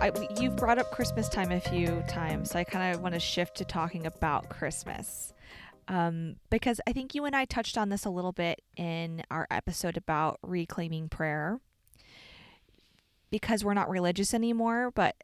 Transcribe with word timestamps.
I, 0.00 0.12
you've 0.38 0.54
brought 0.54 0.78
up 0.78 0.92
Christmas 0.92 1.28
time 1.28 1.50
a 1.50 1.58
few 1.58 2.04
times, 2.08 2.50
so 2.50 2.58
I 2.58 2.62
kind 2.62 2.94
of 2.94 3.02
want 3.02 3.14
to 3.14 3.20
shift 3.20 3.56
to 3.56 3.64
talking 3.64 4.06
about 4.06 4.48
Christmas. 4.48 5.32
Um, 5.88 6.36
because 6.50 6.80
I 6.86 6.92
think 6.92 7.16
you 7.16 7.24
and 7.24 7.34
I 7.34 7.46
touched 7.46 7.76
on 7.76 7.88
this 7.88 8.04
a 8.04 8.10
little 8.10 8.30
bit 8.30 8.62
in 8.76 9.24
our 9.28 9.48
episode 9.50 9.96
about 9.96 10.38
reclaiming 10.42 11.08
prayer. 11.08 11.58
Because 13.30 13.64
we're 13.64 13.74
not 13.74 13.90
religious 13.90 14.32
anymore, 14.32 14.92
but 14.94 15.16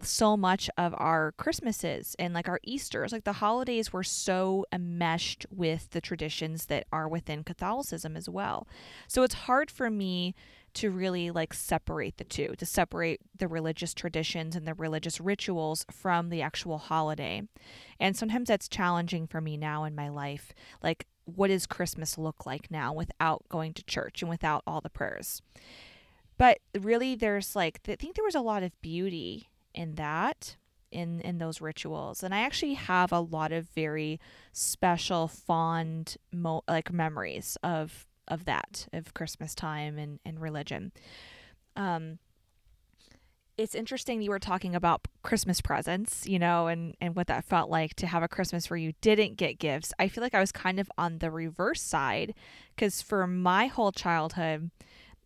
so 0.00 0.36
much 0.36 0.70
of 0.78 0.94
our 0.96 1.32
Christmases 1.32 2.14
and 2.18 2.32
like 2.32 2.48
our 2.48 2.60
Easters, 2.62 3.12
like 3.12 3.24
the 3.24 3.34
holidays 3.34 3.92
were 3.92 4.04
so 4.04 4.64
enmeshed 4.72 5.44
with 5.50 5.90
the 5.90 6.00
traditions 6.00 6.66
that 6.66 6.86
are 6.92 7.08
within 7.08 7.42
Catholicism 7.42 8.16
as 8.16 8.28
well. 8.28 8.68
So 9.08 9.24
it's 9.24 9.34
hard 9.34 9.70
for 9.72 9.90
me 9.90 10.34
to 10.74 10.90
really 10.90 11.30
like 11.30 11.54
separate 11.54 12.16
the 12.16 12.24
two, 12.24 12.54
to 12.58 12.66
separate 12.66 13.20
the 13.36 13.48
religious 13.48 13.94
traditions 13.94 14.56
and 14.56 14.66
the 14.66 14.74
religious 14.74 15.20
rituals 15.20 15.84
from 15.90 16.28
the 16.28 16.42
actual 16.42 16.78
holiday. 16.78 17.42
And 17.98 18.16
sometimes 18.16 18.48
that's 18.48 18.68
challenging 18.68 19.26
for 19.26 19.40
me 19.40 19.56
now 19.56 19.84
in 19.84 19.94
my 19.94 20.08
life. 20.08 20.52
Like, 20.82 21.06
what 21.24 21.48
does 21.48 21.66
Christmas 21.66 22.18
look 22.18 22.46
like 22.46 22.70
now 22.70 22.92
without 22.92 23.44
going 23.48 23.74
to 23.74 23.84
church 23.84 24.22
and 24.22 24.28
without 24.28 24.62
all 24.66 24.80
the 24.80 24.90
prayers? 24.90 25.42
But 26.38 26.58
really, 26.78 27.14
there's 27.14 27.54
like, 27.54 27.80
I 27.86 27.96
think 27.96 28.16
there 28.16 28.24
was 28.24 28.34
a 28.34 28.40
lot 28.40 28.62
of 28.62 28.80
beauty 28.80 29.48
in 29.74 29.94
that 29.96 30.56
in 30.90 31.20
in 31.20 31.38
those 31.38 31.60
rituals 31.60 32.22
and 32.22 32.34
i 32.34 32.40
actually 32.40 32.74
have 32.74 33.12
a 33.12 33.20
lot 33.20 33.52
of 33.52 33.68
very 33.68 34.18
special 34.52 35.28
fond 35.28 36.16
mo- 36.32 36.64
like 36.66 36.92
memories 36.92 37.56
of 37.62 38.06
of 38.30 38.44
that 38.46 38.88
of 38.92 39.12
Christmas 39.12 39.54
time 39.54 39.98
and, 39.98 40.20
and 40.24 40.40
religion. 40.40 40.92
Um, 41.76 42.18
it's 43.58 43.74
interesting 43.74 44.22
you 44.22 44.30
were 44.30 44.38
talking 44.38 44.74
about 44.74 45.06
Christmas 45.22 45.60
presents, 45.60 46.26
you 46.26 46.38
know, 46.38 46.66
and, 46.66 46.96
and 46.98 47.14
what 47.14 47.26
that 47.26 47.44
felt 47.44 47.68
like 47.68 47.94
to 47.96 48.06
have 48.06 48.22
a 48.22 48.28
Christmas 48.28 48.70
where 48.70 48.78
you 48.78 48.94
didn't 49.02 49.36
get 49.36 49.58
gifts. 49.58 49.92
I 49.98 50.08
feel 50.08 50.22
like 50.22 50.34
I 50.34 50.40
was 50.40 50.50
kind 50.50 50.80
of 50.80 50.90
on 50.96 51.18
the 51.18 51.30
reverse 51.30 51.82
side 51.82 52.32
because 52.74 53.02
for 53.02 53.26
my 53.26 53.66
whole 53.66 53.92
childhood, 53.92 54.70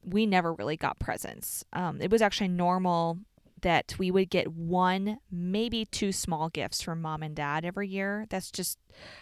we 0.03 0.27
never 0.27 0.53
really 0.53 0.77
got 0.77 0.99
presents. 0.99 1.65
Um, 1.73 2.01
it 2.01 2.11
was 2.11 2.23
actually 2.23 2.49
normal 2.49 3.19
that 3.63 3.95
we 3.99 4.11
would 4.11 4.31
get 4.31 4.53
one, 4.53 5.19
maybe 5.31 5.85
two 5.85 6.11
small 6.11 6.49
gifts 6.49 6.83
from 6.83 7.01
mom 7.01 7.23
and 7.23 7.37
dad 7.37 7.65
every 7.65 7.89
year. 7.89 8.27
That's 8.31 8.51
just 8.51 8.79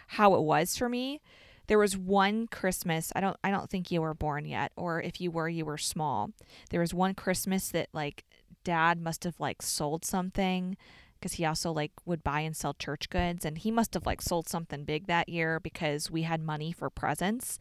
how 0.06 0.34
it 0.34 0.40
was 0.40 0.76
for 0.76 0.88
me 0.88 1.20
there 1.66 1.78
was 1.78 1.96
one 1.96 2.46
Christmas, 2.46 3.12
I 3.14 3.20
don't 3.20 3.36
I 3.44 3.50
don't 3.50 3.70
think 3.70 3.90
you 3.90 4.02
were 4.02 4.14
born 4.14 4.44
yet 4.44 4.72
or 4.76 5.00
if 5.00 5.20
you 5.20 5.30
were 5.30 5.48
you 5.48 5.64
were 5.64 5.78
small. 5.78 6.30
There 6.70 6.80
was 6.80 6.94
one 6.94 7.14
Christmas 7.14 7.68
that 7.70 7.88
like 7.92 8.24
dad 8.64 9.00
must 9.00 9.24
have 9.24 9.38
like 9.38 9.62
sold 9.62 10.04
something 10.04 10.76
because 11.14 11.34
he 11.34 11.44
also 11.44 11.70
like 11.70 11.92
would 12.04 12.24
buy 12.24 12.40
and 12.40 12.56
sell 12.56 12.74
church 12.74 13.08
goods 13.08 13.44
and 13.44 13.58
he 13.58 13.70
must 13.70 13.94
have 13.94 14.06
like 14.06 14.20
sold 14.20 14.48
something 14.48 14.84
big 14.84 15.06
that 15.06 15.28
year 15.28 15.60
because 15.60 16.10
we 16.10 16.22
had 16.22 16.42
money 16.42 16.72
for 16.72 16.90
presents. 16.90 17.58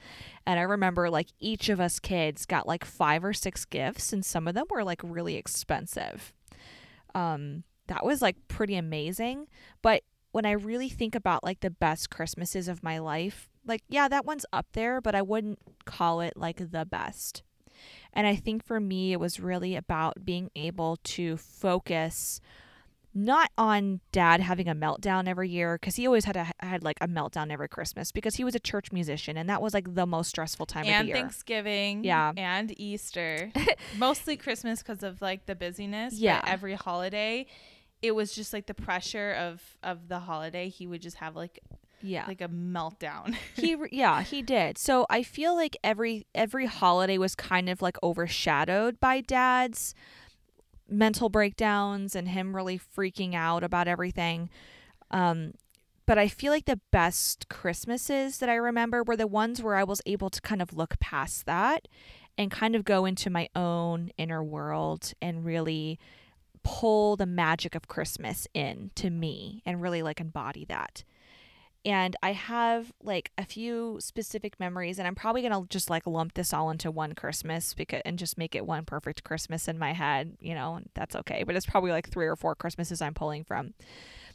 And 0.47 0.59
i 0.59 0.63
remember 0.63 1.09
like 1.09 1.27
each 1.39 1.69
of 1.69 1.79
us 1.79 1.99
kids 1.99 2.45
got 2.45 2.67
like 2.67 2.83
five 2.83 3.23
or 3.23 3.33
six 3.33 3.65
gifts 3.65 4.11
and 4.11 4.25
some 4.25 4.47
of 4.47 4.55
them 4.55 4.65
were 4.69 4.83
like 4.83 5.01
really 5.03 5.35
expensive. 5.35 6.33
Um 7.13 7.63
that 7.87 8.05
was 8.05 8.21
like 8.21 8.47
pretty 8.47 8.75
amazing. 8.75 9.47
But 9.81 10.03
when 10.31 10.45
i 10.45 10.51
really 10.51 10.89
think 10.89 11.13
about 11.13 11.43
like 11.43 11.59
the 11.59 11.69
best 11.69 12.09
christmases 12.09 12.69
of 12.69 12.83
my 12.83 12.97
life 12.97 13.49
like, 13.65 13.83
yeah, 13.89 14.07
that 14.07 14.25
one's 14.25 14.45
up 14.51 14.67
there, 14.73 15.01
but 15.01 15.15
I 15.15 15.21
wouldn't 15.21 15.59
call 15.85 16.21
it 16.21 16.33
like 16.35 16.71
the 16.71 16.85
best. 16.85 17.43
And 18.13 18.27
I 18.27 18.35
think 18.35 18.63
for 18.63 18.79
me, 18.79 19.13
it 19.13 19.19
was 19.19 19.39
really 19.39 19.75
about 19.75 20.25
being 20.25 20.49
able 20.55 20.97
to 21.03 21.37
focus 21.37 22.41
not 23.13 23.49
on 23.57 23.99
dad 24.11 24.39
having 24.39 24.69
a 24.69 24.75
meltdown 24.75 25.27
every 25.27 25.49
year 25.49 25.77
because 25.77 25.95
he 25.95 26.07
always 26.07 26.23
had 26.25 26.37
a 26.37 26.49
had 26.59 26.83
like 26.83 26.97
a 27.01 27.07
meltdown 27.07 27.51
every 27.51 27.67
Christmas 27.67 28.11
because 28.11 28.35
he 28.35 28.43
was 28.43 28.55
a 28.55 28.59
church 28.59 28.91
musician 28.91 29.35
and 29.35 29.49
that 29.49 29.61
was 29.61 29.73
like 29.73 29.93
the 29.95 30.05
most 30.05 30.29
stressful 30.29 30.65
time 30.65 30.85
and 30.85 30.93
of 30.93 31.01
the 31.01 31.07
year. 31.07 31.15
Thanksgiving, 31.15 32.03
yeah, 32.05 32.31
and 32.37 32.73
Easter, 32.79 33.51
mostly 33.97 34.37
Christmas 34.37 34.81
because 34.81 35.03
of 35.03 35.21
like 35.21 35.45
the 35.45 35.55
busyness. 35.55 36.13
Yeah, 36.13 36.41
every 36.45 36.75
holiday, 36.75 37.47
it 38.01 38.15
was 38.15 38.33
just 38.33 38.53
like 38.53 38.67
the 38.67 38.73
pressure 38.73 39.33
of 39.33 39.61
of 39.83 40.07
the 40.07 40.19
holiday. 40.19 40.69
He 40.69 40.87
would 40.87 41.01
just 41.01 41.17
have 41.17 41.35
like 41.35 41.59
yeah. 42.01 42.25
like 42.27 42.41
a 42.41 42.47
meltdown. 42.47 43.35
He 43.55 43.75
yeah 43.91 44.23
he 44.23 44.41
did. 44.41 44.77
So 44.77 45.05
i 45.09 45.23
feel 45.23 45.55
like 45.55 45.77
every 45.83 46.25
every 46.33 46.65
holiday 46.65 47.17
was 47.17 47.35
kind 47.35 47.69
of 47.69 47.81
like 47.81 47.97
overshadowed 48.01 48.99
by 48.99 49.21
dad's 49.21 49.93
mental 50.89 51.29
breakdowns 51.29 52.15
and 52.15 52.27
him 52.27 52.55
really 52.55 52.79
freaking 52.79 53.33
out 53.35 53.63
about 53.63 53.87
everything. 53.87 54.49
Um 55.09 55.53
but 56.05 56.17
i 56.17 56.27
feel 56.27 56.51
like 56.51 56.65
the 56.65 56.79
best 56.91 57.47
christmases 57.47 58.39
that 58.39 58.49
i 58.49 58.55
remember 58.55 59.01
were 59.01 59.15
the 59.15 59.27
ones 59.27 59.61
where 59.61 59.75
i 59.75 59.83
was 59.83 60.01
able 60.05 60.29
to 60.29 60.41
kind 60.41 60.61
of 60.61 60.73
look 60.73 60.99
past 60.99 61.45
that 61.45 61.87
and 62.37 62.51
kind 62.51 62.75
of 62.75 62.83
go 62.83 63.05
into 63.05 63.29
my 63.29 63.47
own 63.55 64.11
inner 64.17 64.43
world 64.43 65.13
and 65.21 65.45
really 65.45 65.99
pull 66.63 67.15
the 67.15 67.25
magic 67.25 67.75
of 67.75 67.87
christmas 67.87 68.47
in 68.53 68.91
to 68.95 69.09
me 69.09 69.61
and 69.65 69.81
really 69.81 70.01
like 70.01 70.19
embody 70.19 70.65
that 70.65 71.03
and 71.83 72.15
I 72.21 72.33
have 72.33 72.91
like 73.01 73.31
a 73.37 73.45
few 73.45 73.97
specific 73.99 74.59
memories 74.59 74.99
and 74.99 75.07
I'm 75.07 75.15
probably 75.15 75.41
going 75.41 75.53
to 75.53 75.67
just 75.69 75.89
like 75.89 76.05
lump 76.05 76.35
this 76.35 76.53
all 76.53 76.69
into 76.69 76.91
one 76.91 77.13
Christmas 77.13 77.73
because 77.73 78.01
and 78.05 78.19
just 78.19 78.37
make 78.37 78.55
it 78.55 78.65
one 78.65 78.85
perfect 78.85 79.23
Christmas 79.23 79.67
in 79.67 79.79
my 79.79 79.93
head, 79.93 80.37
you 80.39 80.53
know, 80.53 80.75
and 80.75 80.89
that's 80.93 81.15
okay, 81.15 81.43
but 81.43 81.55
it's 81.55 81.65
probably 81.65 81.91
like 81.91 82.09
3 82.09 82.27
or 82.27 82.35
4 82.35 82.55
Christmases 82.55 83.01
I'm 83.01 83.15
pulling 83.15 83.43
from. 83.43 83.73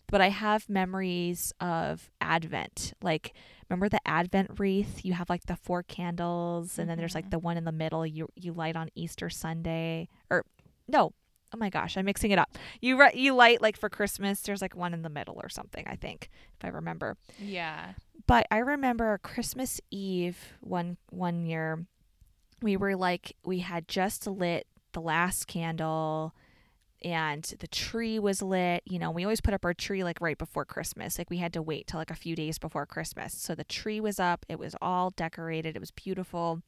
But 0.08 0.20
I 0.20 0.28
have 0.28 0.68
memories 0.68 1.52
of 1.60 2.10
Advent. 2.20 2.94
Like 3.00 3.34
remember 3.68 3.88
the 3.88 4.06
Advent 4.06 4.58
wreath? 4.58 5.04
You 5.04 5.12
have 5.12 5.30
like 5.30 5.46
the 5.46 5.56
four 5.56 5.82
candles 5.82 6.78
and 6.78 6.90
then 6.90 6.98
there's 6.98 7.14
like 7.14 7.24
mm-hmm. 7.24 7.30
the 7.30 7.38
one 7.38 7.56
in 7.56 7.64
the 7.64 7.72
middle 7.72 8.04
you 8.04 8.28
you 8.34 8.52
light 8.52 8.76
on 8.76 8.88
Easter 8.94 9.30
Sunday 9.30 10.08
or 10.30 10.44
no, 10.88 11.12
oh 11.54 11.58
my 11.58 11.70
gosh, 11.70 11.96
I'm 11.96 12.04
mixing 12.04 12.30
it 12.30 12.38
up. 12.38 12.56
You 12.80 12.98
re- 12.98 13.12
you 13.14 13.34
light 13.34 13.62
like 13.62 13.76
for 13.76 13.88
Christmas. 13.88 14.40
There's 14.40 14.62
like 14.62 14.74
one 14.74 14.94
in 14.94 15.02
the 15.02 15.08
middle 15.08 15.38
or 15.42 15.48
something. 15.48 15.86
I 15.86 15.96
think 15.96 16.30
if 16.58 16.64
I 16.64 16.68
remember. 16.68 17.16
Yeah. 17.38 17.92
But 18.26 18.46
I 18.50 18.58
remember 18.58 19.18
Christmas 19.18 19.80
Eve 19.90 20.54
one 20.60 20.96
one 21.10 21.46
year, 21.46 21.86
we 22.62 22.76
were 22.76 22.96
like 22.96 23.36
we 23.44 23.60
had 23.60 23.88
just 23.88 24.26
lit 24.26 24.66
the 24.92 25.00
last 25.00 25.46
candle 25.46 26.34
and 27.02 27.44
the 27.60 27.66
tree 27.66 28.18
was 28.18 28.42
lit. 28.42 28.82
You 28.86 28.98
know, 28.98 29.10
we 29.10 29.24
always 29.24 29.40
put 29.40 29.54
up 29.54 29.64
our 29.64 29.74
tree 29.74 30.02
like 30.02 30.20
right 30.20 30.38
before 30.38 30.64
Christmas. 30.64 31.18
Like 31.18 31.30
we 31.30 31.36
had 31.36 31.52
to 31.52 31.62
wait 31.62 31.86
till 31.86 31.98
like 31.98 32.10
a 32.10 32.16
few 32.16 32.34
days 32.34 32.58
before 32.58 32.86
Christmas. 32.86 33.34
So 33.34 33.54
the 33.54 33.64
tree 33.64 34.00
was 34.00 34.18
up, 34.18 34.44
it 34.48 34.58
was 34.58 34.74
all 34.80 35.10
decorated, 35.10 35.76
it 35.76 35.80
was 35.80 35.90
beautiful. 35.90 36.62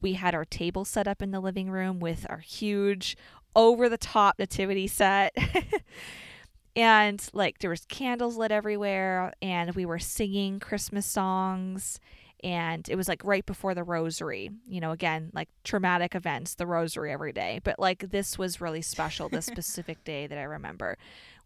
We 0.00 0.14
had 0.14 0.34
our 0.34 0.44
table 0.44 0.84
set 0.84 1.08
up 1.08 1.22
in 1.22 1.30
the 1.30 1.40
living 1.40 1.70
room 1.70 1.98
with 1.98 2.26
our 2.28 2.38
huge 2.38 3.16
over 3.54 3.88
the 3.88 3.98
top 3.98 4.38
nativity 4.38 4.86
set. 4.86 5.36
and 6.76 7.28
like 7.32 7.58
there 7.58 7.70
was 7.70 7.84
candles 7.86 8.36
lit 8.36 8.50
everywhere 8.50 9.32
and 9.42 9.74
we 9.74 9.84
were 9.84 9.98
singing 9.98 10.60
Christmas 10.60 11.06
songs. 11.06 12.00
And 12.44 12.88
it 12.88 12.96
was 12.96 13.06
like 13.06 13.24
right 13.24 13.46
before 13.46 13.74
the 13.74 13.84
rosary. 13.84 14.50
You 14.68 14.80
know 14.80 14.90
again 14.90 15.30
like 15.32 15.48
traumatic 15.64 16.14
events 16.14 16.54
the 16.54 16.66
rosary 16.66 17.12
every 17.12 17.32
day. 17.32 17.60
But 17.62 17.78
like 17.78 18.10
this 18.10 18.38
was 18.38 18.60
really 18.60 18.82
special 18.82 19.28
this 19.28 19.46
specific 19.54 20.02
day 20.04 20.26
that 20.26 20.38
i 20.38 20.42
remember. 20.42 20.96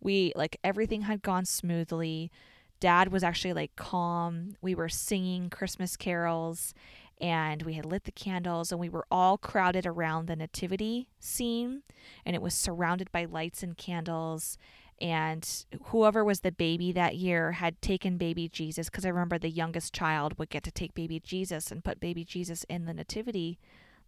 We 0.01 0.33
like 0.37 0.59
everything 0.63 1.03
had 1.03 1.23
gone 1.23 1.45
smoothly. 1.45 2.31
Dad 2.79 3.11
was 3.11 3.25
actually 3.25 3.55
like 3.55 3.75
calm. 3.75 4.57
We 4.61 4.75
were 4.75 4.89
singing 4.89 5.51
christmas 5.51 5.97
carols 5.97 6.73
and 7.21 7.63
we 7.63 7.75
had 7.75 7.87
lit 7.87 8.05
the 8.05 8.13
candles 8.13 8.71
and 8.71 8.81
we 8.81 8.89
were 8.89 9.07
all 9.11 9.39
crowded 9.39 9.87
around 9.87 10.27
the 10.27 10.37
nativity 10.37 11.09
scene 11.19 11.83
and 12.25 12.37
it 12.37 12.43
was 12.43 12.55
surrounded 12.55 13.11
by 13.13 13.25
lights 13.25 13.63
and 13.63 13.77
candles 13.77 14.59
and 15.01 15.67
whoever 15.87 16.25
was 16.25 16.41
the 16.41 16.53
baby 16.53 16.91
that 16.93 17.17
year 17.17 17.53
had 17.53 17.81
taken 17.83 18.17
baby 18.17 18.49
Jesus 18.49 18.89
because 18.89 19.05
I 19.05 19.11
remember 19.11 19.39
the 19.39 19.51
youngest 19.51 19.93
child 19.93 20.39
would 20.39 20.49
get 20.49 20.63
to 20.65 20.71
take 20.71 20.95
baby 20.95 21.21
Jesus 21.21 21.71
and 21.71 21.85
put 21.85 22.01
baby 22.01 22.25
Jesus 22.25 22.65
in 22.65 22.87
the 22.87 22.95
nativity 22.95 23.59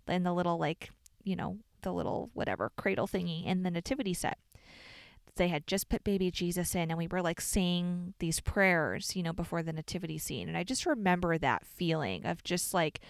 in 0.07 0.23
the 0.23 0.33
little 0.33 0.59
like, 0.59 0.91
you 1.23 1.37
know, 1.37 1.59
the 1.83 1.93
little 1.93 2.31
whatever 2.33 2.73
cradle 2.77 3.07
thingy 3.07 3.45
in 3.45 3.63
the 3.63 3.71
nativity 3.71 4.15
set. 4.15 4.39
They 5.39 5.49
had 5.49 5.67
just 5.67 5.89
put 5.89 6.05
baby 6.05 6.31
Jesus 6.31 6.75
in 6.75 6.91
and 6.91 6.99
we 6.99 7.07
were 7.07 7.23
like 7.23 7.41
saying 7.41 8.15
these 8.19 8.41
prayers, 8.41 9.17
you 9.17 9.23
know, 9.23 9.33
before 9.33 9.63
the 9.63 9.73
nativity 9.73 10.19
scene. 10.19 10.49
And 10.49 10.57
I 10.57 10.65
just 10.65 10.85
remember 10.85 11.39
that 11.39 11.67
feeling 11.67 12.27
of 12.27 12.45
just 12.45 12.75
like 12.75 13.01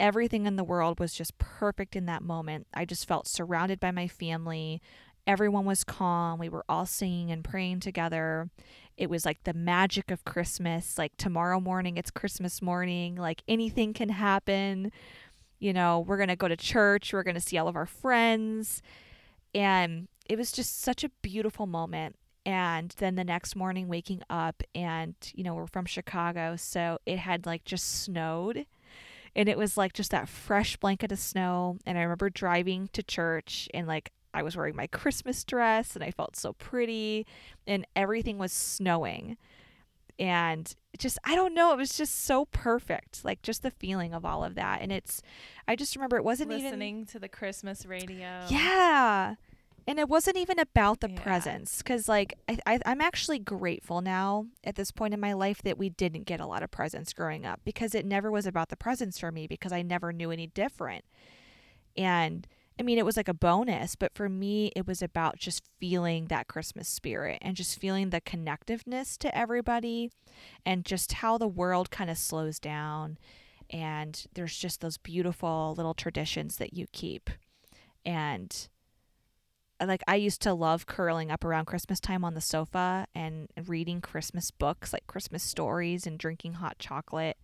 everything 0.00 0.46
in 0.46 0.56
the 0.56 0.64
world 0.64 0.98
was 0.98 1.14
just 1.14 1.38
perfect 1.38 1.94
in 1.94 2.06
that 2.06 2.22
moment. 2.22 2.66
I 2.74 2.84
just 2.84 3.06
felt 3.06 3.28
surrounded 3.28 3.78
by 3.78 3.90
my 3.92 4.08
family. 4.08 4.80
Everyone 5.26 5.66
was 5.66 5.84
calm. 5.84 6.38
We 6.40 6.48
were 6.48 6.64
all 6.68 6.86
singing 6.86 7.30
and 7.30 7.44
praying 7.44 7.80
together. 7.80 8.50
It 8.96 9.10
was 9.10 9.24
like 9.24 9.44
the 9.44 9.54
magic 9.54 10.10
of 10.10 10.24
Christmas. 10.24 10.98
Like 10.98 11.16
tomorrow 11.16 11.60
morning, 11.60 11.98
it's 11.98 12.10
Christmas 12.10 12.60
morning. 12.62 13.14
Like 13.16 13.42
anything 13.46 13.92
can 13.92 14.08
happen. 14.08 14.90
You 15.58 15.74
know, 15.74 16.00
we're 16.00 16.16
going 16.16 16.30
to 16.30 16.36
go 16.36 16.48
to 16.48 16.56
church. 16.56 17.12
We're 17.12 17.22
going 17.22 17.34
to 17.34 17.40
see 17.40 17.58
all 17.58 17.68
of 17.68 17.76
our 17.76 17.86
friends. 17.86 18.82
And 19.54 20.08
it 20.30 20.38
was 20.38 20.52
just 20.52 20.80
such 20.80 21.02
a 21.02 21.10
beautiful 21.22 21.66
moment. 21.66 22.14
And 22.46 22.94
then 22.98 23.16
the 23.16 23.24
next 23.24 23.56
morning, 23.56 23.88
waking 23.88 24.22
up, 24.30 24.62
and 24.76 25.14
you 25.34 25.42
know, 25.42 25.54
we're 25.54 25.66
from 25.66 25.86
Chicago, 25.86 26.54
so 26.54 26.98
it 27.04 27.18
had 27.18 27.46
like 27.46 27.64
just 27.64 28.02
snowed. 28.02 28.64
And 29.34 29.48
it 29.48 29.58
was 29.58 29.76
like 29.76 29.92
just 29.92 30.12
that 30.12 30.28
fresh 30.28 30.76
blanket 30.76 31.10
of 31.10 31.18
snow. 31.18 31.78
And 31.84 31.98
I 31.98 32.02
remember 32.02 32.30
driving 32.30 32.88
to 32.92 33.02
church 33.02 33.68
and 33.74 33.88
like 33.88 34.12
I 34.32 34.44
was 34.44 34.56
wearing 34.56 34.76
my 34.76 34.86
Christmas 34.86 35.42
dress 35.42 35.96
and 35.96 36.04
I 36.04 36.12
felt 36.12 36.36
so 36.36 36.52
pretty 36.52 37.26
and 37.66 37.84
everything 37.96 38.38
was 38.38 38.52
snowing. 38.52 39.36
And 40.18 40.72
just, 40.98 41.18
I 41.24 41.34
don't 41.34 41.54
know, 41.54 41.72
it 41.72 41.76
was 41.76 41.96
just 41.96 42.24
so 42.24 42.44
perfect. 42.46 43.24
Like 43.24 43.42
just 43.42 43.62
the 43.62 43.70
feeling 43.70 44.14
of 44.14 44.24
all 44.24 44.44
of 44.44 44.54
that. 44.54 44.80
And 44.80 44.92
it's, 44.92 45.22
I 45.66 45.76
just 45.76 45.96
remember 45.96 46.16
it 46.16 46.24
wasn't 46.24 46.50
Listening 46.50 46.66
even. 46.66 46.78
Listening 46.78 47.06
to 47.06 47.18
the 47.18 47.28
Christmas 47.28 47.86
radio. 47.86 48.44
Yeah. 48.48 49.34
And 49.90 49.98
it 49.98 50.08
wasn't 50.08 50.36
even 50.36 50.60
about 50.60 51.00
the 51.00 51.10
Yeah. 51.10 51.20
presents 51.20 51.78
because, 51.78 52.08
like, 52.08 52.38
I, 52.48 52.58
I, 52.64 52.78
I'm 52.86 53.00
actually 53.00 53.40
grateful 53.40 54.00
now 54.00 54.46
at 54.62 54.76
this 54.76 54.92
point 54.92 55.14
in 55.14 55.18
my 55.18 55.32
life 55.32 55.62
that 55.62 55.78
we 55.78 55.88
didn't 55.88 56.26
get 56.26 56.38
a 56.38 56.46
lot 56.46 56.62
of 56.62 56.70
presents 56.70 57.12
growing 57.12 57.44
up 57.44 57.60
because 57.64 57.92
it 57.92 58.06
never 58.06 58.30
was 58.30 58.46
about 58.46 58.68
the 58.68 58.76
presents 58.76 59.18
for 59.18 59.32
me 59.32 59.48
because 59.48 59.72
I 59.72 59.82
never 59.82 60.12
knew 60.12 60.30
any 60.30 60.46
different. 60.46 61.04
And 61.96 62.46
I 62.78 62.84
mean, 62.84 62.98
it 62.98 63.04
was 63.04 63.16
like 63.16 63.26
a 63.26 63.34
bonus, 63.34 63.96
but 63.96 64.14
for 64.14 64.28
me, 64.28 64.70
it 64.76 64.86
was 64.86 65.02
about 65.02 65.38
just 65.38 65.64
feeling 65.80 66.26
that 66.26 66.46
Christmas 66.46 66.88
spirit 66.88 67.38
and 67.42 67.56
just 67.56 67.76
feeling 67.76 68.10
the 68.10 68.20
connectiveness 68.20 69.18
to 69.18 69.36
everybody 69.36 70.12
and 70.64 70.84
just 70.84 71.14
how 71.14 71.36
the 71.36 71.48
world 71.48 71.90
kind 71.90 72.10
of 72.10 72.16
slows 72.16 72.60
down. 72.60 73.18
And 73.68 74.24
there's 74.34 74.56
just 74.56 74.82
those 74.82 74.98
beautiful 74.98 75.74
little 75.76 75.94
traditions 75.94 76.58
that 76.58 76.74
you 76.74 76.86
keep. 76.92 77.28
And 78.06 78.68
like 79.88 80.02
I 80.06 80.16
used 80.16 80.42
to 80.42 80.54
love 80.54 80.86
curling 80.86 81.30
up 81.30 81.44
around 81.44 81.66
Christmas 81.66 82.00
time 82.00 82.24
on 82.24 82.34
the 82.34 82.40
sofa 82.40 83.06
and 83.14 83.48
reading 83.66 84.00
Christmas 84.00 84.50
books 84.50 84.92
like 84.92 85.06
Christmas 85.06 85.42
stories 85.42 86.06
and 86.06 86.18
drinking 86.18 86.54
hot 86.54 86.78
chocolate. 86.78 87.38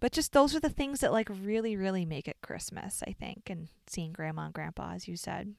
But 0.00 0.12
just 0.12 0.32
those 0.32 0.54
are 0.54 0.60
the 0.60 0.68
things 0.68 1.00
that 1.00 1.12
like 1.12 1.28
really 1.30 1.76
really 1.76 2.04
make 2.04 2.26
it 2.26 2.38
Christmas, 2.42 3.02
I 3.06 3.12
think, 3.12 3.48
and 3.48 3.68
seeing 3.86 4.12
grandma 4.12 4.46
and 4.46 4.54
grandpa 4.54 4.92
as 4.94 5.06
you 5.06 5.16
said. 5.16 5.54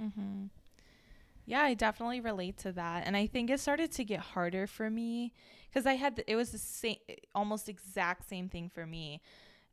Mm-hmm. 0.00 0.46
Yeah, 1.46 1.62
I 1.62 1.74
definitely 1.74 2.20
relate 2.20 2.58
to 2.58 2.72
that, 2.72 3.06
and 3.06 3.16
I 3.16 3.28
think 3.28 3.50
it 3.50 3.60
started 3.60 3.92
to 3.92 4.04
get 4.04 4.18
harder 4.18 4.66
for 4.66 4.90
me 4.90 5.32
because 5.68 5.86
I 5.86 5.94
had 5.94 6.22
it 6.26 6.34
was 6.34 6.50
the 6.50 6.58
same, 6.58 6.96
almost 7.34 7.68
exact 7.68 8.28
same 8.28 8.48
thing 8.48 8.68
for 8.68 8.84
me. 8.84 9.20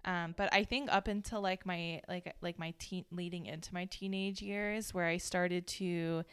Um, 0.05 0.33
but 0.38 0.53
I 0.53 0.63
think 0.63 0.91
up 0.91 1.07
until 1.07 1.41
like 1.41 1.65
my 1.65 2.01
like 2.07 2.35
like 2.41 2.59
my 2.59 2.73
teen 2.79 3.05
leading 3.11 3.45
into 3.45 3.73
my 3.73 3.85
teenage 3.85 4.41
years, 4.41 4.94
where 4.94 5.05
I 5.05 5.17
started 5.17 5.67
to 5.67 6.23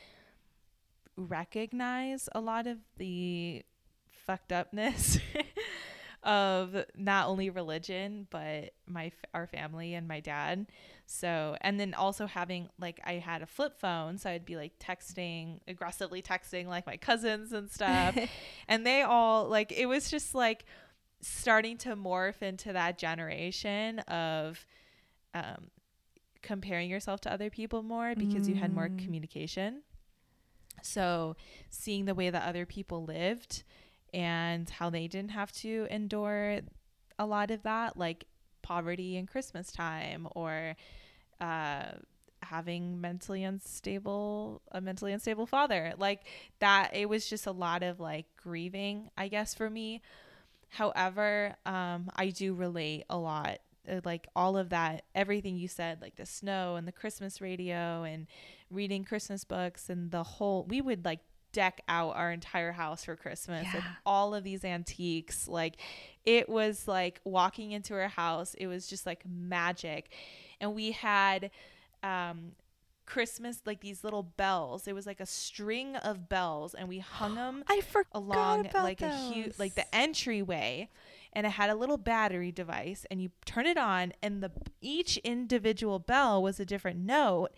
recognize 1.17 2.29
a 2.35 2.41
lot 2.41 2.67
of 2.67 2.79
the 2.97 3.63
fucked 4.11 4.53
upness 4.53 5.19
of 6.23 6.85
not 6.97 7.29
only 7.29 7.49
religion 7.49 8.27
but 8.31 8.73
my 8.87 9.11
our 9.35 9.47
family 9.47 9.95
and 9.95 10.07
my 10.07 10.21
dad. 10.21 10.67
So 11.07 11.57
and 11.61 11.81
then 11.81 11.95
also 11.95 12.27
having 12.27 12.69
like 12.79 13.01
i 13.05 13.15
had 13.15 13.43
a 13.43 13.47
flip 13.47 13.81
phone 13.81 14.17
so 14.17 14.31
i'd 14.31 14.45
be 14.45 14.55
like 14.55 14.79
texting 14.79 15.59
aggressively 15.67 16.23
texting 16.23 16.67
like 16.67 16.87
my 16.87 16.97
cousins 16.97 17.53
and 17.53 17.71
stuff. 17.71 18.17
And 18.69 18.87
they 18.87 19.03
all 19.03 19.49
like 19.49 19.73
it 19.73 19.87
was 19.87 20.11
just 20.11 20.35
like 20.35 20.65
starting 21.21 21.77
to 21.79 21.95
morph 21.97 22.43
into 22.43 22.73
that 22.73 22.99
generation 22.99 23.99
of 24.01 24.65
um 25.35 25.71
comparing 26.43 26.89
yourself 26.91 27.21
to 27.21 27.33
other 27.33 27.51
people 27.51 27.83
more 27.83 28.15
because 28.15 28.49
you 28.49 28.55
had 28.55 28.73
more 28.73 28.89
Mm. 28.89 28.97
communication 28.99 29.83
so 30.83 31.37
seeing 31.69 32.07
the 32.07 32.15
way 32.15 32.31
that 32.31 32.47
other 32.49 32.65
people 32.67 33.05
lived 33.05 33.65
and 34.15 34.69
how 34.71 34.91
they 34.91 35.07
didn't 35.07 35.31
have 35.33 35.53
to 35.53 35.87
endure 35.91 36.61
a 37.19 37.27
lot 37.27 37.51
of 37.51 37.63
that, 37.65 37.97
like 37.97 38.25
poverty 38.63 39.17
in 39.17 39.27
Christmas 39.27 39.71
time 39.71 40.27
or 40.35 40.75
uh, 41.41 41.85
having 42.43 43.01
mentally 43.01 43.45
unstable 43.45 44.63
a 44.73 44.81
mentally 44.81 45.13
unstable 45.13 45.47
father 45.47 45.93
like 45.99 46.23
that 46.59 46.91
it 46.95 47.09
was 47.09 47.29
just 47.29 47.47
a 47.47 47.53
lot 47.53 47.83
of 47.83 48.01
like 48.01 48.25
grieving 48.37 49.11
i 49.19 49.29
guess 49.29 49.53
for 49.55 49.69
me 49.69 50.01
however 50.71 51.55
um 51.67 52.11
i 52.17 52.29
do 52.29 52.55
relate 52.55 53.05
a 53.11 53.17
lot 53.17 53.59
uh, 53.91 54.01
like 54.05 54.29
all 54.35 54.57
of 54.57 54.71
that 54.71 55.05
everything 55.15 55.57
you 55.57 55.69
said 55.69 56.01
like 56.01 56.17
the 56.17 56.27
snow 56.27 56.77
and 56.77 56.89
the 56.89 56.93
christmas 56.93 57.41
radio 57.41 58.03
and 58.03 58.27
reading 58.71 59.05
christmas 59.05 59.45
books 59.45 59.91
and 59.91 60.11
the 60.11 60.23
whole 60.23 60.65
we 60.69 60.81
would 60.81 61.05
like 61.05 61.21
deck 61.53 61.81
out 61.89 62.15
our 62.17 62.31
entire 62.31 62.73
house 62.73 63.05
for 63.05 63.17
christmas 63.17 63.67
with 63.75 63.85
all 64.07 64.35
of 64.35 64.45
these 64.45 64.65
antiques. 64.65 65.49
Like 65.49 65.77
it 66.25 66.49
was 66.49 66.87
like 66.87 67.21
walking 67.25 67.73
into 67.73 67.95
our 67.95 68.09
house 68.09 68.55
it 68.55 68.67
was 68.67 68.87
just 68.87 69.07
like 69.07 69.25
magic. 69.27 70.13
And 70.61 70.75
we 70.75 70.93
had 70.93 71.51
um 72.03 72.53
christmas 73.11 73.61
like 73.67 73.81
these 73.81 74.05
little 74.05 74.23
bells. 74.23 74.87
It 74.87 74.95
was 74.95 75.05
like 75.05 75.19
a 75.21 75.27
string 75.27 75.97
of 75.97 76.29
bells 76.29 76.75
and 76.75 76.89
we 76.89 77.01
hung 77.01 77.35
them 77.35 77.65
I 77.69 77.81
forgot 77.81 78.07
along 78.15 78.67
about 78.67 78.85
like 78.85 79.03
a 79.03 79.15
huge 79.33 79.59
like 79.59 79.75
the 79.75 79.93
entryway 79.95 80.89
and 81.33 81.47
it 81.47 81.51
had 81.51 81.71
a 81.71 81.75
little 81.75 81.97
battery 81.97 82.53
device 82.53 83.07
and 83.11 83.21
you 83.21 83.31
turn 83.45 83.67
it 83.67 83.77
on 83.77 84.13
and 84.23 84.43
the 84.43 84.53
each 84.81 85.17
individual 85.19 85.99
bell 85.99 86.43
was 86.43 86.61
a 86.61 86.65
different 86.65 87.01
note 87.01 87.49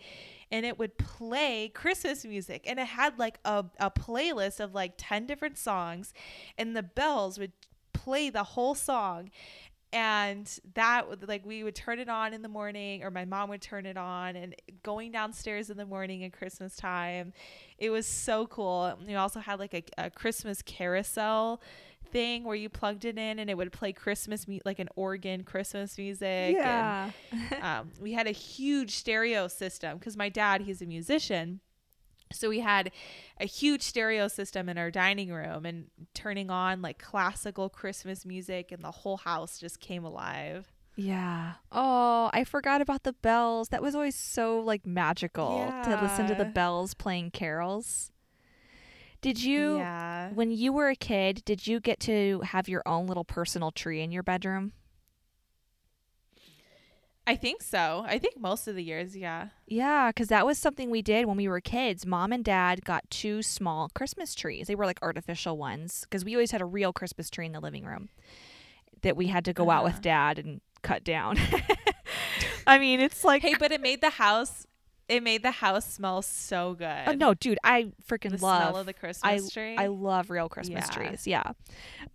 and 0.51 0.65
it 0.65 0.79
would 0.79 0.97
play 0.97 1.69
christmas 1.73 2.25
music 2.25 2.63
and 2.67 2.79
it 2.79 2.87
had 2.87 3.17
like 3.19 3.39
a, 3.45 3.65
a 3.79 3.91
playlist 3.91 4.59
of 4.59 4.73
like 4.73 4.93
10 4.97 5.27
different 5.27 5.57
songs 5.57 6.13
and 6.57 6.75
the 6.75 6.83
bells 6.83 7.37
would 7.37 7.51
play 7.93 8.29
the 8.29 8.43
whole 8.43 8.75
song 8.75 9.29
and 9.93 10.59
that 10.73 11.07
would 11.07 11.25
like 11.27 11.45
we 11.45 11.63
would 11.63 11.75
turn 11.75 11.99
it 11.99 12.09
on 12.09 12.33
in 12.33 12.41
the 12.41 12.49
morning 12.49 13.03
or 13.03 13.11
my 13.11 13.23
mom 13.25 13.47
would 13.49 13.61
turn 13.61 13.85
it 13.85 13.95
on 13.95 14.35
and 14.35 14.55
going 14.81 15.11
downstairs 15.11 15.69
in 15.69 15.77
the 15.77 15.85
morning 15.85 16.23
at 16.23 16.33
christmas 16.33 16.75
time 16.75 17.31
it 17.77 17.89
was 17.91 18.05
so 18.07 18.47
cool 18.47 18.97
you 19.07 19.15
also 19.15 19.39
had 19.39 19.59
like 19.59 19.73
a, 19.73 19.83
a 20.05 20.09
christmas 20.09 20.61
carousel 20.63 21.61
thing 22.11 22.43
where 22.43 22.55
you 22.55 22.69
plugged 22.69 23.05
it 23.05 23.17
in 23.17 23.39
and 23.39 23.49
it 23.49 23.55
would 23.55 23.71
play 23.71 23.93
christmas 23.93 24.47
mu- 24.47 24.59
like 24.65 24.79
an 24.79 24.89
organ 24.95 25.43
christmas 25.43 25.97
music 25.97 26.55
Yeah. 26.55 27.09
and, 27.31 27.53
um, 27.63 27.91
we 28.01 28.13
had 28.13 28.27
a 28.27 28.31
huge 28.31 28.91
stereo 28.95 29.47
system 29.47 29.97
because 29.97 30.17
my 30.17 30.29
dad 30.29 30.61
he's 30.61 30.81
a 30.81 30.85
musician 30.85 31.59
so 32.31 32.49
we 32.49 32.59
had 32.59 32.91
a 33.39 33.45
huge 33.45 33.81
stereo 33.81 34.27
system 34.27 34.69
in 34.69 34.77
our 34.77 34.91
dining 34.91 35.31
room 35.31 35.65
and 35.65 35.87
turning 36.13 36.49
on 36.49 36.81
like 36.81 36.99
classical 36.99 37.69
Christmas 37.69 38.25
music 38.25 38.71
and 38.71 38.83
the 38.83 38.91
whole 38.91 39.17
house 39.17 39.59
just 39.59 39.79
came 39.79 40.03
alive. 40.03 40.71
Yeah. 40.95 41.53
Oh, 41.71 42.29
I 42.33 42.43
forgot 42.43 42.81
about 42.81 43.03
the 43.03 43.13
bells. 43.13 43.69
That 43.69 43.81
was 43.81 43.95
always 43.95 44.15
so 44.15 44.59
like 44.59 44.85
magical 44.85 45.73
to 45.83 45.99
listen 46.01 46.27
to 46.27 46.35
the 46.35 46.45
bells 46.45 46.93
playing 46.93 47.31
carols. 47.31 48.11
Did 49.21 49.41
you 49.41 49.77
yeah. 49.77 50.31
when 50.33 50.51
you 50.51 50.73
were 50.73 50.89
a 50.89 50.95
kid, 50.95 51.43
did 51.45 51.65
you 51.65 51.79
get 51.79 51.99
to 52.01 52.41
have 52.41 52.67
your 52.67 52.83
own 52.85 53.07
little 53.07 53.23
personal 53.23 53.71
tree 53.71 54.01
in 54.01 54.11
your 54.11 54.23
bedroom? 54.23 54.73
I 57.25 57.35
think 57.35 57.61
so. 57.63 58.03
I 58.05 58.19
think 58.19 58.37
most 58.39 58.67
of 58.67 58.75
the 58.75 58.83
years, 58.83 59.15
yeah. 59.15 59.49
Yeah, 59.65 60.09
because 60.09 60.27
that 60.27 60.45
was 60.45 60.57
something 60.57 60.89
we 60.89 61.01
did 61.01 61.25
when 61.25 61.37
we 61.37 61.47
were 61.47 61.61
kids. 61.61 62.05
Mom 62.05 62.33
and 62.33 62.43
dad 62.43 62.83
got 62.83 63.09
two 63.09 63.41
small 63.41 63.89
Christmas 63.95 64.35
trees. 64.35 64.67
They 64.67 64.75
were 64.75 64.85
like 64.85 64.99
artificial 65.01 65.57
ones 65.57 66.01
because 66.01 66.25
we 66.25 66.35
always 66.35 66.51
had 66.51 66.61
a 66.61 66.65
real 66.65 66.91
Christmas 66.91 67.29
tree 67.29 67.45
in 67.45 67.53
the 67.53 67.61
living 67.61 67.85
room 67.85 68.09
that 69.03 69.15
we 69.15 69.27
had 69.27 69.45
to 69.45 69.53
go 69.53 69.69
out 69.69 69.83
with 69.85 69.93
Uh-huh. 69.93 70.01
dad 70.01 70.39
and 70.39 70.59
cut 70.81 71.03
down. 71.05 71.37
I 72.67 72.77
mean, 72.79 72.99
it's 72.99 73.23
like, 73.23 73.41
Hey, 73.41 73.55
but 73.57 73.71
it 73.71 73.81
made 73.81 74.01
the 74.01 74.09
house 74.11 74.65
it 75.09 75.21
made 75.21 75.43
the 75.43 75.51
house 75.51 75.85
smell 75.93 76.21
so 76.21 76.75
good. 76.75 77.07
oh, 77.07 77.11
no, 77.11 77.33
dude, 77.33 77.59
I 77.63 77.91
freaking 78.09 78.31
the 78.37 78.37
love 78.45 78.71
smell 78.71 78.77
of 78.77 78.85
the 78.85 78.93
Christmas 78.93 79.49
tree. 79.49 79.75
I 79.77 79.87
love 79.87 80.29
real 80.29 80.47
Christmas 80.47 80.87
Yeah. 80.89 80.93
trees. 80.95 81.27
Yeah. 81.27 81.43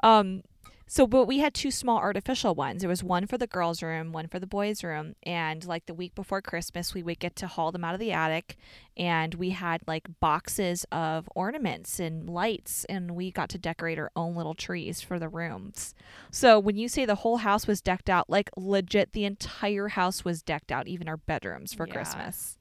Um 0.03 0.43
so 0.88 1.07
but 1.07 1.26
we 1.26 1.38
had 1.38 1.54
two 1.54 1.71
small 1.71 1.99
artificial 1.99 2.54
ones. 2.54 2.80
There 2.80 2.88
was 2.88 3.04
one 3.04 3.26
for 3.26 3.38
the 3.38 3.47
girls' 3.47 3.83
room, 3.83 4.11
one 4.12 4.26
for 4.26 4.38
the 4.40 4.47
boys' 4.47 4.83
room, 4.83 5.14
and 5.23 5.64
like 5.64 5.87
the 5.87 5.95
week 5.95 6.14
before 6.14 6.42
Christmas 6.42 6.95
we 6.95 7.02
would 7.02 7.18
get 7.21 7.37
to 7.37 7.47
haul 7.47 7.71
them 7.71 7.85
out 7.85 7.95
of 7.95 8.00
the 8.00 8.12
attic 8.12 8.57
and 8.97 9.35
we 9.35 9.50
had 9.50 9.83
like 9.87 10.09
boxes 10.18 10.85
of 10.90 11.28
ornaments 11.35 12.00
and 12.00 12.28
lights 12.28 12.85
and 12.87 13.12
we 13.12 13.30
got 13.30 13.49
to 13.50 13.59
decorate 13.59 13.99
our 13.99 14.11
own 14.16 14.35
little 14.35 14.54
trees 14.54 15.00
for 15.00 15.18
the 15.18 15.28
rooms. 15.28 15.95
So 16.30 16.59
when 16.59 16.76
you 16.76 16.88
say 16.88 17.04
the 17.04 17.16
whole 17.16 17.38
house 17.38 17.66
was 17.66 17.80
decked 17.80 18.11
out, 18.11 18.28
like 18.28 18.50
legit 18.57 19.12
the 19.12 19.25
entire 19.25 19.88
house 19.88 20.25
was 20.25 20.42
decked 20.42 20.73
out, 20.73 20.88
even 20.88 21.09
our 21.09 21.18
bedrooms 21.18 21.75
for 21.75 21.87
Yeah. 21.87 21.92
Christmas. 21.95 22.59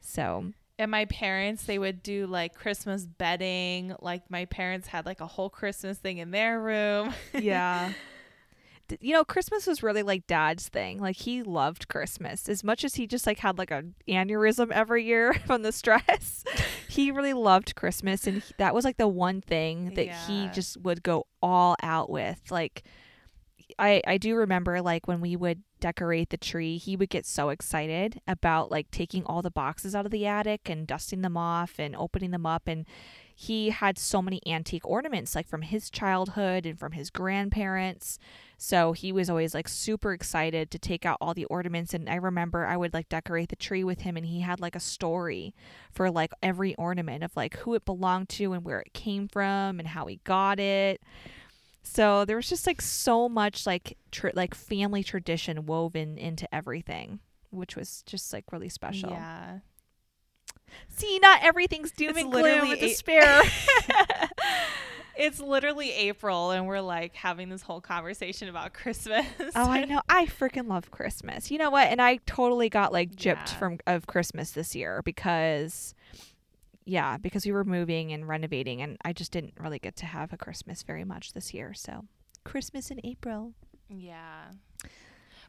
So 0.00 0.52
and 0.78 0.90
my 0.90 1.04
parents 1.06 1.64
they 1.64 1.78
would 1.78 2.02
do 2.02 2.26
like 2.26 2.54
christmas 2.54 3.06
bedding 3.06 3.94
like 4.00 4.30
my 4.30 4.44
parents 4.44 4.88
had 4.88 5.06
like 5.06 5.20
a 5.20 5.26
whole 5.26 5.48
christmas 5.50 5.98
thing 5.98 6.18
in 6.18 6.30
their 6.30 6.60
room 6.60 7.12
Yeah. 7.34 7.92
you 9.00 9.12
know, 9.12 9.24
Christmas 9.24 9.66
was 9.66 9.82
really 9.82 10.04
like 10.04 10.28
dad's 10.28 10.68
thing. 10.68 11.00
Like 11.00 11.16
he 11.16 11.42
loved 11.42 11.88
Christmas 11.88 12.48
as 12.48 12.62
much 12.62 12.84
as 12.84 12.94
he 12.94 13.08
just 13.08 13.26
like 13.26 13.40
had 13.40 13.58
like 13.58 13.72
a 13.72 13.82
aneurysm 14.08 14.70
every 14.70 15.04
year 15.04 15.34
from 15.46 15.62
the 15.62 15.72
stress. 15.72 16.44
he 16.88 17.10
really 17.10 17.32
loved 17.32 17.74
Christmas, 17.74 18.28
and 18.28 18.42
he, 18.42 18.54
that 18.58 18.74
was 18.74 18.84
like 18.84 18.96
the 18.96 19.08
one 19.08 19.40
thing 19.40 19.94
that 19.94 20.06
he 20.28 20.48
just 20.54 20.80
would 20.82 21.02
go 21.02 21.26
all 21.42 21.74
out 21.82 22.10
with. 22.10 22.40
Like, 22.50 22.84
I 23.76 24.02
I 24.06 24.18
do 24.18 24.36
remember 24.36 24.80
like 24.82 25.08
when 25.08 25.20
we 25.20 25.34
would 25.34 25.62
decorate 25.80 26.30
the 26.30 26.36
tree, 26.36 26.78
he 26.78 26.96
would 26.96 27.10
get 27.10 27.26
so 27.26 27.50
excited 27.50 28.20
about 28.26 28.70
like 28.70 28.90
taking 28.90 29.24
all 29.24 29.42
the 29.42 29.50
boxes 29.50 29.94
out 29.94 30.06
of 30.06 30.12
the 30.12 30.26
attic 30.26 30.68
and 30.68 30.86
dusting 30.86 31.22
them 31.22 31.36
off 31.36 31.78
and 31.78 31.94
opening 31.96 32.30
them 32.30 32.46
up 32.46 32.66
and 32.66 32.86
he 33.38 33.68
had 33.68 33.98
so 33.98 34.22
many 34.22 34.40
antique 34.46 34.88
ornaments 34.88 35.34
like 35.34 35.46
from 35.46 35.60
his 35.60 35.90
childhood 35.90 36.64
and 36.64 36.78
from 36.78 36.92
his 36.92 37.10
grandparents. 37.10 38.18
So 38.56 38.92
he 38.92 39.12
was 39.12 39.28
always 39.28 39.52
like 39.52 39.68
super 39.68 40.14
excited 40.14 40.70
to 40.70 40.78
take 40.78 41.04
out 41.04 41.18
all 41.20 41.34
the 41.34 41.44
ornaments 41.44 41.92
and 41.92 42.08
I 42.08 42.14
remember 42.14 42.64
I 42.64 42.78
would 42.78 42.94
like 42.94 43.10
decorate 43.10 43.50
the 43.50 43.56
tree 43.56 43.84
with 43.84 44.00
him 44.00 44.16
and 44.16 44.24
he 44.24 44.40
had 44.40 44.58
like 44.58 44.74
a 44.74 44.80
story 44.80 45.54
for 45.92 46.10
like 46.10 46.32
every 46.42 46.74
ornament 46.76 47.22
of 47.22 47.36
like 47.36 47.58
who 47.58 47.74
it 47.74 47.84
belonged 47.84 48.30
to 48.30 48.54
and 48.54 48.64
where 48.64 48.80
it 48.80 48.94
came 48.94 49.28
from 49.28 49.78
and 49.78 49.88
how 49.88 50.06
he 50.06 50.20
got 50.24 50.58
it. 50.58 51.02
So 51.88 52.24
there 52.24 52.36
was 52.36 52.48
just 52.48 52.66
like 52.66 52.82
so 52.82 53.28
much 53.28 53.64
like 53.64 53.96
tr- 54.10 54.30
like 54.34 54.54
family 54.54 55.02
tradition 55.04 55.66
woven 55.66 56.18
into 56.18 56.52
everything, 56.54 57.20
which 57.50 57.76
was 57.76 58.02
just 58.06 58.32
like 58.32 58.44
really 58.50 58.68
special. 58.68 59.10
Yeah. 59.10 59.58
See, 60.88 61.18
not 61.20 61.42
everything's 61.42 61.92
doom 61.92 62.10
It's 62.10 62.20
and 62.22 62.32
gloom 62.32 62.44
and 62.64 62.72
a- 62.72 62.76
despair. 62.80 63.42
It's 65.18 65.40
literally 65.40 65.90
April 65.92 66.50
and 66.50 66.66
we're 66.66 66.82
like 66.82 67.14
having 67.14 67.48
this 67.48 67.62
whole 67.62 67.80
conversation 67.80 68.50
about 68.50 68.74
Christmas. 68.74 69.24
oh, 69.54 69.70
I 69.70 69.86
know. 69.86 70.02
I 70.10 70.26
freaking 70.26 70.68
love 70.68 70.90
Christmas. 70.90 71.50
You 71.50 71.56
know 71.56 71.70
what? 71.70 71.86
And 71.88 72.02
I 72.02 72.16
totally 72.26 72.68
got 72.68 72.92
like 72.92 73.12
gypped 73.16 73.24
Yeah. 73.24 73.58
from 73.58 73.78
of 73.86 74.06
Christmas 74.06 74.50
this 74.50 74.74
year 74.76 75.00
because 75.06 75.94
yeah, 76.86 77.18
because 77.18 77.44
we 77.44 77.52
were 77.52 77.64
moving 77.64 78.12
and 78.12 78.26
renovating 78.26 78.80
and 78.80 78.96
I 79.04 79.12
just 79.12 79.32
didn't 79.32 79.54
really 79.60 79.80
get 79.80 79.96
to 79.96 80.06
have 80.06 80.32
a 80.32 80.36
Christmas 80.36 80.82
very 80.84 81.04
much 81.04 81.32
this 81.32 81.52
year. 81.52 81.74
So, 81.74 82.04
Christmas 82.44 82.92
in 82.92 83.00
April. 83.04 83.52
Yeah. 83.88 84.44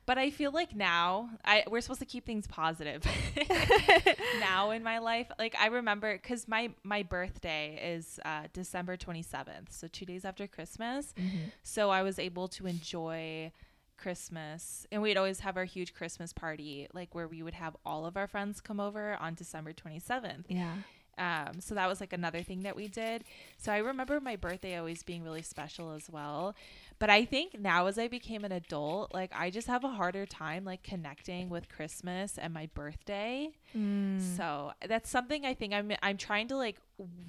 But 0.07 0.17
I 0.17 0.31
feel 0.31 0.51
like 0.51 0.73
now 0.75 1.29
I 1.45 1.63
we're 1.69 1.81
supposed 1.81 1.99
to 1.99 2.05
keep 2.05 2.25
things 2.25 2.47
positive. 2.47 3.03
now 4.39 4.71
in 4.71 4.81
my 4.81 4.97
life, 4.97 5.27
like 5.37 5.55
I 5.59 5.67
remember 5.67 6.17
cuz 6.17 6.47
my 6.47 6.71
my 6.83 7.03
birthday 7.03 7.93
is 7.95 8.19
uh 8.25 8.47
December 8.51 8.97
27th, 8.97 9.71
so 9.71 9.87
2 9.87 10.05
days 10.05 10.25
after 10.25 10.47
Christmas. 10.47 11.13
So 11.61 11.91
I 11.91 12.01
was 12.01 12.17
able 12.19 12.47
to 12.47 12.65
enjoy 12.65 13.51
Christmas 13.97 14.87
and 14.91 15.01
we'd 15.01 15.17
always 15.17 15.41
have 15.41 15.57
our 15.57 15.65
huge 15.65 15.93
Christmas 15.93 16.31
party 16.31 16.87
like 16.93 17.13
where 17.13 17.27
we 17.27 17.43
would 17.43 17.55
have 17.55 17.75
all 17.85 18.05
of 18.05 18.15
our 18.15 18.27
friends 18.27 18.61
come 18.61 18.79
over 18.79 19.17
on 19.19 19.35
December 19.35 19.73
27th. 19.73 20.45
Yeah. 20.47 20.73
Um, 21.17 21.59
so 21.59 21.75
that 21.75 21.87
was 21.87 21.99
like 21.99 22.13
another 22.13 22.43
thing 22.43 22.61
that 22.61 22.75
we 22.75 22.87
did. 22.87 23.23
So 23.57 23.71
I 23.71 23.77
remember 23.77 24.19
my 24.19 24.35
birthday 24.35 24.77
always 24.77 25.03
being 25.03 25.23
really 25.23 25.41
special 25.41 25.91
as 25.93 26.09
well. 26.09 26.55
But 26.99 27.09
I 27.09 27.25
think 27.25 27.59
now 27.59 27.87
as 27.87 27.97
I 27.97 28.07
became 28.07 28.43
an 28.43 28.51
adult, 28.51 29.13
like 29.13 29.31
I 29.35 29.49
just 29.49 29.67
have 29.67 29.83
a 29.83 29.89
harder 29.89 30.25
time 30.25 30.63
like 30.63 30.83
connecting 30.83 31.49
with 31.49 31.69
Christmas 31.69 32.37
and 32.37 32.53
my 32.53 32.69
birthday. 32.73 33.49
Mm. 33.75 34.21
So 34.35 34.71
that's 34.87 35.09
something 35.09 35.45
I 35.45 35.53
think 35.53 35.73
I'm 35.73 35.91
I'm 36.01 36.17
trying 36.17 36.47
to 36.49 36.57
like 36.57 36.77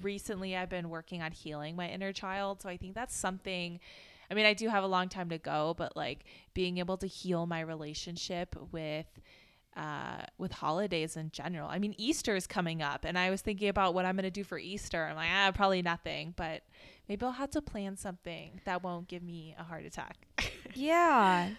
recently 0.01 0.55
I've 0.55 0.69
been 0.69 0.89
working 0.89 1.21
on 1.21 1.31
healing 1.31 1.75
my 1.75 1.87
inner 1.89 2.13
child. 2.13 2.61
So 2.61 2.69
I 2.69 2.77
think 2.77 2.95
that's 2.95 3.15
something 3.15 3.79
I 4.31 4.35
mean, 4.35 4.45
I 4.45 4.53
do 4.53 4.69
have 4.69 4.83
a 4.83 4.87
long 4.87 5.09
time 5.09 5.29
to 5.29 5.37
go, 5.37 5.73
but 5.77 5.95
like 5.95 6.23
being 6.53 6.77
able 6.77 6.97
to 6.97 7.07
heal 7.07 7.47
my 7.47 7.61
relationship 7.61 8.55
with 8.71 9.07
uh, 9.75 10.23
with 10.37 10.51
holidays 10.51 11.15
in 11.15 11.31
general. 11.31 11.69
I 11.69 11.79
mean, 11.79 11.95
Easter 11.97 12.35
is 12.35 12.47
coming 12.47 12.81
up, 12.81 13.05
and 13.05 13.17
I 13.17 13.29
was 13.29 13.41
thinking 13.41 13.69
about 13.69 13.93
what 13.93 14.05
I'm 14.05 14.15
going 14.15 14.23
to 14.23 14.31
do 14.31 14.43
for 14.43 14.57
Easter. 14.57 15.05
I'm 15.05 15.15
like, 15.15 15.29
ah, 15.31 15.51
probably 15.53 15.81
nothing, 15.81 16.33
but 16.35 16.63
maybe 17.07 17.25
I'll 17.25 17.31
have 17.31 17.51
to 17.51 17.61
plan 17.61 17.95
something 17.97 18.61
that 18.65 18.83
won't 18.83 19.07
give 19.07 19.23
me 19.23 19.55
a 19.57 19.63
heart 19.63 19.85
attack. 19.85 20.17
Yeah. 20.75 21.49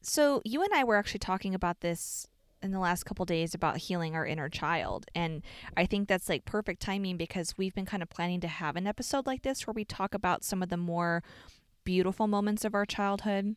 So 0.00 0.40
you 0.44 0.62
and 0.62 0.72
I 0.72 0.82
were 0.84 0.96
actually 0.96 1.18
talking 1.18 1.54
about 1.54 1.80
this 1.80 2.26
in 2.62 2.70
the 2.72 2.78
last 2.78 3.04
couple 3.04 3.24
days 3.24 3.54
about 3.54 3.76
healing 3.76 4.16
our 4.16 4.26
inner 4.26 4.48
child 4.48 5.06
and 5.14 5.42
I 5.76 5.86
think 5.86 6.08
that's 6.08 6.28
like 6.28 6.44
perfect 6.44 6.82
timing 6.82 7.16
because 7.16 7.56
we've 7.56 7.74
been 7.74 7.86
kind 7.86 8.02
of 8.02 8.10
planning 8.10 8.40
to 8.40 8.48
have 8.48 8.74
an 8.74 8.86
episode 8.86 9.26
like 9.26 9.42
this 9.42 9.66
where 9.66 9.74
we 9.74 9.84
talk 9.84 10.14
about 10.14 10.44
some 10.44 10.62
of 10.62 10.68
the 10.68 10.76
more 10.76 11.22
beautiful 11.84 12.26
moments 12.26 12.64
of 12.64 12.74
our 12.74 12.84
childhood 12.84 13.54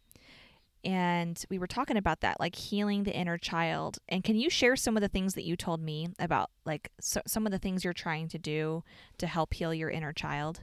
and 0.84 1.46
we 1.50 1.60
were 1.60 1.68
talking 1.68 1.98
about 1.98 2.22
that 2.22 2.40
like 2.40 2.56
healing 2.56 3.04
the 3.04 3.16
inner 3.16 3.38
child 3.38 4.00
and 4.10 4.24
can 4.24 4.36
you 4.36 4.50
share 4.50 4.76
some 4.76 4.98
of 4.98 5.02
the 5.02 5.08
things 5.08 5.36
that 5.36 5.44
you 5.44 5.56
told 5.56 5.82
me 5.82 6.08
about 6.20 6.50
like 6.66 6.92
so, 7.00 7.22
some 7.28 7.46
of 7.46 7.52
the 7.52 7.60
things 7.60 7.84
you're 7.84 7.94
trying 7.94 8.28
to 8.28 8.38
do 8.38 8.84
to 9.18 9.28
help 9.28 9.54
heal 9.54 9.74
your 9.74 9.90
inner 9.90 10.14
child 10.14 10.62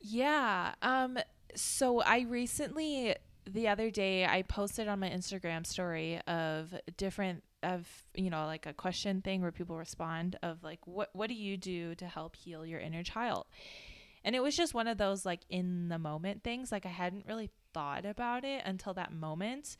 Yeah. 0.00 0.74
Um 0.82 1.18
so 1.54 2.00
I 2.00 2.20
recently 2.20 3.14
the 3.46 3.68
other 3.68 3.90
day 3.90 4.26
I 4.26 4.42
posted 4.42 4.88
on 4.88 5.00
my 5.00 5.08
Instagram 5.08 5.66
story 5.66 6.20
of 6.26 6.74
different 6.96 7.42
of 7.62 7.86
you 8.14 8.30
know 8.30 8.46
like 8.46 8.66
a 8.66 8.72
question 8.72 9.20
thing 9.20 9.42
where 9.42 9.50
people 9.50 9.76
respond 9.76 10.36
of 10.42 10.62
like 10.62 10.78
what 10.86 11.10
what 11.12 11.28
do 11.28 11.34
you 11.34 11.56
do 11.56 11.94
to 11.96 12.06
help 12.06 12.36
heal 12.36 12.64
your 12.64 12.80
inner 12.80 13.02
child? 13.02 13.46
And 14.24 14.36
it 14.36 14.42
was 14.42 14.56
just 14.56 14.74
one 14.74 14.86
of 14.88 14.98
those 14.98 15.24
like 15.24 15.40
in 15.48 15.88
the 15.88 15.98
moment 15.98 16.42
things 16.44 16.70
like 16.70 16.86
I 16.86 16.90
hadn't 16.90 17.26
really 17.26 17.50
thought 17.72 18.04
about 18.04 18.44
it 18.44 18.62
until 18.64 18.94
that 18.94 19.12
moment. 19.12 19.76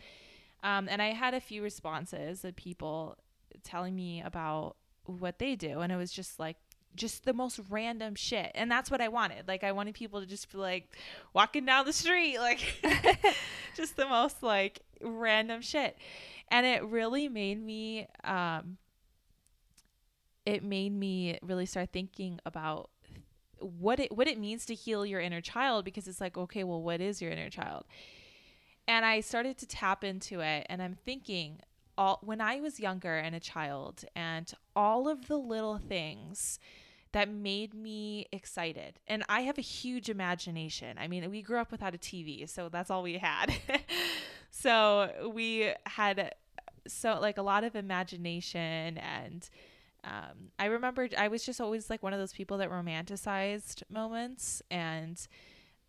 Um 0.62 0.88
and 0.88 1.00
I 1.00 1.12
had 1.12 1.35
a 1.35 1.40
few 1.40 1.62
responses 1.62 2.45
of 2.45 2.57
people 2.57 3.16
telling 3.64 3.95
me 3.95 4.23
about 4.23 4.76
what 5.04 5.38
they 5.38 5.57
do 5.57 5.80
and 5.80 5.90
it 5.90 5.97
was 5.97 6.12
just 6.12 6.38
like 6.38 6.57
just 6.95 7.25
the 7.25 7.33
most 7.33 7.61
random 7.71 8.14
shit. 8.14 8.50
And 8.54 8.71
that's 8.71 8.90
what 8.90 9.00
I 9.00 9.09
wanted. 9.09 9.49
Like 9.49 9.64
I 9.64 9.73
wanted 9.73 9.95
people 9.95 10.21
to 10.21 10.26
just 10.26 10.50
be 10.50 10.59
like 10.59 10.97
walking 11.33 11.64
down 11.64 11.87
the 11.87 11.92
street, 11.92 12.38
like 12.38 12.61
just 13.76 13.97
the 13.97 14.07
most 14.07 14.42
like 14.42 14.80
random 15.00 15.62
shit. 15.62 15.97
And 16.50 16.66
it 16.66 16.85
really 16.85 17.28
made 17.28 17.62
me 17.64 18.09
um 18.25 18.78
it 20.45 20.64
made 20.64 20.92
me 20.92 21.38
really 21.42 21.66
start 21.66 21.90
thinking 21.92 22.40
about 22.47 22.90
what 23.60 24.00
it 24.00 24.12
what 24.12 24.28
it 24.28 24.38
means 24.38 24.66
to 24.66 24.74
heal 24.74 25.04
your 25.04 25.20
inner 25.20 25.40
child 25.40 25.84
because 25.84 26.08
it's 26.08 26.20
like, 26.20 26.36
okay, 26.36 26.64
well, 26.64 26.82
what 26.82 27.00
is 27.00 27.20
your 27.20 27.30
inner 27.30 27.50
child? 27.50 27.84
And 28.86 29.04
I 29.04 29.20
started 29.20 29.58
to 29.58 29.66
tap 29.66 30.02
into 30.02 30.40
it 30.40 30.66
and 30.68 30.82
I'm 30.82 30.96
thinking 31.04 31.60
all 31.96 32.20
when 32.22 32.40
I 32.40 32.60
was 32.60 32.80
younger 32.80 33.16
and 33.16 33.34
a 33.34 33.40
child 33.40 34.04
and 34.16 34.50
all 34.74 35.08
of 35.08 35.28
the 35.28 35.36
little 35.36 35.78
things 35.78 36.58
that 37.12 37.28
made 37.28 37.74
me 37.74 38.26
excited. 38.32 38.98
And 39.06 39.24
I 39.28 39.42
have 39.42 39.58
a 39.58 39.62
huge 39.62 40.08
imagination. 40.08 40.98
I 40.98 41.08
mean, 41.08 41.28
we 41.30 41.42
grew 41.42 41.58
up 41.58 41.72
without 41.72 41.94
a 41.94 41.98
TV, 41.98 42.48
so 42.48 42.68
that's 42.68 42.90
all 42.90 43.02
we 43.02 43.18
had. 43.18 43.54
so 44.50 45.30
we 45.34 45.72
had 45.86 46.34
so 46.86 47.18
like 47.20 47.38
a 47.38 47.42
lot 47.42 47.64
of 47.64 47.76
imagination 47.76 48.98
and 48.98 49.48
um, 50.05 50.50
I 50.59 50.67
remember 50.67 51.09
I 51.17 51.28
was 51.28 51.45
just 51.45 51.61
always 51.61 51.90
like 51.90 52.02
one 52.02 52.12
of 52.12 52.19
those 52.19 52.33
people 52.33 52.59
that 52.59 52.71
romanticized 52.71 53.83
moments 53.90 54.62
and 54.71 55.21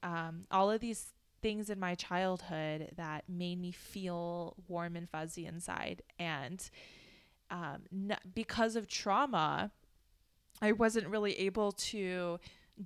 um, 0.04 0.46
all 0.52 0.72
of 0.72 0.80
these 0.82 1.12
things 1.42 1.70
in 1.70 1.80
my 1.80 1.96
childhood 1.96 2.92
that 2.98 3.24
made 3.30 3.60
me 3.60 3.72
feel 3.72 4.56
warm 4.68 4.96
and 4.96 5.10
fuzzy 5.10 5.46
inside. 5.46 6.02
And 6.18 6.68
um, 7.50 7.84
n- 7.94 8.18
because 8.36 8.76
of 8.76 8.88
trauma, 8.88 9.72
I 10.62 10.72
wasn't 10.74 11.08
really 11.08 11.40
able 11.40 11.72
to 11.72 12.40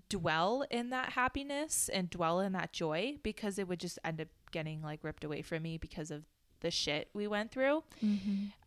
dwell 0.10 0.66
in 0.70 0.90
that 0.90 1.14
happiness 1.14 1.90
and 1.92 2.10
dwell 2.10 2.40
in 2.40 2.52
that 2.54 2.74
joy 2.74 3.18
because 3.24 3.58
it 3.60 3.68
would 3.68 3.80
just 3.80 3.98
end 4.04 4.22
up 4.22 4.28
getting 4.52 4.82
like 4.82 5.04
ripped 5.04 5.24
away 5.24 5.42
from 5.42 5.64
me 5.64 5.78
because 5.78 6.12
of 6.12 6.24
the 6.62 6.72
shit 6.72 7.10
we 7.14 7.28
went 7.28 7.52
through. 7.52 7.84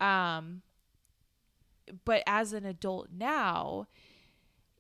Um, 0.01 0.63
but 2.05 2.23
as 2.27 2.53
an 2.53 2.65
adult 2.65 3.09
now, 3.17 3.87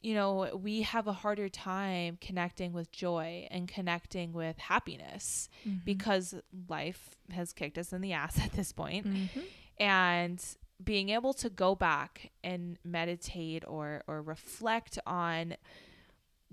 you 0.02 0.14
know, 0.14 0.50
we 0.54 0.82
have 0.82 1.06
a 1.06 1.12
harder 1.12 1.48
time 1.48 2.18
connecting 2.20 2.72
with 2.72 2.92
joy 2.92 3.48
and 3.50 3.66
connecting 3.66 4.32
with 4.32 4.58
happiness 4.58 5.48
because 5.84 6.34
life 6.68 7.16
has 7.32 7.52
kicked 7.52 7.76
us 7.76 7.92
in 7.92 8.00
the 8.00 8.12
ass 8.12 8.38
at 8.44 8.52
this 8.52 8.72
point. 8.72 9.06
Mm-hmm. 9.06 9.40
And 9.78 10.44
being 10.82 11.08
able 11.08 11.32
to 11.34 11.48
go 11.48 11.74
back 11.74 12.30
and 12.44 12.78
meditate 12.84 13.64
or 13.66 14.02
or 14.06 14.22
reflect 14.22 14.98
on 15.06 15.56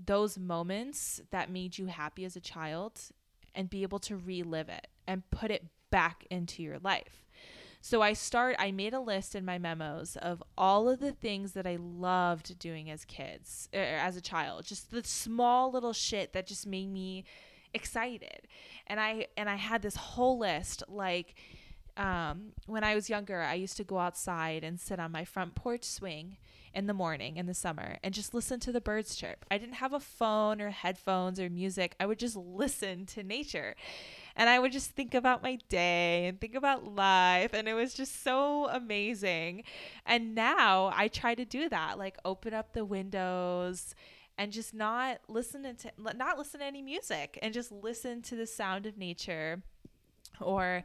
those 0.04 0.38
moments 0.38 1.20
that 1.30 1.50
made 1.50 1.78
you 1.78 1.86
happy 1.86 2.24
as 2.24 2.34
a 2.34 2.40
child 2.40 3.00
and 3.54 3.70
be 3.70 3.82
able 3.82 3.98
to 4.00 4.16
relive 4.16 4.68
it 4.68 4.88
and 5.06 5.28
put 5.30 5.50
it 5.50 5.66
back 5.90 6.26
into 6.30 6.62
your 6.62 6.78
life. 6.78 7.23
So 7.84 8.00
I 8.00 8.14
start 8.14 8.56
I 8.58 8.70
made 8.72 8.94
a 8.94 8.98
list 8.98 9.34
in 9.34 9.44
my 9.44 9.58
memos 9.58 10.16
of 10.16 10.42
all 10.56 10.88
of 10.88 11.00
the 11.00 11.12
things 11.12 11.52
that 11.52 11.66
I 11.66 11.76
loved 11.78 12.58
doing 12.58 12.90
as 12.90 13.04
kids 13.04 13.68
er, 13.74 13.78
as 13.78 14.16
a 14.16 14.22
child. 14.22 14.64
Just 14.64 14.90
the 14.90 15.04
small 15.04 15.70
little 15.70 15.92
shit 15.92 16.32
that 16.32 16.46
just 16.46 16.66
made 16.66 16.90
me 16.90 17.24
excited. 17.74 18.48
And 18.86 18.98
I 18.98 19.26
and 19.36 19.50
I 19.50 19.56
had 19.56 19.82
this 19.82 19.96
whole 19.96 20.38
list 20.38 20.82
like 20.88 21.34
um, 21.98 22.52
when 22.64 22.84
I 22.84 22.94
was 22.94 23.10
younger, 23.10 23.42
I 23.42 23.52
used 23.52 23.76
to 23.76 23.84
go 23.84 23.98
outside 23.98 24.64
and 24.64 24.80
sit 24.80 24.98
on 24.98 25.12
my 25.12 25.26
front 25.26 25.54
porch 25.54 25.84
swing 25.84 26.38
in 26.72 26.86
the 26.86 26.94
morning 26.94 27.36
in 27.36 27.44
the 27.44 27.52
summer 27.52 27.98
and 28.02 28.14
just 28.14 28.32
listen 28.32 28.60
to 28.60 28.72
the 28.72 28.80
birds 28.80 29.14
chirp. 29.14 29.44
I 29.50 29.58
didn't 29.58 29.74
have 29.74 29.92
a 29.92 30.00
phone 30.00 30.62
or 30.62 30.70
headphones 30.70 31.38
or 31.38 31.50
music. 31.50 31.96
I 32.00 32.06
would 32.06 32.18
just 32.18 32.34
listen 32.34 33.04
to 33.06 33.22
nature. 33.22 33.74
And 34.36 34.48
I 34.48 34.58
would 34.58 34.72
just 34.72 34.90
think 34.90 35.14
about 35.14 35.42
my 35.42 35.58
day 35.68 36.26
and 36.26 36.40
think 36.40 36.54
about 36.54 36.84
life. 36.84 37.52
And 37.54 37.68
it 37.68 37.74
was 37.74 37.94
just 37.94 38.22
so 38.22 38.68
amazing. 38.68 39.64
And 40.04 40.34
now 40.34 40.92
I 40.94 41.08
try 41.08 41.34
to 41.34 41.44
do 41.44 41.68
that 41.68 41.98
like 41.98 42.18
open 42.24 42.52
up 42.52 42.72
the 42.72 42.84
windows 42.84 43.94
and 44.36 44.52
just 44.52 44.74
not 44.74 45.18
listen 45.28 45.62
to 45.62 45.92
not 45.96 46.38
listen 46.38 46.60
to 46.60 46.66
any 46.66 46.82
music 46.82 47.38
and 47.40 47.54
just 47.54 47.70
listen 47.70 48.20
to 48.22 48.34
the 48.34 48.46
sound 48.46 48.86
of 48.86 48.98
nature 48.98 49.62
or 50.40 50.82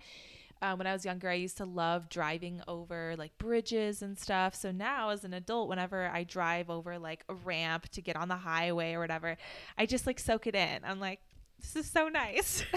um, 0.62 0.78
when 0.78 0.88
I 0.88 0.94
was 0.94 1.06
younger, 1.06 1.30
I 1.30 1.36
used 1.36 1.58
to 1.58 1.66
love 1.66 2.10
driving 2.10 2.62
over 2.68 3.16
like 3.18 3.38
bridges 3.38 4.02
and 4.02 4.18
stuff. 4.18 4.56
So 4.56 4.72
now, 4.72 5.10
as 5.10 5.24
an 5.24 5.34
adult, 5.34 5.70
whenever 5.70 6.08
I 6.08 6.24
drive 6.26 6.70
over 6.70 7.00
like 7.00 7.24
a 7.30 7.34
ramp 7.34 7.88
to 7.90 8.02
get 8.02 8.18
on 8.18 8.28
the 8.28 8.36
highway 8.36 8.94
or 8.94 9.00
whatever, 9.00 9.38
I 9.78 9.86
just 9.86 10.06
like 10.06 10.20
soak 10.20 10.48
it 10.48 10.56
in. 10.56 10.82
I'm 10.84 11.00
like, 11.00 11.22
this 11.60 11.76
is 11.76 11.92
so 11.92 12.08
nice. 12.10 12.64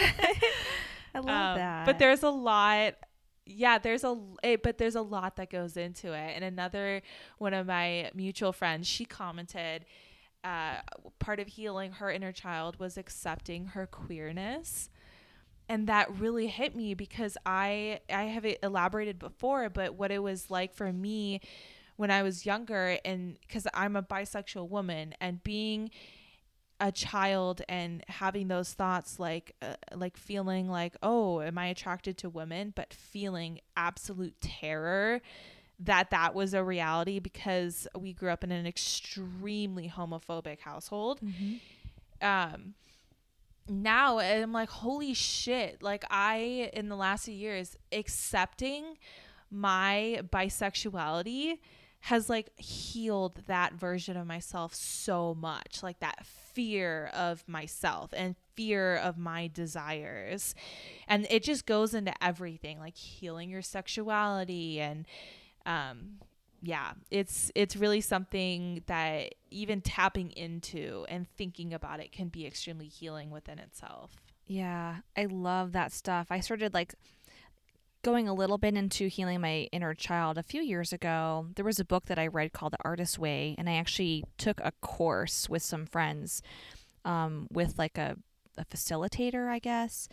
I 1.14 1.18
love 1.18 1.26
Um, 1.28 1.58
that. 1.58 1.86
But 1.86 1.98
there's 1.98 2.22
a 2.22 2.30
lot. 2.30 2.94
Yeah, 3.44 3.78
there's 3.78 4.04
a 4.04 4.16
it, 4.42 4.62
but 4.62 4.78
there's 4.78 4.94
a 4.94 5.02
lot 5.02 5.36
that 5.36 5.50
goes 5.50 5.76
into 5.76 6.12
it. 6.12 6.32
And 6.36 6.44
another 6.44 7.02
one 7.38 7.54
of 7.54 7.66
my 7.66 8.10
mutual 8.14 8.52
friends, 8.52 8.86
she 8.86 9.04
commented, 9.04 9.84
uh, 10.44 10.76
part 11.18 11.40
of 11.40 11.48
healing 11.48 11.92
her 11.92 12.10
inner 12.10 12.32
child 12.32 12.78
was 12.78 12.96
accepting 12.96 13.66
her 13.66 13.86
queerness 13.86 14.90
and 15.68 15.86
that 15.86 16.10
really 16.18 16.48
hit 16.48 16.74
me 16.74 16.92
because 16.92 17.36
I 17.46 18.00
I 18.12 18.24
have 18.24 18.44
elaborated 18.62 19.18
before, 19.18 19.70
but 19.70 19.94
what 19.94 20.10
it 20.10 20.18
was 20.18 20.50
like 20.50 20.74
for 20.74 20.92
me 20.92 21.40
when 21.96 22.10
I 22.10 22.22
was 22.22 22.44
younger, 22.44 22.98
and 23.04 23.36
because 23.40 23.66
I'm 23.72 23.94
a 23.96 24.02
bisexual 24.02 24.68
woman, 24.68 25.14
and 25.20 25.42
being 25.44 25.90
a 26.82 26.90
child 26.90 27.62
and 27.68 28.02
having 28.08 28.48
those 28.48 28.72
thoughts 28.72 29.20
like 29.20 29.54
uh, 29.62 29.74
like 29.94 30.16
feeling 30.16 30.68
like 30.68 30.96
oh 31.02 31.40
am 31.40 31.56
i 31.56 31.66
attracted 31.68 32.18
to 32.18 32.28
women 32.28 32.72
but 32.74 32.92
feeling 32.92 33.60
absolute 33.76 34.34
terror 34.40 35.20
that 35.78 36.10
that 36.10 36.34
was 36.34 36.54
a 36.54 36.62
reality 36.64 37.20
because 37.20 37.86
we 37.96 38.12
grew 38.12 38.30
up 38.30 38.42
in 38.42 38.50
an 38.50 38.66
extremely 38.66 39.88
homophobic 39.88 40.58
household 40.60 41.20
Mhm. 41.20 41.60
um 42.20 42.74
now 43.68 44.18
I'm 44.18 44.52
like, 44.52 44.68
holy 44.70 45.14
shit. 45.14 45.84
Like 45.84 46.04
I 46.10 46.68
in 46.72 46.88
the 46.88 46.96
last 46.96 47.26
few 47.26 47.34
years 47.34 47.76
accepting 47.92 48.98
my 49.52 50.20
bisexuality 50.32 51.58
has 52.02 52.28
like 52.28 52.58
healed 52.58 53.42
that 53.46 53.74
version 53.74 54.16
of 54.16 54.26
myself 54.26 54.74
so 54.74 55.34
much. 55.34 55.82
Like 55.84 56.00
that 56.00 56.26
fear 56.26 57.10
of 57.14 57.46
myself 57.46 58.12
and 58.16 58.34
fear 58.54 58.96
of 58.96 59.16
my 59.16 59.46
desires. 59.46 60.56
And 61.06 61.28
it 61.30 61.44
just 61.44 61.64
goes 61.64 61.94
into 61.94 62.12
everything, 62.22 62.80
like 62.80 62.96
healing 62.96 63.50
your 63.50 63.62
sexuality 63.62 64.80
and 64.80 65.06
um 65.64 66.18
yeah, 66.60 66.92
it's 67.10 67.52
it's 67.54 67.76
really 67.76 68.00
something 68.00 68.82
that 68.86 69.34
even 69.50 69.80
tapping 69.80 70.30
into 70.32 71.04
and 71.08 71.28
thinking 71.36 71.72
about 71.72 72.00
it 72.00 72.10
can 72.12 72.28
be 72.28 72.46
extremely 72.46 72.86
healing 72.88 73.30
within 73.30 73.58
itself. 73.60 74.16
Yeah, 74.46 74.96
I 75.16 75.26
love 75.26 75.72
that 75.72 75.92
stuff. 75.92 76.28
I 76.30 76.40
started 76.40 76.74
like 76.74 76.94
going 78.02 78.28
a 78.28 78.34
little 78.34 78.58
bit 78.58 78.74
into 78.74 79.08
healing 79.08 79.40
my 79.40 79.68
inner 79.72 79.94
child 79.94 80.36
a 80.36 80.42
few 80.42 80.60
years 80.60 80.92
ago. 80.92 81.46
There 81.54 81.64
was 81.64 81.80
a 81.80 81.84
book 81.84 82.06
that 82.06 82.18
I 82.18 82.26
read 82.26 82.52
called 82.52 82.72
The 82.72 82.84
Artist's 82.84 83.18
Way, 83.18 83.54
and 83.56 83.68
I 83.68 83.74
actually 83.74 84.24
took 84.38 84.60
a 84.60 84.72
course 84.80 85.48
with 85.48 85.62
some 85.62 85.86
friends 85.86 86.42
um, 87.04 87.46
with 87.50 87.78
like 87.78 87.98
a, 87.98 88.16
a 88.58 88.64
facilitator, 88.64 89.48
I 89.48 89.58
guess. 89.58 90.08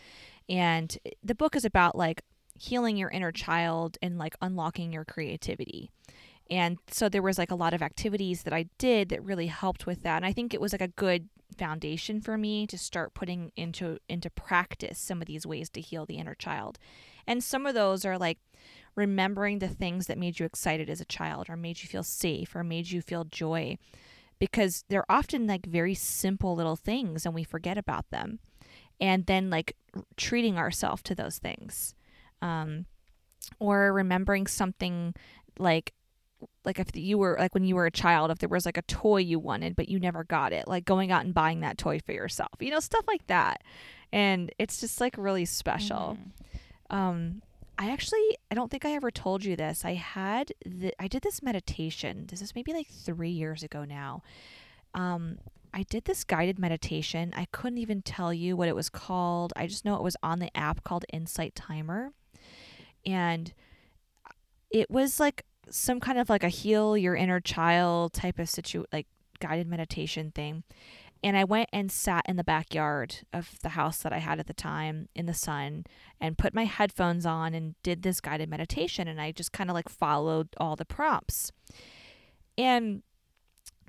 And 0.47 0.97
the 1.23 1.35
book 1.35 1.55
is 1.55 1.65
about 1.65 1.95
like 1.95 2.21
healing 2.55 2.97
your 2.97 3.09
inner 3.09 3.31
child 3.31 3.97
and 4.01 4.17
like 4.17 4.35
unlocking 4.41 4.93
your 4.93 5.05
creativity. 5.05 5.89
And 6.49 6.77
so 6.89 7.09
there 7.09 7.21
was 7.21 7.37
like 7.37 7.51
a 7.51 7.55
lot 7.55 7.73
of 7.73 7.81
activities 7.81 8.43
that 8.43 8.53
I 8.53 8.65
did 8.77 9.09
that 9.09 9.23
really 9.23 9.47
helped 9.47 9.85
with 9.85 10.03
that. 10.03 10.17
And 10.17 10.25
I 10.25 10.33
think 10.33 10.53
it 10.53 10.61
was 10.61 10.73
like 10.73 10.81
a 10.81 10.87
good 10.87 11.29
foundation 11.57 12.21
for 12.21 12.37
me 12.37 12.65
to 12.67 12.77
start 12.77 13.13
putting 13.13 13.51
into 13.55 13.97
into 14.07 14.29
practice 14.29 14.99
some 14.99 15.21
of 15.21 15.27
these 15.27 15.45
ways 15.45 15.69
to 15.69 15.81
heal 15.81 16.05
the 16.05 16.17
inner 16.17 16.35
child. 16.35 16.79
And 17.29 17.43
some 17.43 17.65
of 17.65 17.75
those 17.75 18.03
are 18.03 18.17
like 18.17 18.39
remembering 18.95 19.59
the 19.59 19.67
things 19.69 20.07
that 20.07 20.17
made 20.17 20.39
you 20.39 20.45
excited 20.45 20.89
as 20.89 20.99
a 20.99 21.05
child 21.05 21.49
or 21.49 21.55
made 21.55 21.81
you 21.81 21.87
feel 21.87 22.03
safe 22.03 22.55
or 22.55 22.63
made 22.63 22.89
you 22.89 23.01
feel 23.01 23.23
joy 23.23 23.77
because 24.39 24.83
they're 24.89 25.09
often 25.09 25.47
like 25.47 25.65
very 25.65 25.93
simple 25.93 26.55
little 26.55 26.75
things 26.75 27.25
and 27.25 27.35
we 27.35 27.43
forget 27.43 27.77
about 27.77 28.09
them. 28.09 28.39
And 28.99 29.25
then 29.27 29.49
like 29.49 29.77
treating 30.17 30.57
ourselves 30.57 31.03
to 31.03 31.15
those 31.15 31.37
things. 31.37 31.95
Um 32.41 32.85
or 33.59 33.93
remembering 33.93 34.47
something 34.47 35.13
like 35.57 35.93
like 36.63 36.79
if 36.79 36.95
you 36.95 37.17
were 37.17 37.35
like 37.39 37.53
when 37.53 37.65
you 37.65 37.75
were 37.75 37.85
a 37.85 37.91
child 37.91 38.31
if 38.31 38.39
there 38.39 38.49
was 38.49 38.65
like 38.65 38.77
a 38.77 38.81
toy 38.83 39.17
you 39.17 39.39
wanted 39.39 39.75
but 39.75 39.89
you 39.89 39.99
never 39.99 40.23
got 40.23 40.53
it 40.53 40.67
like 40.67 40.85
going 40.85 41.11
out 41.11 41.25
and 41.25 41.33
buying 41.33 41.61
that 41.61 41.77
toy 41.77 41.99
for 41.99 42.11
yourself 42.13 42.51
you 42.59 42.69
know 42.69 42.79
stuff 42.79 43.03
like 43.07 43.25
that 43.27 43.61
and 44.11 44.51
it's 44.59 44.79
just 44.79 45.01
like 45.01 45.15
really 45.17 45.45
special 45.45 46.17
Mhm. 46.19 46.31
Um 46.89 47.41
i 47.77 47.89
actually 47.89 48.37
i 48.51 48.55
don't 48.55 48.69
think 48.71 48.85
i 48.85 48.91
ever 48.91 49.11
told 49.11 49.43
you 49.43 49.55
this. 49.55 49.85
I 49.85 49.93
had 49.93 50.51
the, 50.65 50.93
i 50.99 51.07
did 51.07 51.21
this 51.21 51.41
meditation. 51.41 52.25
This 52.27 52.41
is 52.41 52.55
maybe 52.55 52.73
like 52.73 52.87
three 52.87 53.29
years 53.29 53.63
ago 53.63 53.85
now. 53.85 54.23
Um 54.93 55.37
i 55.73 55.83
did 55.83 56.05
this 56.05 56.23
guided 56.23 56.59
meditation. 56.59 57.33
I 57.35 57.45
couldn't 57.51 57.77
even 57.79 58.01
tell 58.01 58.33
you 58.33 58.57
what 58.57 58.67
it 58.67 58.75
was 58.75 58.89
called. 58.89 59.53
I 59.55 59.67
just 59.67 59.85
know 59.85 59.95
it 59.95 60.03
was 60.03 60.17
on 60.23 60.39
the 60.39 60.55
app 60.57 60.83
called 60.83 61.05
insight 61.13 61.55
timer. 61.55 62.11
And 63.05 63.53
it 64.71 64.89
was 64.91 65.19
like 65.19 65.45
some 65.69 65.99
kind 65.99 66.17
of 66.17 66.29
like 66.29 66.43
a 66.43 66.49
heal 66.49 66.97
your 66.97 67.15
inner 67.15 67.39
child 67.39 68.13
type 68.13 68.39
of 68.39 68.49
situ 68.49 68.85
like 68.91 69.07
guided 69.39 69.67
meditation 69.67 70.31
thing 70.31 70.63
and 71.23 71.37
i 71.37 71.43
went 71.43 71.69
and 71.73 71.91
sat 71.91 72.25
in 72.27 72.35
the 72.35 72.43
backyard 72.43 73.17
of 73.33 73.59
the 73.61 73.69
house 73.69 73.97
that 73.99 74.13
i 74.13 74.17
had 74.17 74.39
at 74.39 74.47
the 74.47 74.53
time 74.53 75.07
in 75.15 75.25
the 75.25 75.33
sun 75.33 75.85
and 76.21 76.37
put 76.37 76.53
my 76.53 76.65
headphones 76.65 77.25
on 77.25 77.53
and 77.53 77.75
did 77.83 78.03
this 78.03 78.21
guided 78.21 78.49
meditation. 78.49 79.07
And 79.07 79.21
i 79.21 79.31
just 79.31 79.51
kind 79.51 79.69
of 79.69 79.73
like 79.73 79.89
followed 79.89 80.49
all 80.57 80.75
the 80.75 80.85
prompts. 80.85 81.51
And 82.57 83.03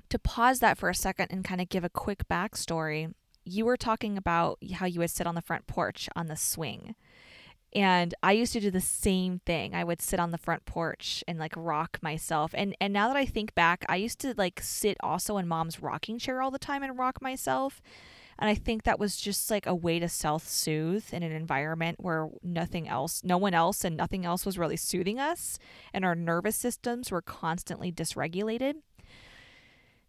to 0.09 0.19
pause 0.19 0.59
that 0.59 0.77
for 0.77 0.89
a 0.89 0.95
second 0.95 1.27
and 1.31 1.43
kind 1.43 1.61
of 1.61 1.69
give 1.69 1.83
a 1.83 1.89
quick 1.89 2.27
backstory 2.29 3.13
you 3.43 3.65
were 3.65 3.77
talking 3.77 4.17
about 4.17 4.59
how 4.73 4.85
you 4.85 4.99
would 4.99 5.09
sit 5.09 5.25
on 5.25 5.33
the 5.33 5.41
front 5.41 5.65
porch 5.65 6.07
on 6.15 6.27
the 6.27 6.35
swing 6.35 6.95
and 7.73 8.13
I 8.21 8.33
used 8.33 8.53
to 8.53 8.59
do 8.59 8.69
the 8.69 8.81
same 8.81 9.39
thing. 9.45 9.73
I 9.73 9.83
would 9.83 10.01
sit 10.01 10.19
on 10.19 10.31
the 10.31 10.37
front 10.37 10.65
porch 10.65 11.23
and 11.27 11.39
like 11.39 11.53
rock 11.55 11.99
myself. 12.01 12.51
And 12.53 12.75
and 12.81 12.91
now 12.91 13.07
that 13.07 13.17
I 13.17 13.25
think 13.25 13.55
back, 13.55 13.85
I 13.87 13.95
used 13.95 14.19
to 14.19 14.33
like 14.37 14.59
sit 14.61 14.97
also 15.01 15.37
in 15.37 15.47
mom's 15.47 15.81
rocking 15.81 16.19
chair 16.19 16.41
all 16.41 16.51
the 16.51 16.59
time 16.59 16.83
and 16.83 16.97
rock 16.97 17.21
myself. 17.21 17.81
And 18.37 18.49
I 18.49 18.55
think 18.55 18.83
that 18.83 18.99
was 18.99 19.17
just 19.17 19.51
like 19.51 19.67
a 19.67 19.75
way 19.75 19.99
to 19.99 20.09
self-soothe 20.09 21.13
in 21.13 21.21
an 21.21 21.31
environment 21.31 21.97
where 21.99 22.29
nothing 22.41 22.87
else, 22.87 23.23
no 23.23 23.37
one 23.37 23.53
else 23.53 23.83
and 23.83 23.95
nothing 23.95 24.25
else 24.25 24.45
was 24.45 24.57
really 24.57 24.77
soothing 24.77 25.19
us 25.19 25.59
and 25.93 26.03
our 26.03 26.15
nervous 26.15 26.55
systems 26.55 27.11
were 27.11 27.21
constantly 27.21 27.91
dysregulated. 27.91 28.75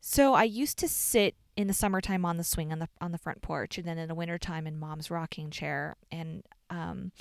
So 0.01 0.35
I 0.35 0.45
used 0.45 0.79
to 0.79 0.89
sit 0.89 1.37
in 1.57 1.69
the 1.69 1.75
summertime 1.75 2.25
on 2.25 2.39
the 2.39 2.45
swing 2.45 2.73
on 2.73 2.79
the 2.79 2.89
on 3.01 3.13
the 3.13 3.19
front 3.19 3.43
porch 3.43 3.77
and 3.79 3.87
then 3.87 3.99
in 3.99 4.09
the 4.09 4.15
wintertime 4.15 4.67
in 4.67 4.79
mom's 4.79 5.11
rocking 5.11 5.51
chair 5.51 5.97
and 6.11 6.43
um 6.71 7.13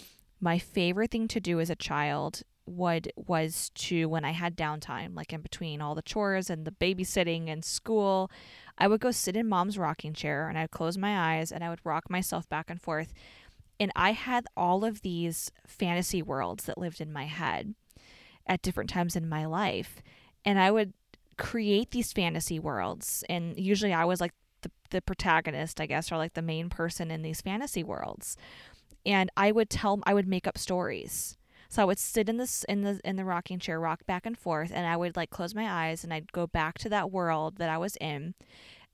my 0.42 0.58
favorite 0.58 1.12
thing 1.12 1.28
to 1.30 1.40
do 1.40 1.60
as 1.60 1.70
a 1.70 1.76
child 1.76 2.42
would 2.66 3.12
was 3.16 3.72
to 3.76 4.08
when 4.08 4.26
I 4.26 4.32
had 4.32 4.56
downtime, 4.56 5.16
like 5.16 5.34
in 5.34 5.42
between 5.42 5.82
all 5.82 5.96
the 5.96 6.02
chores 6.02 6.50
and 6.50 6.66
the 6.66 6.72
babysitting 6.72 7.50
and 7.50 7.64
school, 7.64 8.30
I 8.78 8.88
would 8.88 9.02
go 9.02 9.12
sit 9.12 9.36
in 9.36 9.48
mom's 9.48 9.78
rocking 9.78 10.14
chair 10.14 10.48
and 10.48 10.58
I'd 10.58 10.72
close 10.72 10.98
my 10.98 11.38
eyes 11.38 11.52
and 11.52 11.64
I 11.64 11.70
would 11.70 11.82
rock 11.84 12.10
myself 12.10 12.50
back 12.50 12.70
and 12.70 12.82
forth. 12.82 13.14
And 13.80 13.92
I 13.96 14.12
had 14.12 14.46
all 14.56 14.86
of 14.86 15.02
these 15.02 15.52
fantasy 15.66 16.22
worlds 16.22 16.66
that 16.66 16.78
lived 16.78 17.02
in 17.02 17.12
my 17.12 17.26
head 17.26 17.74
at 18.48 18.62
different 18.62 18.90
times 18.90 19.16
in 19.16 19.28
my 19.28 19.46
life. 19.46 20.02
And 20.46 20.60
I 20.60 20.72
would 20.72 20.94
create 21.38 21.92
these 21.92 22.14
fantasy 22.14 22.60
worlds. 22.60 23.24
And 23.30 23.58
usually 23.58 23.94
I 23.94 24.06
was 24.06 24.22
like 24.22 24.34
the, 24.62 24.72
the 24.92 25.02
protagonist, 25.02 25.82
I 25.82 25.88
guess, 25.88 26.12
or 26.12 26.18
like 26.18 26.34
the 26.34 26.42
main 26.44 26.70
person 26.70 27.10
in 27.10 27.24
these 27.24 27.42
fantasy 27.42 27.84
worlds 27.84 28.38
and 29.06 29.30
I 29.36 29.52
would 29.52 29.70
tell 29.70 30.00
I 30.06 30.14
would 30.14 30.28
make 30.28 30.48
up 30.48 30.58
stories. 30.58 31.38
So 31.70 31.82
I 31.82 31.86
would 31.86 32.00
sit 32.00 32.28
in 32.28 32.38
this 32.38 32.66
in 32.66 32.82
the 32.82 33.00
in 33.04 33.16
the 33.16 33.26
rocking 33.26 33.60
chair, 33.60 33.80
rock 33.80 34.06
back 34.06 34.26
and 34.26 34.38
forth, 34.38 34.72
and 34.74 34.86
I 34.86 34.98
would 34.98 35.16
like 35.16 35.30
close 35.30 35.56
my 35.56 35.70
eyes 35.70 36.04
and 36.04 36.14
I'd 36.14 36.32
go 36.34 36.46
back 36.48 36.78
to 36.80 36.90
that 36.90 37.12
world 37.12 37.58
that 37.58 37.70
I 37.70 37.78
was 37.78 37.96
in, 38.02 38.34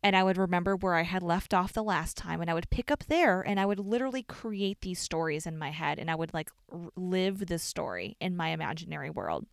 and 0.03 0.15
I 0.15 0.23
would 0.23 0.37
remember 0.37 0.75
where 0.75 0.95
I 0.95 1.01
had 1.01 1.23
left 1.23 1.53
off 1.53 1.73
the 1.73 1.83
last 1.83 2.15
time 2.15 2.39
and 2.39 2.49
I 2.49 2.53
would 2.53 2.69
pick 2.69 2.91
up 2.91 3.05
there 3.07 3.41
and 3.41 3.59
I 3.59 3.65
would 3.65 3.79
literally 3.79 4.23
create 4.23 4.81
these 4.81 4.99
stories 4.99 5.47
in 5.47 5.57
my 5.57 5.71
head 5.71 5.97
and 5.97 6.11
I 6.11 6.15
would 6.15 6.33
like 6.33 6.51
r- 6.71 6.89
live 6.95 7.47
this 7.47 7.63
story 7.63 8.15
in 8.19 8.37
my 8.37 8.49
imaginary 8.49 9.09
world. 9.09 9.47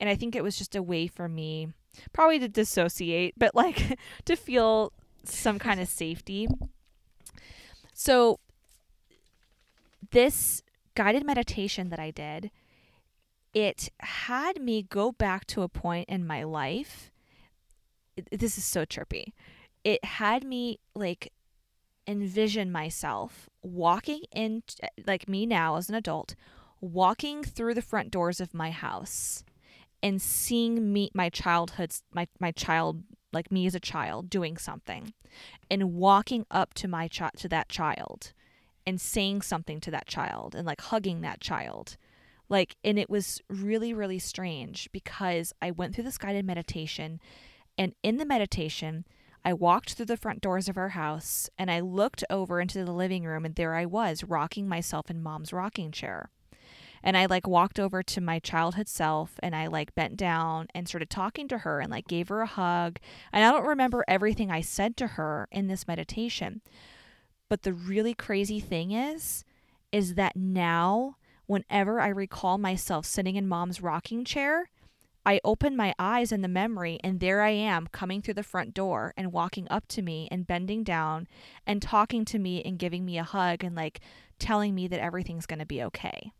And 0.00 0.08
I 0.08 0.16
think 0.16 0.34
it 0.34 0.42
was 0.42 0.56
just 0.56 0.74
a 0.74 0.82
way 0.82 1.06
for 1.06 1.28
me 1.28 1.68
probably 2.12 2.38
to 2.38 2.48
dissociate, 2.48 3.34
but 3.36 3.54
like 3.54 3.98
to 4.24 4.36
feel 4.36 4.92
some 5.24 5.58
kind 5.58 5.80
of 5.80 5.88
safety. 5.88 6.48
So 7.92 8.40
this 10.12 10.62
guided 10.94 11.26
meditation 11.26 11.90
that 11.90 11.98
I 11.98 12.10
did, 12.10 12.50
it 13.52 13.90
had 14.00 14.62
me 14.62 14.82
go 14.82 15.12
back 15.12 15.46
to 15.48 15.62
a 15.62 15.68
point 15.68 16.08
in 16.08 16.26
my 16.26 16.42
life 16.42 17.12
this 18.30 18.58
is 18.58 18.64
so 18.64 18.84
trippy. 18.84 19.32
It 19.84 20.04
had 20.04 20.44
me 20.44 20.78
like 20.94 21.32
envision 22.06 22.72
myself 22.72 23.48
walking 23.62 24.22
in 24.34 24.62
like 25.06 25.28
me 25.28 25.46
now 25.46 25.76
as 25.76 25.88
an 25.88 25.94
adult 25.94 26.34
walking 26.80 27.44
through 27.44 27.74
the 27.74 27.80
front 27.80 28.10
doors 28.10 28.40
of 28.40 28.52
my 28.52 28.72
house 28.72 29.44
and 30.02 30.20
seeing 30.20 30.92
me 30.92 31.08
my 31.14 31.28
childhood 31.28 31.94
my 32.12 32.26
my 32.40 32.50
child 32.50 33.04
like 33.32 33.52
me 33.52 33.66
as 33.66 33.74
a 33.76 33.80
child 33.80 34.28
doing 34.28 34.56
something 34.56 35.12
and 35.70 35.94
walking 35.94 36.44
up 36.50 36.74
to 36.74 36.88
my 36.88 37.06
child 37.06 37.32
to 37.36 37.48
that 37.48 37.68
child 37.68 38.32
and 38.86 39.00
saying 39.00 39.42
something 39.42 39.80
to 39.80 39.90
that 39.90 40.06
child 40.06 40.54
and 40.54 40.66
like 40.66 40.80
hugging 40.80 41.20
that 41.20 41.40
child 41.40 41.96
like 42.48 42.76
and 42.84 42.98
it 42.98 43.08
was 43.08 43.40
really 43.48 43.94
really 43.94 44.18
strange 44.18 44.88
because 44.92 45.52
I 45.62 45.70
went 45.70 45.94
through 45.94 46.04
this 46.04 46.18
guided 46.18 46.44
meditation 46.44 47.20
and 47.78 47.94
in 48.02 48.18
the 48.18 48.26
meditation, 48.26 49.06
I 49.44 49.52
walked 49.54 49.94
through 49.94 50.06
the 50.06 50.16
front 50.16 50.40
doors 50.40 50.68
of 50.68 50.76
our 50.76 50.90
house 50.90 51.48
and 51.58 51.70
I 51.70 51.80
looked 51.80 52.22
over 52.30 52.60
into 52.60 52.84
the 52.84 52.92
living 52.92 53.24
room, 53.24 53.44
and 53.44 53.54
there 53.54 53.74
I 53.74 53.86
was, 53.86 54.24
rocking 54.24 54.68
myself 54.68 55.10
in 55.10 55.22
mom's 55.22 55.52
rocking 55.52 55.90
chair. 55.90 56.30
And 57.02 57.16
I 57.16 57.26
like 57.26 57.48
walked 57.48 57.80
over 57.80 58.02
to 58.04 58.20
my 58.20 58.38
childhood 58.38 58.88
self 58.88 59.32
and 59.42 59.56
I 59.56 59.66
like 59.66 59.94
bent 59.96 60.16
down 60.16 60.68
and 60.72 60.86
started 60.86 61.10
talking 61.10 61.48
to 61.48 61.58
her 61.58 61.80
and 61.80 61.90
like 61.90 62.06
gave 62.06 62.28
her 62.28 62.42
a 62.42 62.46
hug. 62.46 62.98
And 63.32 63.44
I 63.44 63.50
don't 63.50 63.66
remember 63.66 64.04
everything 64.06 64.52
I 64.52 64.60
said 64.60 64.96
to 64.98 65.08
her 65.08 65.48
in 65.50 65.66
this 65.66 65.88
meditation. 65.88 66.60
But 67.52 67.64
the 67.64 67.74
really 67.74 68.14
crazy 68.14 68.60
thing 68.60 68.92
is, 68.92 69.44
is 69.92 70.14
that 70.14 70.36
now, 70.36 71.18
whenever 71.44 72.00
I 72.00 72.08
recall 72.08 72.56
myself 72.56 73.04
sitting 73.04 73.36
in 73.36 73.46
mom's 73.46 73.82
rocking 73.82 74.24
chair, 74.24 74.70
I 75.26 75.38
open 75.44 75.76
my 75.76 75.94
eyes 75.98 76.32
in 76.32 76.40
the 76.40 76.48
memory, 76.48 76.98
and 77.04 77.20
there 77.20 77.42
I 77.42 77.50
am 77.50 77.88
coming 77.88 78.22
through 78.22 78.40
the 78.40 78.42
front 78.42 78.72
door 78.72 79.12
and 79.18 79.34
walking 79.34 79.66
up 79.70 79.86
to 79.88 80.00
me 80.00 80.28
and 80.30 80.46
bending 80.46 80.82
down 80.82 81.28
and 81.66 81.82
talking 81.82 82.24
to 82.24 82.38
me 82.38 82.62
and 82.62 82.78
giving 82.78 83.04
me 83.04 83.18
a 83.18 83.22
hug 83.22 83.62
and 83.62 83.76
like 83.76 84.00
telling 84.38 84.74
me 84.74 84.88
that 84.88 85.02
everything's 85.02 85.44
going 85.44 85.58
to 85.58 85.66
be 85.66 85.82
okay. 85.82 86.32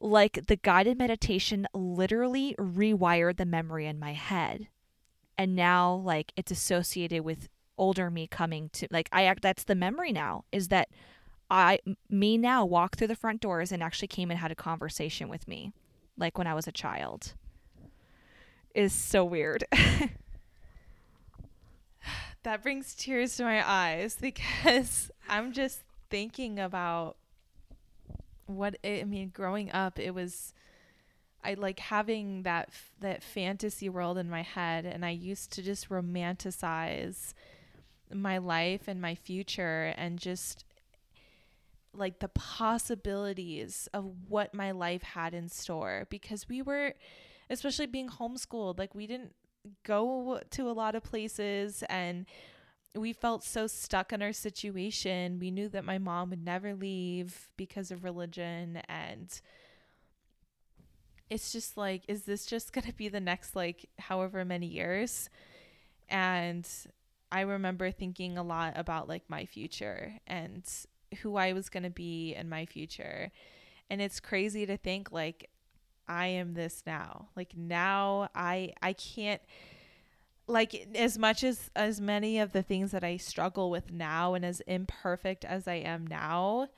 Like 0.00 0.46
the 0.46 0.56
guided 0.56 0.96
meditation 0.96 1.66
literally 1.74 2.54
rewired 2.58 3.36
the 3.36 3.44
memory 3.44 3.84
in 3.84 3.98
my 3.98 4.14
head. 4.14 4.68
And 5.36 5.54
now, 5.54 5.96
like, 5.96 6.32
it's 6.34 6.50
associated 6.50 7.24
with 7.26 7.50
older 7.78 8.10
me 8.10 8.26
coming 8.26 8.70
to, 8.74 8.88
like, 8.90 9.08
I 9.12 9.24
act, 9.24 9.42
that's 9.42 9.64
the 9.64 9.74
memory 9.74 10.12
now 10.12 10.44
is 10.52 10.68
that 10.68 10.88
I, 11.50 11.78
me 12.10 12.38
now 12.38 12.64
walked 12.64 12.98
through 12.98 13.08
the 13.08 13.16
front 13.16 13.40
doors 13.40 13.72
and 13.72 13.82
actually 13.82 14.08
came 14.08 14.30
and 14.30 14.40
had 14.40 14.50
a 14.50 14.56
conversation 14.56 15.28
with 15.28 15.46
me 15.46 15.72
like 16.18 16.38
when 16.38 16.46
I 16.46 16.54
was 16.54 16.66
a 16.66 16.72
child 16.72 17.34
is 18.74 18.92
so 18.92 19.24
weird. 19.24 19.64
that 22.42 22.62
brings 22.62 22.94
tears 22.94 23.36
to 23.36 23.44
my 23.44 23.68
eyes 23.68 24.16
because 24.20 25.10
I'm 25.28 25.52
just 25.52 25.80
thinking 26.10 26.60
about 26.60 27.16
what 28.46 28.76
it, 28.84 29.00
I 29.00 29.04
mean 29.04 29.30
growing 29.34 29.72
up 29.72 29.98
it 29.98 30.14
was 30.14 30.54
I 31.42 31.54
like 31.54 31.80
having 31.80 32.44
that 32.44 32.70
that 33.00 33.24
fantasy 33.24 33.88
world 33.88 34.18
in 34.18 34.30
my 34.30 34.42
head 34.42 34.86
and 34.86 35.04
I 35.04 35.10
used 35.10 35.50
to 35.54 35.62
just 35.62 35.88
romanticize 35.88 37.34
my 38.12 38.38
life 38.38 38.88
and 38.88 39.00
my 39.00 39.14
future 39.14 39.94
and 39.96 40.18
just 40.18 40.64
like 41.92 42.18
the 42.18 42.28
possibilities 42.28 43.88
of 43.94 44.04
what 44.28 44.54
my 44.54 44.70
life 44.70 45.02
had 45.02 45.34
in 45.34 45.48
store 45.48 46.06
because 46.10 46.48
we 46.48 46.60
were 46.60 46.92
especially 47.48 47.86
being 47.86 48.08
homeschooled 48.08 48.78
like 48.78 48.94
we 48.94 49.06
didn't 49.06 49.34
go 49.84 50.40
to 50.50 50.68
a 50.68 50.72
lot 50.72 50.94
of 50.94 51.02
places 51.02 51.82
and 51.88 52.26
we 52.94 53.12
felt 53.12 53.44
so 53.44 53.66
stuck 53.66 54.12
in 54.12 54.22
our 54.22 54.32
situation. 54.32 55.38
We 55.38 55.50
knew 55.50 55.68
that 55.68 55.84
my 55.84 55.98
mom 55.98 56.30
would 56.30 56.44
never 56.44 56.74
leave 56.74 57.50
because 57.56 57.90
of 57.90 58.04
religion 58.04 58.80
and 58.88 59.40
it's 61.28 61.52
just 61.52 61.76
like 61.76 62.04
is 62.06 62.22
this 62.22 62.46
just 62.46 62.72
going 62.72 62.86
to 62.86 62.92
be 62.92 63.08
the 63.08 63.20
next 63.20 63.56
like 63.56 63.88
however 63.98 64.44
many 64.44 64.66
years? 64.66 65.28
And 66.08 66.66
i 67.32 67.40
remember 67.40 67.90
thinking 67.90 68.38
a 68.38 68.42
lot 68.42 68.72
about 68.76 69.08
like 69.08 69.24
my 69.28 69.44
future 69.44 70.14
and 70.26 70.64
who 71.22 71.36
I 71.36 71.52
was 71.52 71.68
going 71.68 71.82
to 71.82 71.90
be 71.90 72.34
in 72.34 72.48
my 72.48 72.66
future. 72.66 73.30
And 73.88 74.00
it's 74.00 74.20
crazy 74.20 74.66
to 74.66 74.76
think 74.76 75.12
like 75.12 75.50
I 76.08 76.26
am 76.28 76.54
this 76.54 76.82
now. 76.86 77.28
Like 77.36 77.56
now 77.56 78.28
I 78.34 78.72
I 78.82 78.92
can't 78.92 79.42
like 80.46 80.88
as 80.94 81.18
much 81.18 81.42
as 81.44 81.70
as 81.74 82.00
many 82.00 82.38
of 82.38 82.52
the 82.52 82.62
things 82.62 82.92
that 82.92 83.04
I 83.04 83.16
struggle 83.16 83.70
with 83.70 83.92
now 83.92 84.34
and 84.34 84.44
as 84.44 84.60
imperfect 84.62 85.44
as 85.44 85.66
I 85.68 85.74
am 85.74 86.06
now, 86.06 86.68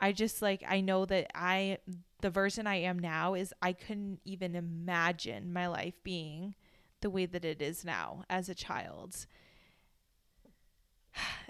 I 0.00 0.12
just 0.12 0.42
like 0.42 0.62
I 0.66 0.80
know 0.80 1.04
that 1.06 1.30
I 1.34 1.78
the 2.20 2.30
version 2.30 2.66
I 2.66 2.76
am 2.76 2.98
now 2.98 3.34
is 3.34 3.52
I 3.60 3.72
couldn't 3.72 4.20
even 4.24 4.54
imagine 4.54 5.52
my 5.52 5.66
life 5.66 5.94
being 6.02 6.54
the 7.00 7.10
way 7.10 7.26
that 7.26 7.44
it 7.44 7.60
is 7.60 7.84
now 7.84 8.24
as 8.30 8.48
a 8.48 8.54
child 8.54 9.26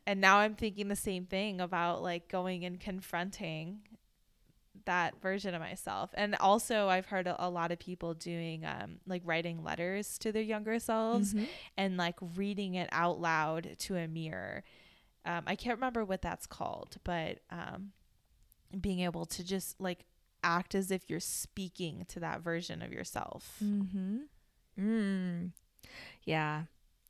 and 0.06 0.20
now 0.20 0.38
I'm 0.38 0.54
thinking 0.54 0.88
the 0.88 0.96
same 0.96 1.26
thing 1.26 1.60
about 1.60 2.02
like 2.02 2.28
going 2.28 2.64
and 2.64 2.78
confronting 2.78 3.80
that 4.86 5.20
version 5.20 5.54
of 5.54 5.60
myself. 5.60 6.10
And 6.14 6.34
also, 6.36 6.88
I've 6.88 7.06
heard 7.06 7.26
a, 7.26 7.46
a 7.46 7.48
lot 7.48 7.72
of 7.72 7.78
people 7.78 8.14
doing 8.14 8.64
um, 8.64 8.96
like 9.06 9.22
writing 9.24 9.62
letters 9.62 10.18
to 10.18 10.32
their 10.32 10.42
younger 10.42 10.78
selves 10.78 11.32
mm-hmm. 11.32 11.44
and 11.76 11.96
like 11.96 12.16
reading 12.36 12.74
it 12.74 12.88
out 12.92 13.20
loud 13.20 13.76
to 13.80 13.96
a 13.96 14.06
mirror. 14.06 14.62
Um, 15.24 15.44
I 15.46 15.56
can't 15.56 15.76
remember 15.78 16.04
what 16.04 16.22
that's 16.22 16.46
called, 16.46 16.96
but 17.02 17.40
um, 17.50 17.92
being 18.78 19.00
able 19.00 19.24
to 19.26 19.44
just 19.44 19.80
like 19.80 20.04
act 20.42 20.74
as 20.74 20.90
if 20.90 21.08
you're 21.08 21.20
speaking 21.20 22.04
to 22.08 22.20
that 22.20 22.42
version 22.42 22.82
of 22.82 22.92
yourself. 22.92 23.56
Mm-hmm. 23.64 24.18
Mm. 24.78 25.50
Yeah. 26.24 26.62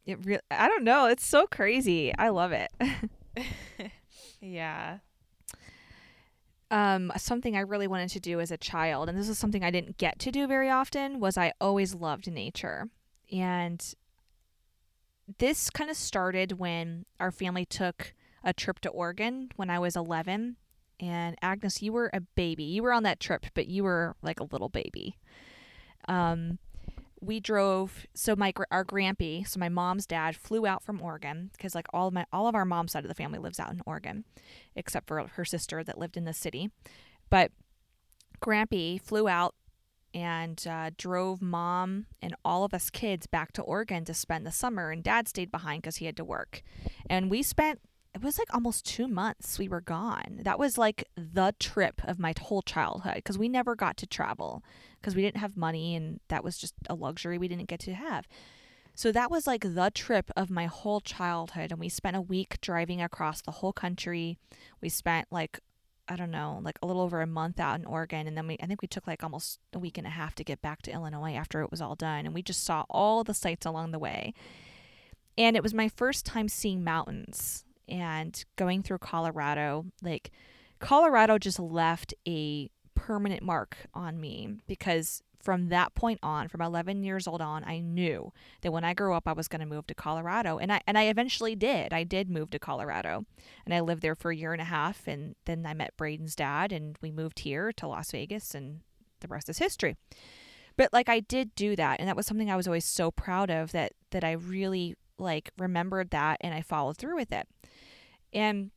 It 0.07 0.25
really, 0.25 0.43
I 0.51 0.69
don't 0.69 0.85
know. 0.85 1.07
It's 1.07 1.27
so 1.27 1.47
crazy. 1.47 2.15
I 2.17 2.29
love 2.29 2.53
it. 2.53 2.71
yeah. 4.41 4.99
Um, 6.71 7.13
something 7.17 7.57
I 7.57 7.61
really 7.61 7.87
wanted 7.87 8.11
to 8.11 8.21
do 8.21 8.41
as 8.41 8.51
a 8.51 8.57
child, 8.57 9.09
and 9.09 9.17
this 9.17 9.29
is 9.29 9.39
something 9.39 9.63
I 9.63 9.71
didn't 9.71 9.99
get 9.99 10.19
to 10.21 10.31
do 10.31 10.47
very 10.47 10.71
often, 10.71 11.21
was 11.21 11.39
I 11.39 11.53
always 11.61 11.95
loved 11.95 12.31
nature. 12.31 12.89
And 13.33 13.95
this 15.39 15.71
kind 15.71 15.91
of 15.91 15.97
started 15.97 16.59
when 16.59 17.07
our 17.21 17.31
family 17.31 17.65
took 17.65 18.13
a 18.43 18.53
trip 18.53 18.81
to 18.81 18.91
Oregon 18.91 19.51
when 19.57 19.71
I 19.71 19.79
was 19.79 19.97
11. 19.97 20.57
And 21.01 21.37
Agnes, 21.43 21.83
you 21.83 21.93
were 21.93 22.11
a 22.13 22.21
baby. 22.21 22.65
You 22.65 22.83
were 22.83 22.93
on 22.93 23.03
that 23.05 23.21
trip, 23.21 23.47
but 23.55 23.67
you 23.67 23.85
were 23.85 24.17
like 24.23 24.41
a 24.41 24.45
little 24.45 24.69
baby. 24.69 25.17
Um, 26.09 26.59
we 27.25 27.41
drove 27.41 28.07
so 28.15 28.37
my 28.37 28.53
our 28.71 28.85
grampy 28.85 29.47
so 29.47 29.59
my 29.59 29.69
mom's 29.69 30.07
dad 30.07 30.37
flew 30.37 30.67
out 30.67 30.83
from 30.83 31.01
oregon 31.01 31.51
because 31.53 31.75
like 31.75 31.87
all 31.93 32.11
my 32.11 32.27
all 32.33 32.47
of 32.47 32.55
our 32.55 32.65
mom's 32.65 32.93
side 32.93 33.05
of 33.05 33.09
the 33.09 33.15
family 33.15 33.39
lives 33.39 33.59
out 33.59 33.73
in 33.73 33.81
oregon 33.87 34.25
except 34.77 35.07
for 35.07 35.27
her 35.27 35.45
sister 35.45 35.83
that 35.85 35.99
lived 35.99 36.17
in 36.17 36.25
the 36.25 36.33
city. 36.33 36.71
But 37.31 37.53
grampy 38.41 39.01
flew 39.01 39.29
out 39.29 39.55
and 40.13 40.65
uh, 40.69 40.91
drove 40.97 41.43
mom 41.43 42.07
and 42.23 42.37
all 42.45 42.65
of 42.65 42.73
us 42.73 42.91
kids 42.91 43.27
back 43.27 43.53
to 43.53 43.63
oregon 43.63 44.05
to 44.05 44.15
spend 44.15 44.47
the 44.47 44.53
summer 44.53 44.91
and 44.91 45.03
dad 45.03 45.27
stayed 45.27 45.51
behind 45.51 45.83
because 45.83 45.97
he 45.97 46.07
had 46.07 46.17
to 46.17 46.25
work. 46.25 46.63
And 47.11 47.31
we 47.31 47.43
spent 47.43 47.81
it 48.15 48.23
was 48.23 48.39
like 48.39 48.55
almost 48.55 48.87
two 48.87 49.09
months 49.09 49.59
we 49.59 49.69
were 49.69 49.81
gone. 49.81 50.39
That 50.43 50.59
was 50.59 50.79
like 50.79 51.09
the 51.17 51.53
trip 51.59 52.01
of 52.05 52.19
my 52.19 52.33
whole 52.41 52.63
childhood 52.63 53.17
because 53.17 53.37
we 53.37 53.49
never 53.49 53.75
got 53.75 53.97
to 53.99 54.07
travel 54.07 54.63
because 55.01 55.17
we 55.17 55.23
didn't 55.23 55.41
have 55.41 55.57
money 55.57 55.97
and 55.97 56.21
that 56.29 56.45
was 56.45 56.57
just 56.57 56.75
a 56.89 56.95
luxury 56.95 57.39
we 57.39 57.49
didn't 57.49 57.69
get 57.69 57.81
to 57.81 57.95
have. 57.95 58.29
So 58.95 59.11
that 59.11 59.33
was 59.33 59.49
like 59.49 59.63
the 59.75 59.91
trip 59.93 60.31
of 60.37 60.49
my 60.49 60.67
whole 60.67 61.01
childhood. 61.01 61.73
And 61.73 61.81
we 61.81 61.89
spent 61.89 62.17
a 62.17 62.21
week 62.21 62.61
driving 62.61 63.03
across 63.03 63.41
the 63.41 63.51
whole 63.51 63.73
country. 63.73 64.39
We 64.81 64.89
spent 64.89 65.27
like, 65.33 65.59
I 66.07 66.15
don't 66.15 66.31
know, 66.31 66.61
like 66.63 66.79
a 66.81 66.87
little 66.87 67.03
over 67.03 67.21
a 67.21 67.27
month 67.27 67.59
out 67.59 67.81
in 67.81 67.85
Oregon. 67.85 68.29
And 68.29 68.37
then 68.37 68.47
we, 68.47 68.57
I 68.63 68.67
think 68.67 68.81
we 68.81 68.87
took 68.87 69.09
like 69.09 69.25
almost 69.25 69.59
a 69.73 69.81
week 69.81 69.99
and 69.99 70.07
a 70.07 70.11
half 70.11 70.37
to 70.37 70.45
get 70.45 70.63
back 70.63 70.83
to 70.83 70.93
Illinois 70.93 71.35
after 71.35 71.63
it 71.63 71.73
was 71.73 71.81
all 71.81 71.97
done. 71.97 72.27
And 72.27 72.35
we 72.35 72.43
just 72.43 72.63
saw 72.63 72.85
all 72.89 73.25
the 73.25 73.35
sights 73.35 73.67
along 73.67 73.91
the 73.91 73.99
way. 73.99 74.33
and 75.37 75.57
it 75.57 75.63
was 75.65 75.75
my 75.75 75.89
first 75.89 76.25
time 76.25 76.49
seeing 76.49 76.85
mountains 76.85 77.65
and 77.89 78.45
going 78.57 78.83
through 78.83 78.99
Colorado. 78.99 79.87
Like, 80.03 80.31
Colorado 80.79 81.39
just 81.39 81.59
left 81.59 82.15
a 82.27 82.71
permanent 82.95 83.43
mark 83.43 83.77
on 83.95 84.21
me 84.21 84.57
because 84.67 85.23
from 85.45 85.69
that 85.69 85.95
point 85.95 86.19
on, 86.23 86.49
from 86.49 86.63
11 86.63 87.05
years 87.05 87.29
old 87.29 87.43
on, 87.43 87.65
I 87.65 87.79
knew 87.81 88.33
that 88.63 88.73
when 88.73 88.83
I 88.83 88.95
grew 88.95 89.15
up, 89.15 89.29
I 89.29 89.35
was 89.35 89.47
going 89.47 89.61
to 89.61 89.67
move 89.67 89.87
to 89.89 89.95
Colorado, 89.95 90.59
and 90.59 90.73
I 90.73 90.81
and 90.87 90.97
I 90.97 91.05
eventually 91.05 91.55
did. 91.55 91.93
I 91.93 92.03
did 92.03 92.31
move 92.31 92.51
to 92.51 92.59
Colorado, 92.59 93.27
and 93.67 93.75
I 93.75 93.81
lived 93.81 94.01
there 94.01 94.15
for 94.15 94.31
a 94.31 94.37
year 94.37 94.53
and 94.53 94.63
a 94.63 94.67
half, 94.67 95.07
and 95.07 95.37
then 95.45 95.67
I 95.67 95.75
met 95.75 95.97
Braden's 95.99 96.35
dad, 96.35 96.73
and 96.73 96.97
we 97.03 97.11
moved 97.11 97.41
here 97.41 97.73
to 97.73 97.87
Las 97.87 98.11
Vegas, 98.11 98.55
and 98.55 98.81
the 99.21 99.29
rest 99.29 99.51
is 99.51 99.59
history. 99.59 99.97
But 100.77 100.93
like 100.93 101.09
I 101.09 101.21
did 101.21 101.55
do 101.55 101.77
that, 101.77 102.01
and 102.01 102.09
that 102.09 102.17
was 102.17 102.27
something 102.27 102.51
I 102.51 102.57
was 102.57 102.67
always 102.67 102.87
so 102.87 103.11
proud 103.11 103.51
of 103.51 103.73
that 103.73 103.93
that 104.11 104.25
I 104.25 104.33
really 104.33 104.97
like 105.19 105.51
remembered 105.59 106.11
that, 106.11 106.39
and 106.41 106.55
I 106.55 106.63
followed 106.63 106.97
through 106.97 107.17
with 107.17 107.33
it, 107.33 107.47
and 108.35 108.71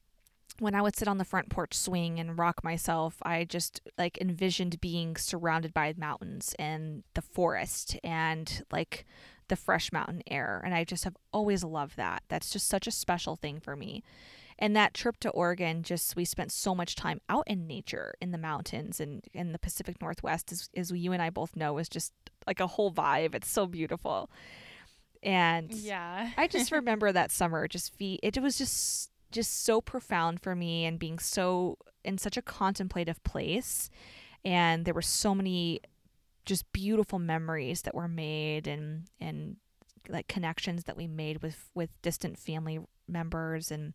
when 0.60 0.74
I 0.74 0.82
would 0.82 0.96
sit 0.96 1.08
on 1.08 1.17
the 1.17 1.26
front 1.26 1.50
porch 1.50 1.74
swing 1.74 2.20
and 2.20 2.38
rock 2.38 2.63
myself, 2.63 3.17
I 3.24 3.43
just 3.43 3.82
like 3.98 4.17
envisioned 4.20 4.82
being 4.82 5.15
surrounded 5.15 5.74
by 5.74 5.93
mountains 5.98 6.56
and 6.58 7.04
the 7.13 7.22
forest 7.22 7.98
and 8.04 8.63
like 8.72 9.06
the 9.50 9.56
fresh 9.56 9.91
mountain 9.91 10.24
air. 10.28 10.62
And 10.65 10.74
I 10.74 10.84
just 10.84 11.04
have 11.04 11.15
always 11.32 11.63
loved 11.63 11.98
that. 11.98 12.24
That's 12.28 12.50
just 12.50 12.67
such 12.67 12.88
a 12.88 12.91
special 12.91 13.36
thing 13.36 13.60
for 13.60 13.76
me. 13.76 14.04
And 14.60 14.76
that 14.76 14.96
trip 14.96 15.17
to 15.20 15.30
Oregon, 15.30 15.84
just 15.84 16.15
we 16.15 16.26
spent 16.26 16.52
so 16.52 16.74
much 16.74 16.96
time 16.96 17.22
out 17.30 17.43
in 17.46 17.67
nature 17.67 18.15
in 18.20 18.32
the 18.32 18.39
mountains 18.39 19.00
and 19.00 19.24
in 19.32 19.52
the 19.52 19.60
Pacific 19.60 20.02
Northwest, 20.02 20.52
as, 20.52 20.70
as 20.76 20.91
you 20.91 21.13
and 21.13 21.22
I 21.22 21.30
both 21.30 21.56
know, 21.56 21.78
is 21.78 21.88
just 21.88 22.12
like 22.48 22.60
a 22.60 22.65
whole 22.65 22.91
vibe. 22.91 23.36
It's 23.36 23.52
so 23.52 23.67
beautiful. 23.67 24.32
And 25.22 25.72
yeah, 25.72 26.32
I 26.38 26.48
just 26.48 26.72
remember 26.72 27.12
that 27.12 27.32
summer 27.32 27.67
just 27.67 27.93
fe- 27.96 28.20
it 28.24 28.41
was 28.41 28.58
just 28.58 29.12
just 29.32 29.63
so 29.63 29.82
profound 29.82 30.42
for 30.42 30.56
me 30.56 30.86
and 30.86 31.00
being 31.00 31.20
so 31.20 31.78
in 32.04 32.18
such 32.18 32.38
a 32.38 32.42
contemplative 32.42 33.24
place. 33.24 33.90
And 34.46 34.86
there 34.86 34.94
were 34.94 35.02
so 35.02 35.36
many 35.36 35.82
just 36.46 36.72
beautiful 36.72 37.20
memories 37.20 37.82
that 37.82 37.94
were 37.94 38.08
made 38.08 38.68
and 38.68 39.04
and 39.20 39.58
like 40.08 40.28
connections 40.30 40.86
that 40.86 40.96
we 40.96 41.06
made 41.06 41.42
with 41.42 41.70
with 41.76 41.90
distant 42.02 42.40
family 42.40 42.80
members 43.08 43.70
and 43.70 43.94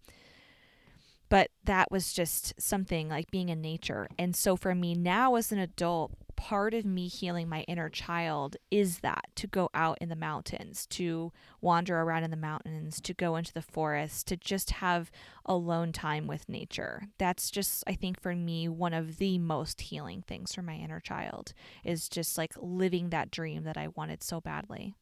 but 1.31 1.49
that 1.64 1.90
was 1.90 2.12
just 2.12 2.53
something 2.61 3.09
like 3.09 3.31
being 3.31 3.49
in 3.49 3.62
nature. 3.62 4.07
And 4.18 4.37
so 4.37 4.55
for 4.55 4.75
me 4.75 4.95
now 4.95 5.37
as 5.37 5.51
an 5.51 5.59
adult 5.59 6.12
part 6.42 6.74
of 6.74 6.85
me 6.85 7.07
healing 7.07 7.48
my 7.48 7.61
inner 7.68 7.88
child 7.88 8.57
is 8.68 8.98
that 8.98 9.26
to 9.37 9.46
go 9.46 9.70
out 9.74 9.96
in 10.00 10.09
the 10.09 10.16
mountains, 10.16 10.88
to 10.88 11.31
wander 11.61 12.00
around 12.00 12.24
in 12.24 12.33
the 12.33 12.37
mountains, 12.37 13.00
to 13.00 13.14
go 13.14 13.37
into 13.37 13.55
the 13.55 13.62
forest, 13.62 14.26
to 14.26 14.37
just 14.37 14.70
have 14.70 15.09
alone 15.46 15.92
time 15.92 16.26
with 16.26 16.48
nature. 16.48 17.05
That's 17.16 17.48
just, 17.48 17.85
I 17.87 17.94
think, 17.94 18.20
for 18.20 18.35
me, 18.35 18.68
one 18.68 18.92
of 18.92 19.18
the 19.18 19.38
most 19.38 19.83
healing 19.83 20.24
things 20.26 20.52
for 20.52 20.62
my 20.62 20.74
inner 20.74 20.98
child 20.98 21.52
is 21.85 22.09
just 22.09 22.37
like 22.37 22.55
living 22.61 23.11
that 23.11 23.31
dream 23.31 23.62
that 23.62 23.76
I 23.76 23.87
wanted 23.94 24.24
so 24.24 24.40
badly. 24.40 24.96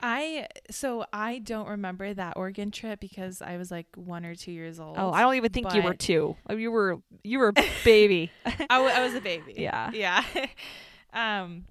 I 0.00 0.48
so 0.70 1.06
I 1.12 1.38
don't 1.38 1.68
remember 1.68 2.12
that 2.12 2.36
Oregon 2.36 2.70
trip 2.70 3.00
because 3.00 3.40
I 3.40 3.56
was 3.56 3.70
like 3.70 3.86
one 3.96 4.26
or 4.26 4.34
two 4.34 4.52
years 4.52 4.78
old. 4.78 4.96
Oh, 4.98 5.10
I 5.10 5.22
don't 5.22 5.36
even 5.36 5.52
think 5.52 5.72
you 5.72 5.82
were 5.82 5.94
two. 5.94 6.36
Oh, 6.48 6.54
you 6.56 6.70
were 6.70 7.00
you 7.24 7.38
were 7.38 7.48
a 7.56 7.64
baby. 7.84 8.30
I, 8.44 8.52
w- 8.68 8.92
I 8.92 9.00
was 9.00 9.14
a 9.14 9.20
baby. 9.20 9.54
Yeah, 9.56 9.90
yeah. 9.92 10.22
um, 11.14 11.64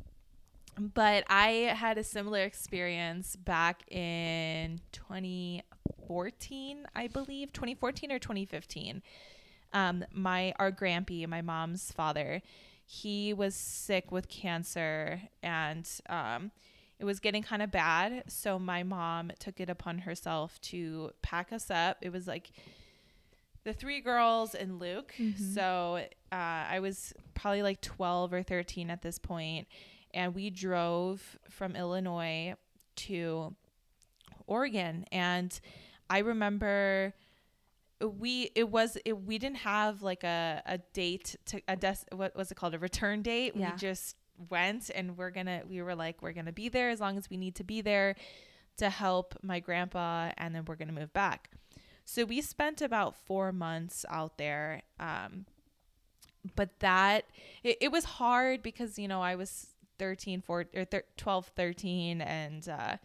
but 0.78 1.24
I 1.30 1.74
had 1.78 1.98
a 1.98 2.04
similar 2.04 2.42
experience 2.42 3.36
back 3.36 3.84
in 3.92 4.82
2014, 4.92 6.88
I 6.96 7.08
believe, 7.08 7.54
2014 7.54 8.12
or 8.12 8.20
2015. 8.20 9.02
Um, 9.72 10.04
my 10.12 10.54
our 10.58 10.72
grampy, 10.72 11.28
my 11.28 11.42
mom's 11.42 11.92
father, 11.92 12.42
he 12.86 13.34
was 13.34 13.56
sick 13.56 14.12
with 14.12 14.30
cancer, 14.30 15.22
and 15.44 15.88
um 16.10 16.52
it 17.00 17.06
was 17.06 17.20
getting 17.20 17.44
kind 17.44 17.62
of 17.62 17.72
bad. 17.72 18.24
So 18.28 18.58
my 18.58 18.84
mom 18.84 19.32
took 19.40 19.60
it 19.60 19.70
upon 19.70 20.00
herself 20.00 20.60
to 20.62 21.12
pack 21.22 21.52
us 21.52 21.70
up. 21.70 21.98
It 22.02 22.12
was 22.12 22.28
like 22.28 22.52
the 23.64 23.74
three 23.74 24.00
girls 24.00 24.56
and 24.56 24.80
Luke. 24.80 25.14
Mm-hmm. 25.18 25.54
So 25.54 26.00
uh, 26.32 26.36
I 26.36 26.80
was 26.80 27.14
probably 27.34 27.64
like 27.64 27.82
12 27.82 28.32
or 28.32 28.44
13 28.44 28.90
at 28.90 29.02
this 29.02 29.20
point, 29.20 29.68
and 30.14 30.34
we 30.34 30.50
drove 30.50 31.38
from 31.50 31.76
Illinois 31.76 32.56
to 32.96 33.56
Oregon. 34.48 35.06
And 35.12 35.60
I 36.10 36.20
remember 36.20 37.14
we 38.02 38.52
it 38.56 38.70
was 38.70 38.98
it, 39.06 39.24
we 39.24 39.38
didn't 39.38 39.58
have 39.58 40.02
like 40.02 40.24
a, 40.24 40.62
a 40.66 40.78
date 40.94 41.36
to 41.46 41.62
a 41.68 41.76
des 41.76 41.96
what 42.12 42.36
was 42.36 42.52
it 42.52 42.56
called 42.56 42.74
a 42.74 42.80
return 42.80 43.22
date 43.22 43.54
yeah. 43.56 43.72
we 43.72 43.78
just 43.78 44.18
went 44.50 44.90
and 44.94 45.18
we're 45.18 45.32
gonna 45.32 45.62
we 45.70 45.82
were 45.82 45.96
like 45.96 46.22
we're 46.22 46.34
gonna 46.34 46.52
be 46.52 46.70
there 46.70 46.90
as 46.90 47.00
long 47.00 47.18
as 47.18 47.30
we 47.30 47.38
need 47.38 47.56
to 47.56 47.64
be 47.64 47.82
there 47.82 48.16
to 48.78 48.90
help 48.90 49.36
my 49.42 49.60
grandpa 49.60 50.32
and 50.38 50.54
then 50.54 50.66
we're 50.66 50.76
gonna 50.76 50.92
move 50.92 51.14
back. 51.14 51.52
So 52.04 52.24
we 52.24 52.42
spent 52.42 52.82
about 52.82 53.16
four 53.16 53.52
months 53.52 54.06
out 54.10 54.38
there 54.38 54.84
um, 55.00 55.46
but 56.56 56.80
that 56.80 57.26
it, 57.64 57.78
it 57.82 57.92
was 57.92 58.04
hard 58.04 58.62
because 58.62 59.00
you 59.00 59.08
know 59.08 59.22
i 59.22 59.36
was 59.36 59.68
13 59.98 60.42
14 60.42 60.82
or 60.82 60.86
thir- 60.86 61.04
12 61.18 61.52
13 61.56 62.22
and 62.22 62.70
uh, 62.70 62.98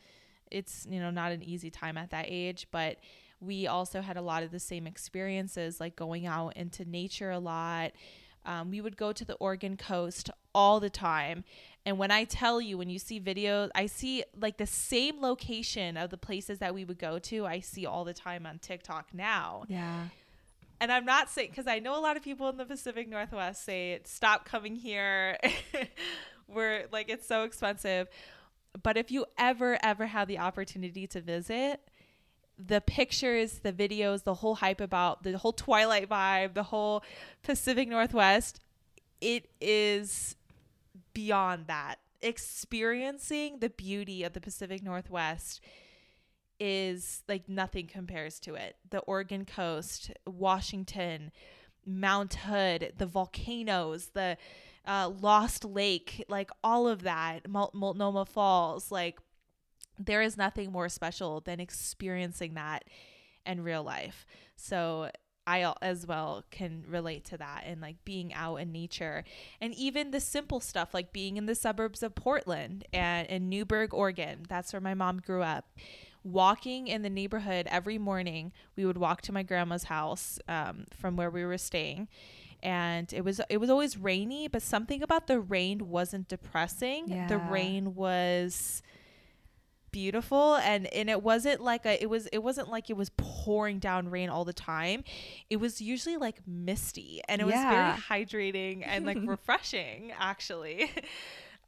it's 0.50 0.86
you 0.90 1.00
know 1.00 1.10
not 1.10 1.32
an 1.32 1.42
easy 1.42 1.70
time 1.70 1.96
at 1.96 2.10
that 2.10 2.26
age 2.28 2.66
but 2.70 2.98
we 3.40 3.66
also 3.66 4.02
had 4.02 4.16
a 4.18 4.22
lot 4.22 4.42
of 4.42 4.50
the 4.50 4.58
same 4.58 4.86
experiences 4.86 5.80
like 5.80 5.96
going 5.96 6.26
out 6.26 6.56
into 6.56 6.84
nature 6.84 7.30
a 7.30 7.38
lot 7.38 7.92
um, 8.44 8.70
we 8.70 8.80
would 8.80 8.96
go 8.96 9.12
to 9.12 9.24
the 9.24 9.34
Oregon 9.34 9.76
coast 9.76 10.30
all 10.54 10.80
the 10.80 10.90
time. 10.90 11.44
And 11.86 11.98
when 11.98 12.10
I 12.10 12.24
tell 12.24 12.60
you, 12.60 12.76
when 12.76 12.90
you 12.90 12.98
see 12.98 13.20
videos, 13.20 13.70
I 13.74 13.86
see 13.86 14.24
like 14.38 14.58
the 14.58 14.66
same 14.66 15.20
location 15.20 15.96
of 15.96 16.10
the 16.10 16.18
places 16.18 16.58
that 16.58 16.74
we 16.74 16.84
would 16.84 16.98
go 16.98 17.18
to, 17.18 17.46
I 17.46 17.60
see 17.60 17.86
all 17.86 18.04
the 18.04 18.12
time 18.14 18.46
on 18.46 18.58
TikTok 18.58 19.14
now. 19.14 19.64
Yeah. 19.68 20.08
And 20.80 20.90
I'm 20.90 21.04
not 21.04 21.28
saying, 21.30 21.50
because 21.50 21.66
I 21.66 21.78
know 21.78 21.98
a 21.98 22.00
lot 22.00 22.16
of 22.16 22.22
people 22.22 22.48
in 22.48 22.56
the 22.56 22.64
Pacific 22.64 23.08
Northwest 23.08 23.64
say, 23.64 24.00
stop 24.04 24.46
coming 24.46 24.76
here. 24.76 25.38
We're 26.48 26.86
like, 26.90 27.10
it's 27.10 27.26
so 27.26 27.44
expensive. 27.44 28.08
But 28.82 28.96
if 28.96 29.10
you 29.10 29.26
ever, 29.38 29.78
ever 29.82 30.06
have 30.06 30.26
the 30.28 30.38
opportunity 30.38 31.06
to 31.08 31.20
visit, 31.20 31.80
the 32.66 32.80
pictures, 32.80 33.60
the 33.60 33.72
videos, 33.72 34.24
the 34.24 34.34
whole 34.34 34.56
hype 34.56 34.80
about 34.80 35.22
the 35.22 35.38
whole 35.38 35.52
Twilight 35.52 36.08
vibe, 36.08 36.54
the 36.54 36.64
whole 36.64 37.02
Pacific 37.42 37.88
Northwest, 37.88 38.60
it 39.20 39.48
is 39.60 40.36
beyond 41.14 41.66
that. 41.66 41.96
Experiencing 42.22 43.58
the 43.60 43.70
beauty 43.70 44.22
of 44.24 44.32
the 44.34 44.40
Pacific 44.40 44.82
Northwest 44.82 45.60
is 46.58 47.22
like 47.28 47.48
nothing 47.48 47.86
compares 47.86 48.38
to 48.40 48.54
it. 48.54 48.76
The 48.90 48.98
Oregon 49.00 49.46
coast, 49.46 50.10
Washington, 50.26 51.32
Mount 51.86 52.34
Hood, 52.34 52.92
the 52.98 53.06
volcanoes, 53.06 54.10
the 54.12 54.36
uh, 54.86 55.10
Lost 55.20 55.64
Lake, 55.64 56.24
like 56.28 56.50
all 56.62 56.86
of 56.86 57.02
that, 57.02 57.48
Multnomah 57.48 58.26
Falls, 58.26 58.90
like 58.90 59.18
there 60.06 60.22
is 60.22 60.36
nothing 60.36 60.72
more 60.72 60.88
special 60.88 61.40
than 61.40 61.60
experiencing 61.60 62.54
that 62.54 62.84
in 63.46 63.62
real 63.62 63.82
life. 63.82 64.26
So 64.56 65.10
I 65.46 65.74
as 65.82 66.06
well 66.06 66.44
can 66.50 66.84
relate 66.86 67.24
to 67.26 67.38
that 67.38 67.64
and 67.66 67.80
like 67.80 67.96
being 68.04 68.32
out 68.34 68.56
in 68.56 68.72
nature 68.72 69.24
and 69.60 69.74
even 69.74 70.10
the 70.10 70.20
simple 70.20 70.60
stuff 70.60 70.94
like 70.94 71.12
being 71.12 71.36
in 71.36 71.46
the 71.46 71.54
suburbs 71.54 72.02
of 72.02 72.14
Portland 72.14 72.84
and 72.92 73.26
in 73.28 73.48
Newberg, 73.48 73.92
Oregon. 73.92 74.44
That's 74.48 74.72
where 74.72 74.80
my 74.80 74.94
mom 74.94 75.18
grew 75.18 75.42
up. 75.42 75.66
Walking 76.22 76.86
in 76.86 77.02
the 77.02 77.10
neighborhood 77.10 77.66
every 77.70 77.96
morning, 77.96 78.52
we 78.76 78.84
would 78.84 78.98
walk 78.98 79.22
to 79.22 79.32
my 79.32 79.42
grandma's 79.42 79.84
house 79.84 80.38
um, 80.46 80.84
from 80.94 81.16
where 81.16 81.30
we 81.30 81.44
were 81.44 81.58
staying 81.58 82.08
and 82.62 83.12
it 83.12 83.24
was 83.24 83.40
it 83.48 83.56
was 83.56 83.70
always 83.70 83.96
rainy 83.96 84.46
but 84.46 84.60
something 84.60 85.02
about 85.02 85.26
the 85.26 85.40
rain 85.40 85.88
wasn't 85.88 86.28
depressing 86.28 87.08
yeah. 87.08 87.26
the 87.26 87.38
rain 87.38 87.94
was 87.94 88.82
beautiful 89.92 90.56
and 90.56 90.86
and 90.88 91.10
it 91.10 91.22
wasn't 91.22 91.60
like 91.60 91.86
a 91.86 92.00
it 92.02 92.08
was 92.08 92.26
it 92.28 92.42
wasn't 92.42 92.68
like 92.68 92.90
it 92.90 92.96
was 92.96 93.10
pouring 93.16 93.78
down 93.78 94.08
rain 94.08 94.28
all 94.28 94.44
the 94.44 94.52
time. 94.52 95.04
It 95.48 95.56
was 95.56 95.80
usually 95.80 96.16
like 96.16 96.40
misty 96.46 97.20
and 97.28 97.40
it 97.40 97.48
yeah. 97.48 97.92
was 97.92 98.00
very 98.02 98.24
hydrating 98.24 98.82
and 98.86 99.06
like 99.06 99.18
refreshing 99.24 100.12
actually. 100.18 100.90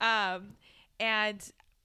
Um 0.00 0.54
and 0.98 1.40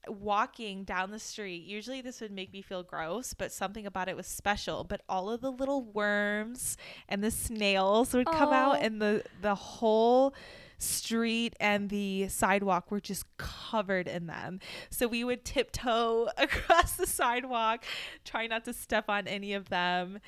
walking 0.07 0.83
down 0.83 1.11
the 1.11 1.19
street 1.19 1.63
usually 1.65 2.01
this 2.01 2.19
would 2.19 2.31
make 2.31 2.51
me 2.51 2.63
feel 2.63 2.81
gross 2.81 3.35
but 3.35 3.51
something 3.51 3.85
about 3.85 4.09
it 4.09 4.15
was 4.15 4.25
special. 4.25 4.83
But 4.83 5.01
all 5.07 5.29
of 5.29 5.41
the 5.41 5.51
little 5.51 5.83
worms 5.83 6.77
and 7.07 7.23
the 7.23 7.29
snails 7.29 8.15
would 8.15 8.25
come 8.25 8.51
out 8.51 8.81
and 8.81 8.99
the 8.99 9.23
the 9.43 9.53
whole 9.53 10.33
street 10.77 11.55
and 11.59 11.89
the 11.89 12.27
sidewalk 12.27 12.91
were 12.91 12.99
just 12.99 13.25
covered 13.37 14.07
in 14.07 14.27
them. 14.27 14.59
So 14.89 15.07
we 15.07 15.23
would 15.23 15.43
tiptoe 15.43 16.29
across 16.37 16.95
the 16.95 17.07
sidewalk, 17.07 17.83
try 18.23 18.47
not 18.47 18.65
to 18.65 18.73
step 18.73 19.05
on 19.09 19.27
any 19.27 19.53
of 19.53 19.69
them. 19.69 20.19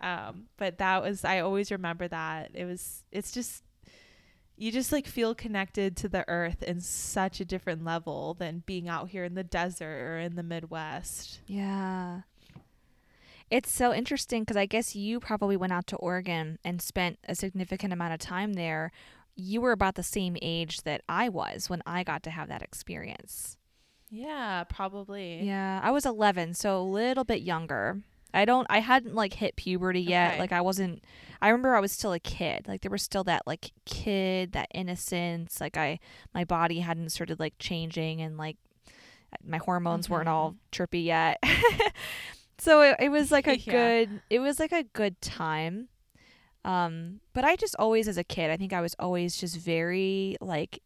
Um, 0.00 0.44
but 0.56 0.78
that 0.78 1.02
was 1.02 1.24
I 1.24 1.40
always 1.40 1.70
remember 1.70 2.08
that. 2.08 2.50
It 2.54 2.64
was 2.64 3.04
it's 3.10 3.32
just 3.32 3.62
you 4.56 4.70
just 4.70 4.92
like 4.92 5.06
feel 5.06 5.34
connected 5.34 5.96
to 5.96 6.08
the 6.08 6.24
earth 6.28 6.62
in 6.62 6.80
such 6.80 7.40
a 7.40 7.44
different 7.44 7.84
level 7.84 8.34
than 8.34 8.62
being 8.66 8.88
out 8.88 9.08
here 9.08 9.24
in 9.24 9.34
the 9.34 9.44
desert 9.44 9.84
or 9.84 10.18
in 10.18 10.36
the 10.36 10.42
Midwest. 10.42 11.40
Yeah. 11.46 12.20
It's 13.50 13.70
so 13.70 13.92
interesting 13.92 14.42
because 14.42 14.56
I 14.56 14.66
guess 14.66 14.96
you 14.96 15.20
probably 15.20 15.56
went 15.56 15.72
out 15.72 15.86
to 15.88 15.96
Oregon 15.96 16.58
and 16.64 16.80
spent 16.80 17.18
a 17.28 17.34
significant 17.34 17.92
amount 17.92 18.14
of 18.14 18.20
time 18.20 18.54
there. 18.54 18.90
You 19.36 19.60
were 19.60 19.72
about 19.72 19.96
the 19.96 20.02
same 20.02 20.36
age 20.42 20.82
that 20.82 21.02
I 21.08 21.28
was 21.28 21.68
when 21.68 21.82
I 21.86 22.04
got 22.04 22.22
to 22.24 22.30
have 22.30 22.48
that 22.48 22.62
experience. 22.62 23.56
Yeah, 24.10 24.64
probably. 24.64 25.42
Yeah, 25.42 25.80
I 25.82 25.90
was 25.90 26.06
11, 26.06 26.54
so 26.54 26.80
a 26.80 26.82
little 26.82 27.24
bit 27.24 27.42
younger. 27.42 28.00
I 28.34 28.44
don't 28.44 28.66
I 28.68 28.80
hadn't 28.80 29.14
like 29.14 29.34
hit 29.34 29.56
puberty 29.56 30.00
yet. 30.00 30.32
Okay. 30.32 30.40
Like 30.40 30.52
I 30.52 30.60
wasn't 30.60 31.04
I 31.40 31.48
remember 31.48 31.76
I 31.76 31.80
was 31.80 31.92
still 31.92 32.12
a 32.12 32.18
kid. 32.18 32.66
Like 32.66 32.82
there 32.82 32.90
was 32.90 33.02
still 33.02 33.24
that 33.24 33.42
like 33.46 33.72
kid, 33.86 34.52
that 34.52 34.68
innocence. 34.74 35.60
Like 35.60 35.76
I 35.76 36.00
my 36.34 36.44
body 36.44 36.80
hadn't 36.80 37.10
started 37.10 37.38
like 37.38 37.54
changing 37.58 38.20
and 38.20 38.36
like 38.36 38.56
my 39.42 39.58
hormones 39.58 40.10
weren't 40.10 40.28
all 40.28 40.50
mm-hmm. 40.50 40.82
trippy 40.82 41.04
yet. 41.04 41.38
so 42.58 42.82
it, 42.82 42.96
it 42.98 43.08
was 43.08 43.30
like 43.30 43.46
a 43.46 43.56
Yeah. 43.58 43.72
good 43.72 44.20
it 44.28 44.40
was 44.40 44.58
like 44.58 44.72
a 44.72 44.82
good 44.82 45.20
time. 45.20 45.88
Um 46.64 47.20
but 47.32 47.44
I 47.44 47.56
just 47.56 47.76
always 47.78 48.08
as 48.08 48.16
a 48.16 48.24
kid, 48.24 48.50
I 48.50 48.56
think 48.56 48.72
I 48.72 48.80
was 48.80 48.94
always 48.98 49.36
just 49.36 49.56
very 49.58 50.36
like 50.40 50.80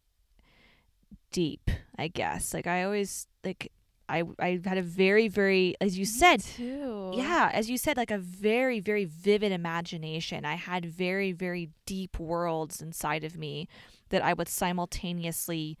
deep, 1.31 1.69
I 1.97 2.07
guess. 2.07 2.53
Like 2.53 2.67
I 2.67 2.83
always 2.83 3.27
like 3.43 3.71
I 4.07 4.23
I 4.39 4.59
had 4.63 4.77
a 4.77 4.81
very 4.81 5.27
very 5.27 5.75
as 5.79 5.97
you 5.97 6.05
said 6.05 6.41
too. 6.41 7.11
yeah, 7.15 7.49
as 7.53 7.69
you 7.69 7.77
said, 7.77 7.97
like 7.97 8.11
a 8.11 8.17
very, 8.19 8.79
very 8.79 9.05
vivid 9.05 9.51
imagination. 9.51 10.45
I 10.45 10.55
had 10.55 10.85
very, 10.85 11.31
very 11.31 11.69
deep 11.85 12.19
worlds 12.19 12.81
inside 12.81 13.23
of 13.23 13.35
me 13.35 13.67
that 14.09 14.21
I 14.23 14.33
would 14.33 14.47
simultaneously 14.47 15.77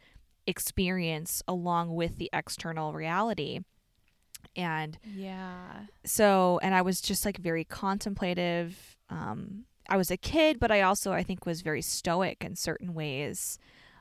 experience 0.47 1.43
along 1.47 1.93
with 1.93 2.17
the 2.17 2.29
external 2.33 2.93
reality. 2.93 3.59
And 4.55 4.97
Yeah. 5.03 5.81
so, 6.03 6.59
and 6.63 6.73
I 6.73 6.81
was 6.81 6.99
just 7.01 7.25
like 7.25 7.37
very 7.37 7.63
contemplative. 7.63 8.97
Um, 9.09 9.65
I 9.89 9.97
was 9.97 10.11
a 10.11 10.17
kid, 10.17 10.59
but 10.59 10.71
I 10.71 10.81
also, 10.81 11.11
I 11.11 11.23
think, 11.23 11.45
was 11.45 11.61
very 11.61 11.81
stoic 11.81 12.43
in 12.45 12.55
certain 12.55 12.93
ways. 12.93 13.57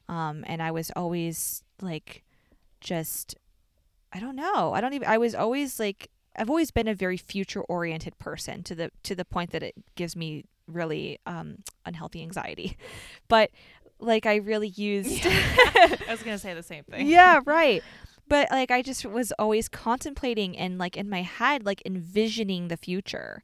Um, 0.09 0.45
and 0.47 0.63
I 0.63 0.71
was 0.71 0.91
always 0.95 1.65
like, 1.81 2.23
just, 2.81 3.35
I 4.13 4.21
don't 4.21 4.37
know. 4.37 4.73
I 4.75 4.81
don't 4.81 4.93
even, 4.93 5.09
I 5.09 5.19
was 5.19 5.35
always 5.35 5.81
like, 5.81 6.11
I've 6.37 6.51
always 6.51 6.71
been 6.71 6.89
a 6.89 6.95
very 6.95 7.17
future 7.17 7.63
oriented 7.63 8.19
person 8.19 8.63
to 8.65 8.75
the, 8.75 8.91
to 9.05 9.15
the 9.15 9.25
point 9.25 9.51
that 9.51 9.63
it 9.63 9.75
gives 9.97 10.15
me 10.15 10.45
really, 10.67 11.19
um, 11.27 11.65
unhealthy 11.87 12.23
anxiety. 12.23 12.77
But 13.29 13.51
like, 13.99 14.27
I 14.27 14.37
really 14.37 14.69
used, 14.69 15.27
I 15.27 15.99
was 16.09 16.23
gonna 16.23 16.39
say 16.39 16.55
the 16.55 16.63
same 16.63 16.85
thing. 16.85 17.07
yeah, 17.07 17.41
right. 17.47 17.83
But 18.29 18.51
like 18.51 18.71
I 18.71 18.83
just 18.83 19.05
was 19.07 19.33
always 19.39 19.69
contemplating 19.69 20.57
and 20.57 20.79
like 20.79 20.97
in 20.97 21.09
my 21.09 21.23
head 21.23 21.65
like 21.65 21.83
envisioning 21.87 22.69
the 22.69 22.77
future. 22.77 23.43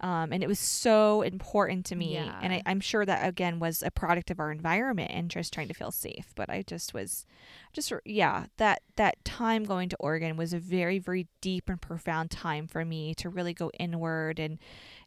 Um, 0.00 0.32
and 0.32 0.42
it 0.42 0.46
was 0.46 0.58
so 0.58 1.22
important 1.22 1.86
to 1.86 1.96
me. 1.96 2.16
And 2.42 2.52
I, 2.52 2.62
I'm 2.66 2.80
sure 2.80 3.04
that 3.06 3.26
again 3.26 3.58
was 3.58 3.82
a 3.82 3.90
product 3.90 4.30
of 4.30 4.40
our 4.40 4.50
environment 4.52 5.10
and 5.12 5.30
just 5.30 5.52
trying 5.52 5.68
to 5.68 5.74
feel 5.74 5.90
safe. 5.90 6.32
But 6.34 6.50
I 6.50 6.62
just 6.62 6.92
was 6.92 7.24
just 7.72 7.92
yeah, 8.04 8.46
that 8.58 8.82
that 8.96 9.24
time 9.24 9.64
going 9.64 9.88
to 9.88 9.96
Oregon 9.98 10.36
was 10.36 10.52
a 10.52 10.58
very, 10.58 10.98
very 10.98 11.28
deep 11.40 11.68
and 11.68 11.80
profound 11.80 12.30
time 12.30 12.66
for 12.66 12.84
me 12.84 13.14
to 13.16 13.30
really 13.30 13.54
go 13.54 13.70
inward 13.78 14.38
and 14.38 14.58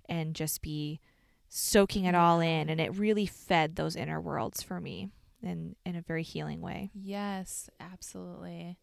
and 0.08 0.36
just 0.36 0.62
be 0.62 1.00
soaking 1.50 2.06
it 2.06 2.14
all 2.14 2.40
in 2.40 2.70
and 2.70 2.80
it 2.80 2.96
really 2.96 3.26
fed 3.26 3.76
those 3.76 3.96
inner 3.96 4.22
worlds 4.22 4.62
for 4.62 4.80
me 4.80 5.10
in 5.42 5.76
in 5.86 5.96
a 5.96 6.02
very 6.02 6.24
healing 6.24 6.62
way. 6.62 6.90
Yes, 6.94 7.70
absolutely. 7.80 8.78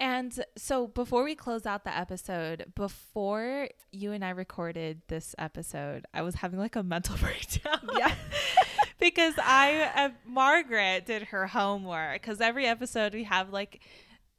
And 0.00 0.44
so 0.56 0.88
before 0.88 1.22
we 1.22 1.34
close 1.34 1.66
out 1.66 1.84
the 1.84 1.96
episode, 1.96 2.72
before 2.74 3.68
you 3.92 4.12
and 4.12 4.24
I 4.24 4.30
recorded 4.30 5.02
this 5.08 5.34
episode, 5.38 6.04
I 6.12 6.22
was 6.22 6.34
having 6.36 6.58
like 6.58 6.76
a 6.76 6.82
mental 6.82 7.16
breakdown. 7.20 7.88
Yeah. 7.96 8.14
because 8.98 9.34
I 9.38 9.90
uh, 9.94 10.08
Margaret 10.26 11.06
did 11.06 11.24
her 11.24 11.46
homework 11.46 12.22
cuz 12.22 12.40
every 12.40 12.66
episode 12.66 13.14
we 13.14 13.24
have 13.24 13.52
like 13.52 13.80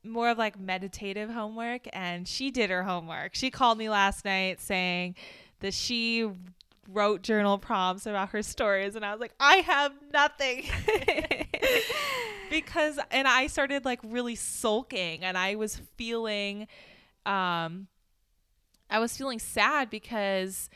more 0.04 0.30
of 0.30 0.38
like 0.38 0.60
meditative 0.60 1.30
homework 1.30 1.88
and 1.94 2.28
she 2.28 2.52
did 2.52 2.70
her 2.70 2.84
homework. 2.84 3.36
She 3.36 3.50
called 3.50 3.78
me 3.78 3.90
last 3.90 4.26
night 4.26 4.62
saying 4.62 5.16
that 5.62 5.74
she 5.74 6.30
wrote 6.88 7.24
journal 7.24 7.58
prompts 7.58 8.06
about 8.06 8.30
her 8.30 8.44
stories 8.44 8.96
and 8.96 9.06
I 9.06 9.12
was 9.12 9.20
like, 9.20 9.34
I 9.40 9.58
have 9.58 9.94
nothing. 10.14 10.66
because 12.50 13.00
and 13.12 13.28
I 13.28 13.48
started 13.48 13.86
like 13.86 14.00
really 14.04 14.36
sulking 14.36 15.24
and 15.24 15.38
I 15.38 15.56
was 15.56 15.82
feeling 15.98 16.68
um 17.26 17.88
I 18.90 19.00
was 19.00 19.18
feeling 19.18 19.40
sad 19.40 19.90
because 19.90 20.70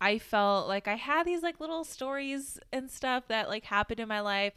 I 0.00 0.18
felt 0.18 0.68
like 0.68 0.86
I 0.86 0.96
had 0.96 1.26
these 1.26 1.42
like 1.42 1.60
little 1.60 1.84
stories 1.84 2.58
and 2.72 2.90
stuff 2.90 3.28
that 3.28 3.48
like 3.48 3.64
happened 3.64 4.00
in 4.00 4.08
my 4.08 4.20
life, 4.20 4.52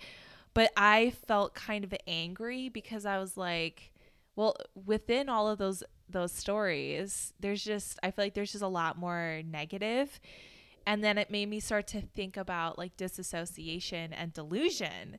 but 0.53 0.71
I 0.75 1.13
felt 1.25 1.53
kind 1.53 1.83
of 1.83 1.93
angry 2.05 2.69
because 2.69 3.05
I 3.05 3.17
was 3.17 3.37
like, 3.37 3.93
well, 4.35 4.55
within 4.85 5.29
all 5.29 5.47
of 5.47 5.57
those 5.57 5.83
those 6.09 6.31
stories, 6.31 7.33
there's 7.39 7.63
just 7.63 7.99
I 8.03 8.11
feel 8.11 8.25
like 8.25 8.33
there's 8.33 8.51
just 8.51 8.63
a 8.63 8.67
lot 8.67 8.97
more 8.97 9.41
negative. 9.49 10.19
And 10.85 11.03
then 11.03 11.17
it 11.17 11.29
made 11.29 11.49
me 11.49 11.59
start 11.59 11.87
to 11.87 12.01
think 12.01 12.37
about 12.37 12.77
like 12.77 12.95
disassociation 12.95 14.13
and 14.13 14.33
delusion 14.33 15.17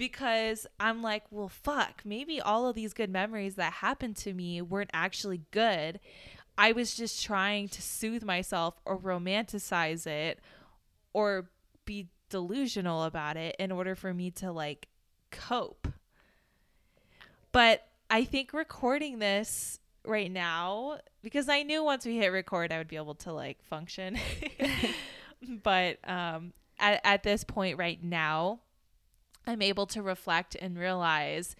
because 0.00 0.66
I'm 0.80 1.02
like, 1.02 1.24
well, 1.30 1.50
fuck, 1.50 2.00
maybe 2.06 2.40
all 2.40 2.66
of 2.66 2.74
these 2.74 2.94
good 2.94 3.10
memories 3.10 3.56
that 3.56 3.74
happened 3.74 4.16
to 4.16 4.32
me 4.32 4.62
weren't 4.62 4.88
actually 4.94 5.42
good. 5.50 6.00
I 6.56 6.72
was 6.72 6.94
just 6.94 7.22
trying 7.22 7.68
to 7.68 7.82
soothe 7.82 8.24
myself 8.24 8.80
or 8.86 8.96
romanticize 8.96 10.06
it 10.06 10.40
or 11.12 11.50
be 11.84 12.08
delusional 12.30 13.02
about 13.02 13.36
it 13.36 13.54
in 13.58 13.70
order 13.70 13.94
for 13.94 14.14
me 14.14 14.30
to 14.30 14.50
like 14.50 14.88
cope. 15.30 15.86
But 17.52 17.86
I 18.08 18.24
think 18.24 18.54
recording 18.54 19.18
this 19.18 19.80
right 20.06 20.32
now 20.32 21.00
because 21.22 21.50
I 21.50 21.62
knew 21.62 21.84
once 21.84 22.06
we 22.06 22.16
hit 22.16 22.28
record 22.28 22.72
I 22.72 22.78
would 22.78 22.88
be 22.88 22.96
able 22.96 23.16
to 23.16 23.34
like 23.34 23.62
function. 23.64 24.18
but 25.62 25.98
um 26.08 26.54
at, 26.78 27.02
at 27.04 27.22
this 27.22 27.44
point 27.44 27.76
right 27.76 28.02
now 28.02 28.60
I'm 29.46 29.62
able 29.62 29.86
to 29.86 30.02
reflect 30.02 30.56
and 30.60 30.78
realize 30.78 31.56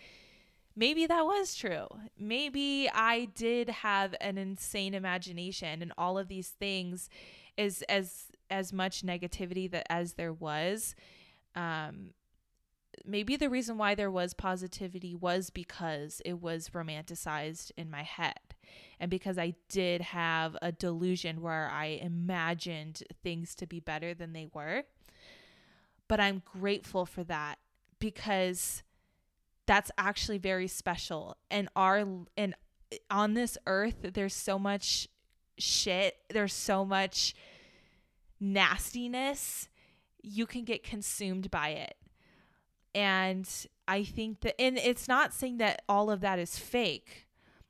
maybe 0.77 1.07
that 1.07 1.25
was 1.25 1.55
true. 1.55 1.87
Maybe 2.19 2.89
I 2.93 3.27
did 3.35 3.69
have 3.69 4.15
an 4.21 4.39
insane 4.39 4.95
imagination 4.95 5.83
and 5.83 5.93
all 5.99 6.19
of 6.19 6.29
these 6.29 6.49
things 6.49 7.09
is 7.57 7.83
as 7.89 8.27
as 8.51 8.73
much 8.73 9.03
negativity 9.03 9.71
that 9.71 9.87
as 9.91 10.15
there 10.15 10.33
was 10.33 10.95
um 11.55 12.11
maybe 13.05 13.37
the 13.37 13.49
reason 13.49 13.79
why 13.79 13.95
there 13.95 14.11
was 14.11 14.35
positivity 14.35 15.15
was 15.15 15.51
because 15.51 16.21
it 16.25 16.41
was 16.41 16.71
romanticized 16.71 17.71
in 17.77 17.91
my 17.91 18.03
head 18.03 18.55
and 18.99 19.11
because 19.11 19.39
I 19.39 19.55
did 19.69 20.01
have 20.01 20.57
a 20.61 20.73
delusion 20.73 21.41
where 21.41 21.71
I 21.73 21.87
imagined 21.87 23.03
things 23.23 23.55
to 23.57 23.67
be 23.67 23.81
better 23.81 24.15
than 24.15 24.33
they 24.33 24.49
were. 24.53 24.85
But 26.09 26.21
I'm 26.21 26.43
grateful 26.45 27.07
for 27.07 27.25
that 27.25 27.59
because 28.01 28.83
that's 29.67 29.91
actually 29.97 30.39
very 30.39 30.67
special. 30.67 31.37
And 31.51 31.69
our 31.77 32.05
and 32.37 32.55
on 33.09 33.35
this 33.35 33.57
earth 33.67 33.99
there's 34.15 34.35
so 34.35 34.59
much 34.59 35.09
shit. 35.59 36.17
There's 36.31 36.55
so 36.55 36.85
much 36.85 37.35
nastiness. 38.41 39.69
You 40.23 40.47
can 40.47 40.65
get 40.65 40.83
consumed 40.83 41.51
by 41.51 41.71
it. 41.71 41.95
And 42.95 43.49
i 43.87 44.03
think 44.03 44.41
that 44.41 44.61
and 44.61 44.79
it's 44.79 45.07
not 45.09 45.33
saying 45.33 45.59
that 45.59 45.83
all 45.89 46.11
of 46.11 46.21
that 46.23 46.39
is 46.39 46.59
fake. 46.59 47.29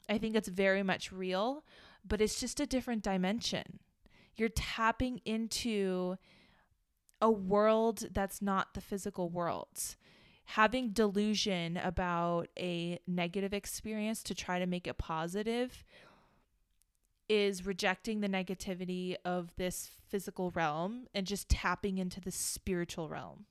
I 0.08 0.16
think 0.16 0.34
it's 0.34 0.48
very 0.48 0.82
much 0.82 1.12
real 1.12 1.64
but 2.06 2.20
it's 2.20 2.40
just 2.40 2.60
a 2.60 2.66
different 2.66 3.02
dimension. 3.02 3.80
You're 4.36 4.48
tapping 4.48 5.20
into 5.24 6.16
a 7.20 7.30
world 7.30 8.06
that's 8.12 8.40
not 8.40 8.74
the 8.74 8.80
physical 8.80 9.28
world 9.28 9.96
having 10.44 10.90
delusion 10.90 11.76
about 11.76 12.48
a 12.58 12.98
negative 13.06 13.54
experience 13.54 14.22
to 14.24 14.34
try 14.34 14.58
to 14.58 14.66
make 14.66 14.86
it 14.86 14.98
positive 14.98 15.84
is 17.28 17.64
rejecting 17.64 18.20
the 18.20 18.28
negativity 18.28 19.14
of 19.24 19.54
this 19.56 19.90
physical 20.08 20.50
realm 20.50 21.06
and 21.14 21.26
just 21.26 21.48
tapping 21.48 21.98
into 21.98 22.20
the 22.20 22.32
spiritual 22.32 23.08
realm. 23.08 23.46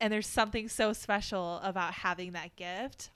And 0.00 0.12
there's 0.12 0.26
something 0.26 0.68
so 0.68 0.94
special 0.94 1.60
about 1.62 1.92
having 1.92 2.32
that 2.32 2.56
gift. 2.56 3.10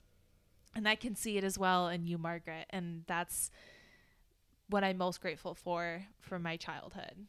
And 0.75 0.87
I 0.87 0.93
can 0.95 1.15
see 1.15 1.37
it 1.37 1.43
as 1.43 1.57
well 1.57 1.87
in 1.87 2.05
you, 2.05 2.19
Margaret. 2.19 2.67
And 2.69 3.03
that's 3.07 3.49
what 4.69 4.83
I'm 4.83 4.97
most 4.97 5.19
grateful 5.19 5.55
for 5.55 6.05
from 6.19 6.43
my 6.43 6.55
childhood. 6.55 7.27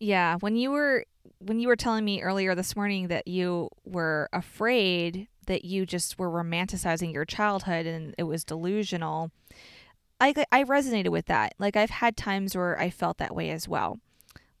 Yeah, 0.00 0.36
when 0.40 0.56
you 0.56 0.70
were 0.70 1.04
when 1.40 1.60
you 1.60 1.68
were 1.68 1.76
telling 1.76 2.04
me 2.04 2.22
earlier 2.22 2.54
this 2.54 2.74
morning 2.74 3.08
that 3.08 3.28
you 3.28 3.68
were 3.84 4.28
afraid 4.32 5.28
that 5.46 5.64
you 5.64 5.84
just 5.86 6.18
were 6.18 6.30
romanticizing 6.30 7.12
your 7.12 7.24
childhood 7.26 7.86
and 7.86 8.14
it 8.18 8.22
was 8.22 8.42
delusional, 8.44 9.30
I 10.20 10.34
I 10.52 10.64
resonated 10.64 11.10
with 11.10 11.26
that. 11.26 11.54
Like 11.58 11.76
I've 11.76 11.90
had 11.90 12.16
times 12.16 12.56
where 12.56 12.80
I 12.80 12.90
felt 12.90 13.18
that 13.18 13.34
way 13.34 13.50
as 13.50 13.68
well. 13.68 14.00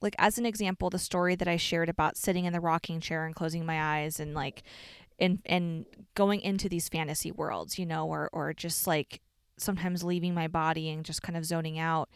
Like 0.02 0.16
as 0.18 0.38
an 0.38 0.46
example, 0.46 0.90
the 0.90 0.98
story 0.98 1.36
that 1.36 1.48
I 1.48 1.56
shared 1.56 1.88
about 1.90 2.16
sitting 2.18 2.46
in 2.46 2.52
the 2.52 2.60
rocking 2.60 3.00
chair 3.00 3.26
and 3.26 3.34
closing 3.34 3.66
my 3.66 3.98
eyes 3.98 4.20
and 4.20 4.34
like 4.34 4.62
and 5.18 5.40
and 5.46 5.86
going 6.14 6.40
into 6.42 6.68
these 6.68 6.88
fantasy 6.88 7.32
worlds, 7.32 7.78
you 7.78 7.86
know, 7.86 8.06
or 8.08 8.30
or 8.32 8.54
just 8.54 8.86
like 8.86 9.20
sometimes 9.58 10.04
leaving 10.04 10.34
my 10.34 10.48
body 10.48 10.90
and 10.90 11.04
just 11.04 11.22
kind 11.22 11.36
of 11.36 11.44
zoning 11.46 11.78
out. 11.78 12.10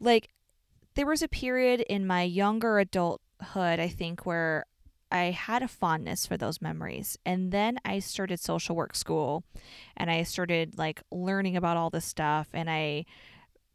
Like 0.00 0.30
there 0.94 1.06
was 1.06 1.22
a 1.22 1.28
period 1.28 1.80
in 1.80 2.06
my 2.06 2.22
younger 2.22 2.78
adulthood, 2.78 3.80
I 3.80 3.88
think, 3.88 4.26
where 4.26 4.66
I 5.12 5.30
had 5.30 5.62
a 5.62 5.68
fondness 5.68 6.26
for 6.26 6.36
those 6.36 6.62
memories. 6.62 7.18
And 7.24 7.52
then 7.52 7.78
I 7.84 7.98
started 7.98 8.40
social 8.40 8.74
work 8.74 8.96
school 8.96 9.44
and 9.96 10.10
I 10.10 10.22
started 10.22 10.78
like 10.78 11.02
learning 11.10 11.56
about 11.56 11.76
all 11.76 11.90
this 11.90 12.06
stuff 12.06 12.48
and 12.54 12.70
I 12.70 13.04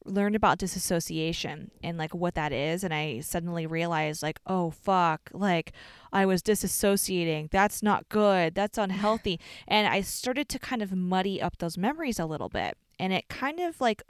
learned 0.03 0.35
about 0.35 0.57
disassociation 0.57 1.69
and 1.83 1.97
like 1.97 2.15
what 2.15 2.33
that 2.35 2.51
is. 2.51 2.83
And 2.83 2.93
I 2.93 3.19
suddenly 3.19 3.67
realized 3.67 4.23
like 4.23 4.39
oh 4.47 4.71
fuck 4.71 5.29
like 5.31 5.73
I 6.11 6.25
was 6.25 6.41
disassociating. 6.41 7.51
That's 7.51 7.83
not 7.83 8.09
good. 8.09 8.55
That's 8.55 8.77
unhealthy. 8.77 9.39
And 9.67 9.87
I 9.87 10.01
started 10.01 10.49
to 10.49 10.59
kind 10.59 10.81
of 10.81 10.91
muddy 10.91 11.41
up 11.41 11.57
those 11.57 11.77
memories 11.77 12.19
a 12.19 12.25
little 12.25 12.49
bit. 12.49 12.77
And 12.97 13.13
it 13.13 13.27
kind 13.27 13.59
of 13.59 13.79
like 13.79 14.01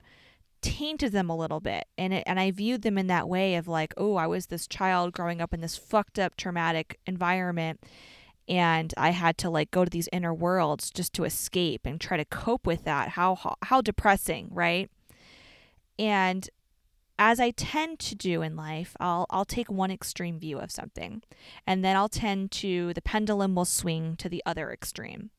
tainted 0.62 1.12
them 1.12 1.30
a 1.30 1.38
little 1.38 1.60
bit. 1.60 1.86
And 1.98 2.14
it, 2.14 2.24
and 2.26 2.40
I 2.40 2.52
viewed 2.52 2.82
them 2.82 2.98
in 2.98 3.08
that 3.08 3.30
way 3.30 3.56
of 3.56 3.68
like 3.68 3.94
oh 3.98 4.16
I 4.16 4.28
was 4.28 4.48
this 4.48 4.68
child 4.68 5.14
growing 5.14 5.42
up 5.42 5.54
in 5.54 5.62
this 5.62 5.78
fucked 5.78 6.20
up 6.20 6.36
traumatic 6.36 7.00
environment 7.06 7.82
and 8.48 8.94
I 8.96 9.10
had 9.10 9.38
to 9.40 9.50
like 9.50 9.72
go 9.72 9.84
to 9.84 9.90
these 9.90 10.10
inner 10.12 10.34
worlds 10.34 10.90
just 10.90 11.14
to 11.14 11.26
escape 11.26 11.82
and 11.86 12.00
try 12.00 12.18
to 12.18 12.26
cope 12.26 12.66
with 12.66 12.84
that. 12.86 13.10
How 13.10 13.56
how 13.64 13.82
depressing 13.82 14.50
right? 14.52 14.90
And 16.00 16.50
as 17.20 17.40
I 17.40 17.52
tend 17.52 18.00
to 18.00 18.16
do 18.16 18.42
in 18.42 18.56
life, 18.56 18.96
I'll 19.00 19.26
I'll 19.30 19.46
take 19.46 19.70
one 19.70 19.92
extreme 19.92 20.40
view 20.40 20.60
of 20.60 20.72
something 20.72 21.24
and 21.66 21.84
then 21.84 21.96
I'll 21.96 22.10
tend 22.10 22.52
to 22.54 22.94
the 22.94 23.02
pendulum 23.02 23.56
will 23.56 23.66
swing 23.66 24.16
to 24.18 24.30
the 24.30 24.44
other 24.46 24.72
extreme. 24.72 25.32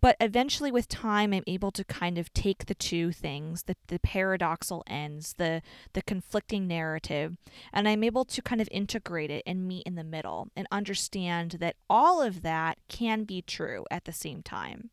But 0.00 0.16
eventually, 0.20 0.70
with 0.70 0.88
time, 0.88 1.32
I'm 1.32 1.42
able 1.46 1.70
to 1.72 1.84
kind 1.84 2.18
of 2.18 2.32
take 2.32 2.66
the 2.66 2.74
two 2.74 3.12
things, 3.12 3.64
the, 3.64 3.76
the 3.88 3.98
paradoxal 3.98 4.82
ends, 4.86 5.34
the, 5.38 5.62
the 5.94 6.02
conflicting 6.02 6.66
narrative, 6.66 7.36
and 7.72 7.88
I'm 7.88 8.04
able 8.04 8.24
to 8.26 8.42
kind 8.42 8.60
of 8.60 8.68
integrate 8.70 9.30
it 9.30 9.42
and 9.46 9.66
meet 9.66 9.86
in 9.86 9.94
the 9.94 10.04
middle 10.04 10.48
and 10.54 10.66
understand 10.70 11.56
that 11.60 11.76
all 11.88 12.20
of 12.20 12.42
that 12.42 12.78
can 12.88 13.24
be 13.24 13.42
true 13.42 13.84
at 13.90 14.04
the 14.04 14.12
same 14.12 14.42
time. 14.42 14.90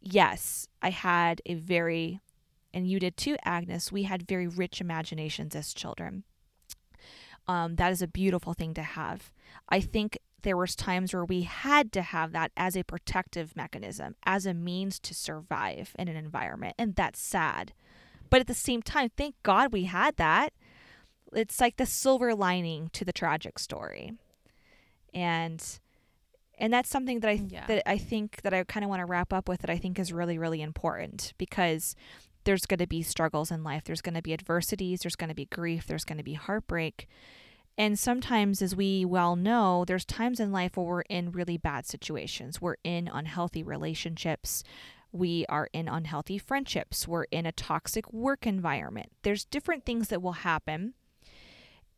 Yes, 0.00 0.68
I 0.82 0.90
had 0.90 1.40
a 1.46 1.54
very, 1.54 2.20
and 2.74 2.88
you 2.88 2.98
did 2.98 3.16
too, 3.16 3.36
Agnes, 3.44 3.92
we 3.92 4.04
had 4.04 4.26
very 4.26 4.48
rich 4.48 4.80
imaginations 4.80 5.54
as 5.54 5.74
children. 5.74 6.24
Um, 7.46 7.76
that 7.76 7.92
is 7.92 8.02
a 8.02 8.06
beautiful 8.06 8.54
thing 8.54 8.74
to 8.74 8.82
have. 8.82 9.32
I 9.68 9.80
think 9.80 10.18
there 10.42 10.56
was 10.56 10.74
times 10.74 11.12
where 11.12 11.24
we 11.24 11.42
had 11.42 11.92
to 11.92 12.02
have 12.02 12.32
that 12.32 12.52
as 12.56 12.76
a 12.76 12.84
protective 12.84 13.56
mechanism, 13.56 14.16
as 14.24 14.46
a 14.46 14.54
means 14.54 14.98
to 15.00 15.14
survive 15.14 15.94
in 15.98 16.08
an 16.08 16.16
environment, 16.16 16.74
and 16.78 16.94
that's 16.94 17.20
sad. 17.20 17.72
But 18.30 18.40
at 18.40 18.46
the 18.46 18.54
same 18.54 18.80
time, 18.80 19.10
thank 19.16 19.34
God 19.42 19.72
we 19.72 19.84
had 19.84 20.16
that. 20.16 20.52
It's 21.32 21.60
like 21.60 21.76
the 21.76 21.86
silver 21.86 22.34
lining 22.34 22.90
to 22.92 23.04
the 23.04 23.12
tragic 23.12 23.58
story. 23.58 24.12
And 25.12 25.62
and 26.58 26.72
that's 26.72 26.90
something 26.90 27.20
that 27.20 27.30
I 27.30 27.42
yeah. 27.48 27.66
that 27.66 27.88
I 27.88 27.98
think 27.98 28.42
that 28.42 28.54
I 28.54 28.62
kind 28.64 28.84
of 28.84 28.90
want 28.90 29.00
to 29.00 29.06
wrap 29.06 29.32
up 29.32 29.48
with 29.48 29.60
that 29.62 29.70
I 29.70 29.78
think 29.78 29.98
is 29.98 30.12
really 30.12 30.38
really 30.38 30.62
important 30.62 31.34
because 31.38 31.96
there's 32.44 32.66
going 32.66 32.78
to 32.78 32.86
be 32.86 33.02
struggles 33.02 33.50
in 33.50 33.62
life. 33.62 33.84
There's 33.84 34.00
going 34.00 34.14
to 34.14 34.22
be 34.22 34.32
adversities, 34.32 35.00
there's 35.00 35.16
going 35.16 35.28
to 35.28 35.34
be 35.34 35.46
grief, 35.46 35.86
there's 35.86 36.04
going 36.04 36.18
to 36.18 36.24
be 36.24 36.34
heartbreak. 36.34 37.08
And 37.78 37.98
sometimes, 37.98 38.60
as 38.60 38.76
we 38.76 39.04
well 39.04 39.36
know, 39.36 39.84
there's 39.86 40.04
times 40.04 40.38
in 40.38 40.52
life 40.52 40.76
where 40.76 40.84
we're 40.84 41.00
in 41.02 41.32
really 41.32 41.56
bad 41.56 41.86
situations. 41.86 42.60
We're 42.60 42.76
in 42.84 43.08
unhealthy 43.08 43.62
relationships. 43.62 44.62
We 45.12 45.46
are 45.48 45.68
in 45.72 45.88
unhealthy 45.88 46.38
friendships. 46.38 47.08
We're 47.08 47.24
in 47.24 47.46
a 47.46 47.52
toxic 47.52 48.12
work 48.12 48.46
environment. 48.46 49.12
There's 49.22 49.44
different 49.44 49.84
things 49.84 50.08
that 50.08 50.22
will 50.22 50.32
happen. 50.32 50.94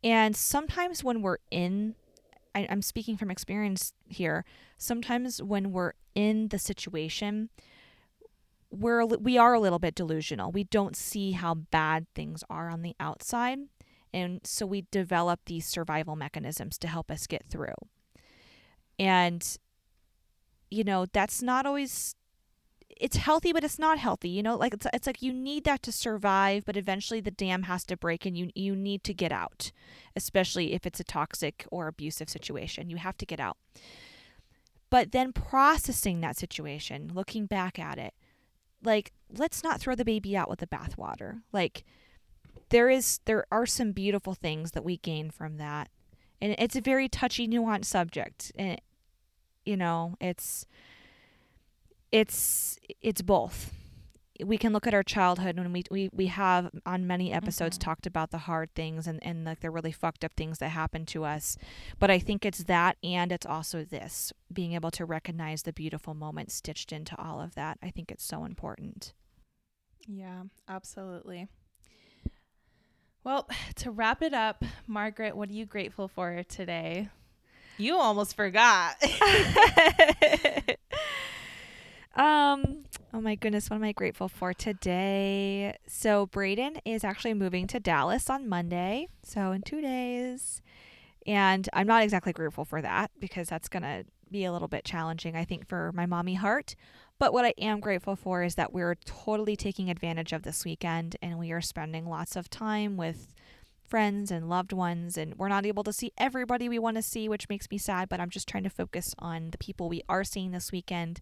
And 0.03 0.35
sometimes, 0.35 1.03
when 1.03 1.21
we're 1.21 1.37
in, 1.51 1.95
I, 2.55 2.61
am 2.61 2.81
speaking 2.81 3.17
from 3.17 3.29
experience 3.29 3.93
here, 4.07 4.45
sometimes 4.77 5.41
when 5.41 5.71
we're 5.71 5.93
in 6.15 6.49
the 6.49 6.59
situation, 6.59 7.49
we're 8.73 9.05
we 9.05 9.37
are 9.37 9.53
a 9.53 9.59
little 9.59 9.79
bit 9.79 9.95
delusional. 9.95 10.51
We 10.51 10.63
don't 10.63 10.95
see 10.95 11.31
how 11.31 11.53
bad 11.53 12.07
things 12.15 12.43
are 12.49 12.69
on 12.69 12.81
the 12.81 12.95
outside. 12.99 13.59
And 14.13 14.41
so 14.43 14.65
we 14.65 14.85
develop 14.91 15.41
these 15.45 15.65
survival 15.65 16.15
mechanisms 16.15 16.77
to 16.79 16.87
help 16.87 17.09
us 17.09 17.27
get 17.27 17.45
through. 17.49 17.73
And, 18.99 19.57
you 20.69 20.83
know, 20.83 21.05
that's 21.11 21.41
not 21.41 21.65
always 21.65 22.15
it's 22.95 23.17
healthy 23.17 23.51
but 23.51 23.63
it's 23.63 23.79
not 23.79 23.97
healthy 23.97 24.29
you 24.29 24.43
know? 24.43 24.55
Like 24.55 24.75
it's, 24.75 24.85
it's 24.93 25.07
like 25.07 25.23
you 25.23 25.33
need 25.33 25.63
that 25.63 25.81
to 25.83 25.91
survive 25.91 26.63
but 26.63 26.77
eventually 26.77 27.21
the 27.21 27.31
dam 27.31 27.63
has 27.63 27.83
to 27.85 27.97
break 27.97 28.23
and 28.23 28.37
you 28.37 28.51
you 28.53 28.75
need 28.75 29.03
to 29.05 29.15
get 29.15 29.31
out 29.31 29.71
especially 30.15 30.73
if 30.73 30.85
it's 30.85 30.99
a 30.99 31.03
toxic 31.03 31.65
or 31.71 31.87
abusive 31.87 32.29
situation. 32.29 32.91
You 32.91 32.97
have 32.97 33.17
to 33.17 33.25
get 33.25 33.39
out. 33.39 33.57
But 34.91 35.11
then 35.11 35.33
processing 35.33 36.21
that 36.21 36.37
situation 36.37 37.11
looking 37.15 37.47
back 37.47 37.79
at 37.79 37.97
it 37.97 38.13
like 38.83 39.11
let's 39.35 39.63
not 39.63 39.79
throw 39.79 39.95
the 39.95 40.05
baby 40.05 40.37
out 40.37 40.49
with 40.49 40.59
the 40.59 40.67
bathwater. 40.67 41.41
Like 41.51 41.83
there 42.73 42.89
is 42.89 43.19
there 43.25 43.45
are 43.51 43.67
some 43.67 43.91
beautiful 43.91 44.33
things 44.33 44.71
that 44.71 44.83
we 44.83 44.97
gain 44.97 45.29
from 45.29 45.57
that. 45.57 45.89
And 46.41 46.55
it's 46.57 46.75
a 46.75 46.81
very 46.81 47.07
touchy 47.07 47.47
nuanced 47.47 47.85
subject. 47.85 48.51
And 48.55 48.81
you 49.63 49.77
know 49.77 50.15
it's 50.19 50.65
it's 52.11 52.79
it's 53.01 53.21
both. 53.21 53.71
We 54.43 54.57
can 54.57 54.73
look 54.73 54.87
at 54.87 54.95
our 54.95 55.03
childhood 55.03 55.57
and 55.57 55.71
we 55.71 55.83
we, 55.91 56.09
we 56.11 56.25
have 56.27 56.71
on 56.83 57.05
many 57.05 57.31
episodes 57.31 57.77
mm-hmm. 57.77 57.89
talked 57.89 58.07
about 58.07 58.31
the 58.31 58.39
hard 58.39 58.73
things 58.73 59.05
and, 59.05 59.19
and 59.21 59.45
like 59.45 59.59
the 59.59 59.69
really 59.69 59.91
fucked 59.91 60.25
up 60.25 60.33
things 60.35 60.57
that 60.57 60.69
happen 60.69 61.05
to 61.07 61.23
us. 61.25 61.55
But 61.99 62.09
i 62.09 62.17
think 62.17 62.43
it's 62.43 62.63
that 62.63 62.97
and 63.03 63.31
it's 63.31 63.45
also 63.45 63.83
this 63.83 64.33
being 64.51 64.73
able 64.73 64.91
to 64.91 65.05
recognize 65.05 65.61
the 65.61 65.73
beautiful 65.73 66.15
moments 66.15 66.55
stitched 66.55 66.91
into 66.91 67.15
all 67.21 67.39
of 67.39 67.53
that. 67.53 67.77
I 67.83 67.91
think 67.91 68.11
it's 68.11 68.25
so 68.25 68.45
important. 68.45 69.13
Yeah 70.07 70.45
absolutely 70.67 71.47
well, 73.23 73.47
to 73.75 73.91
wrap 73.91 74.21
it 74.21 74.33
up, 74.33 74.63
Margaret, 74.87 75.35
what 75.35 75.49
are 75.49 75.53
you 75.53 75.65
grateful 75.65 76.07
for 76.07 76.43
today? 76.43 77.09
You 77.77 77.97
almost 77.97 78.35
forgot. 78.35 79.03
um, 82.15 82.83
oh 83.13 83.19
my 83.19 83.35
goodness, 83.35 83.69
what 83.69 83.77
am 83.77 83.83
I 83.83 83.93
grateful 83.93 84.27
for 84.27 84.53
today? 84.53 85.75
So 85.87 86.27
Braden 86.27 86.77
is 86.85 87.03
actually 87.03 87.33
moving 87.33 87.65
to 87.67 87.79
Dallas 87.79 88.29
on 88.29 88.47
Monday, 88.47 89.07
so 89.23 89.51
in 89.51 89.63
2 89.63 89.81
days. 89.81 90.61
And 91.25 91.67
I'm 91.73 91.87
not 91.87 92.03
exactly 92.03 92.33
grateful 92.33 92.65
for 92.65 92.81
that 92.81 93.09
because 93.19 93.47
that's 93.47 93.69
going 93.69 93.83
to 93.83 94.05
be 94.29 94.45
a 94.45 94.51
little 94.51 94.67
bit 94.67 94.83
challenging, 94.83 95.35
I 95.35 95.45
think, 95.45 95.67
for 95.67 95.91
my 95.93 96.05
mommy 96.05 96.33
heart. 96.35 96.75
But 97.23 97.31
what 97.31 97.45
I 97.45 97.53
am 97.57 97.79
grateful 97.79 98.17
for 98.17 98.43
is 98.43 98.55
that 98.55 98.73
we're 98.73 98.95
totally 98.95 99.55
taking 99.55 99.89
advantage 99.89 100.33
of 100.33 100.43
this 100.43 100.65
weekend 100.65 101.15
and 101.21 101.39
we 101.39 101.53
are 101.53 101.61
spending 101.61 102.05
lots 102.05 102.35
of 102.35 102.49
time 102.49 102.97
with 102.97 103.33
friends 103.87 104.29
and 104.29 104.49
loved 104.49 104.73
ones 104.73 105.17
and 105.17 105.33
we're 105.35 105.47
not 105.47 105.65
able 105.65 105.85
to 105.85 105.93
see 105.93 106.11
everybody 106.17 106.67
we 106.67 106.77
want 106.77 106.97
to 106.97 107.01
see 107.01 107.29
which 107.29 107.47
makes 107.47 107.71
me 107.71 107.77
sad 107.77 108.09
but 108.09 108.19
i'm 108.19 108.29
just 108.29 108.45
trying 108.45 108.63
to 108.63 108.69
focus 108.69 109.15
on 109.19 109.51
the 109.51 109.57
people 109.57 109.87
we 109.87 110.01
are 110.09 110.25
seeing 110.25 110.51
this 110.51 110.73
weekend 110.73 111.21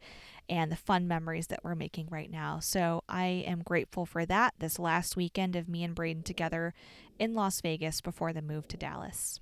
and 0.49 0.71
the 0.71 0.75
fun 0.75 1.07
memories 1.07 1.45
that 1.47 1.63
we're 1.63 1.75
making 1.75 2.07
right 2.09 2.31
now. 2.31 2.57
So 2.57 3.03
i 3.07 3.25
am 3.45 3.61
grateful 3.61 4.07
for 4.07 4.25
that 4.25 4.55
this 4.57 4.79
last 4.79 5.15
weekend 5.15 5.55
of 5.55 5.69
me 5.69 5.83
and 5.83 5.93
braden 5.93 6.23
together 6.23 6.73
in 7.19 7.35
las 7.35 7.61
vegas 7.61 8.01
before 8.01 8.33
the 8.33 8.41
move 8.41 8.67
to 8.69 8.75
dallas. 8.75 9.39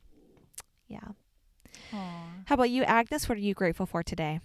Yeah. 0.90 1.14
Aww. 1.94 2.44
how 2.48 2.56
about 2.56 2.70
you 2.70 2.84
agnes? 2.84 3.30
What 3.30 3.38
are 3.38 3.42
you 3.42 3.54
grateful 3.54 3.86
for 3.86 4.04
today 4.04 4.42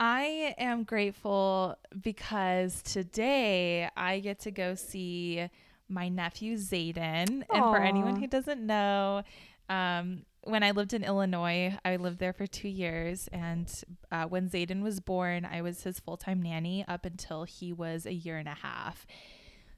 I 0.00 0.54
am 0.58 0.84
grateful 0.84 1.76
because 2.02 2.82
today 2.82 3.88
I 3.96 4.20
get 4.20 4.40
to 4.40 4.50
go 4.50 4.74
see 4.74 5.48
my 5.88 6.08
nephew 6.08 6.56
Zayden. 6.56 6.96
And 6.96 7.44
for 7.50 7.78
anyone 7.78 8.16
who 8.16 8.26
doesn't 8.26 8.64
know, 8.64 9.22
um, 9.68 10.22
when 10.44 10.62
I 10.62 10.70
lived 10.70 10.94
in 10.94 11.02
Illinois, 11.02 11.76
I 11.84 11.96
lived 11.96 12.18
there 12.18 12.32
for 12.32 12.46
two 12.46 12.68
years. 12.68 13.28
And 13.32 13.70
uh, 14.12 14.26
when 14.26 14.48
Zayden 14.48 14.82
was 14.82 15.00
born, 15.00 15.44
I 15.44 15.62
was 15.62 15.82
his 15.82 15.98
full 15.98 16.16
time 16.16 16.42
nanny 16.42 16.84
up 16.86 17.04
until 17.04 17.44
he 17.44 17.72
was 17.72 18.06
a 18.06 18.12
year 18.12 18.38
and 18.38 18.48
a 18.48 18.54
half. 18.54 19.06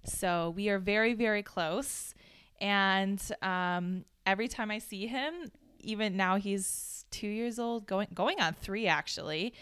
So 0.05 0.53
we 0.55 0.69
are 0.69 0.79
very, 0.79 1.15
very 1.15 1.43
close. 1.43 2.15
And 2.61 3.21
um, 3.41 4.05
every 4.27 4.49
time 4.49 4.71
I 4.71 4.79
see 4.79 5.07
him, 5.07 5.51
even 5.81 6.17
now 6.17 6.37
he's 6.37 7.07
two 7.11 7.29
years 7.29 7.59
old, 7.59 7.87
going 7.87 8.09
going 8.13 8.41
on 8.41 8.55
three 8.55 8.87
actually. 8.87 9.55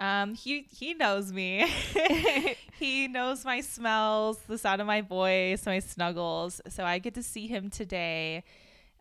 Um, 0.00 0.34
he 0.34 0.66
he 0.70 0.94
knows 0.94 1.32
me. 1.32 1.66
he 2.78 3.08
knows 3.08 3.44
my 3.44 3.60
smells, 3.60 4.38
the 4.48 4.58
sound 4.58 4.80
of 4.80 4.86
my 4.86 5.00
voice, 5.00 5.64
my 5.66 5.78
snuggles. 5.78 6.60
So 6.68 6.84
I 6.84 6.98
get 6.98 7.14
to 7.14 7.22
see 7.22 7.46
him 7.46 7.70
today. 7.70 8.44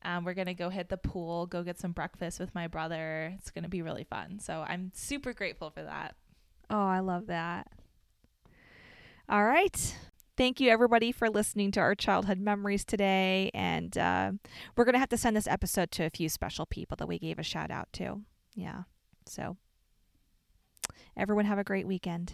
Um, 0.05 0.25
we're 0.25 0.33
gonna 0.33 0.53
go 0.53 0.69
hit 0.69 0.89
the 0.89 0.97
pool, 0.97 1.45
go 1.47 1.63
get 1.63 1.79
some 1.79 1.93
breakfast 1.93 2.39
with 2.39 2.53
my 2.53 2.67
brother. 2.67 3.33
It's 3.37 3.51
gonna 3.51 3.69
be 3.69 3.81
really 3.81 4.03
fun. 4.03 4.39
So 4.39 4.65
I'm 4.67 4.91
super 4.93 5.33
grateful 5.33 5.69
for 5.69 5.83
that. 5.83 6.15
Oh, 6.69 6.85
I 6.85 6.99
love 6.99 7.27
that. 7.27 7.67
All 9.29 9.45
right. 9.45 9.95
Thank 10.35 10.59
you, 10.59 10.69
everybody, 10.69 11.11
for 11.11 11.29
listening 11.29 11.71
to 11.71 11.79
our 11.79 11.93
childhood 11.93 12.39
memories 12.39 12.83
today. 12.83 13.51
And 13.53 13.95
uh, 13.97 14.31
we're 14.75 14.83
going 14.83 14.93
to 14.93 14.99
have 14.99 15.09
to 15.09 15.17
send 15.17 15.35
this 15.37 15.47
episode 15.47 15.91
to 15.91 16.05
a 16.05 16.09
few 16.09 16.27
special 16.27 16.65
people 16.65 16.97
that 16.97 17.07
we 17.07 17.19
gave 17.19 17.37
a 17.37 17.43
shout 17.43 17.69
out 17.69 17.93
to. 17.93 18.21
Yeah. 18.55 18.83
So, 19.27 19.57
everyone, 21.17 21.45
have 21.45 21.59
a 21.59 21.63
great 21.63 21.87
weekend. 21.87 22.33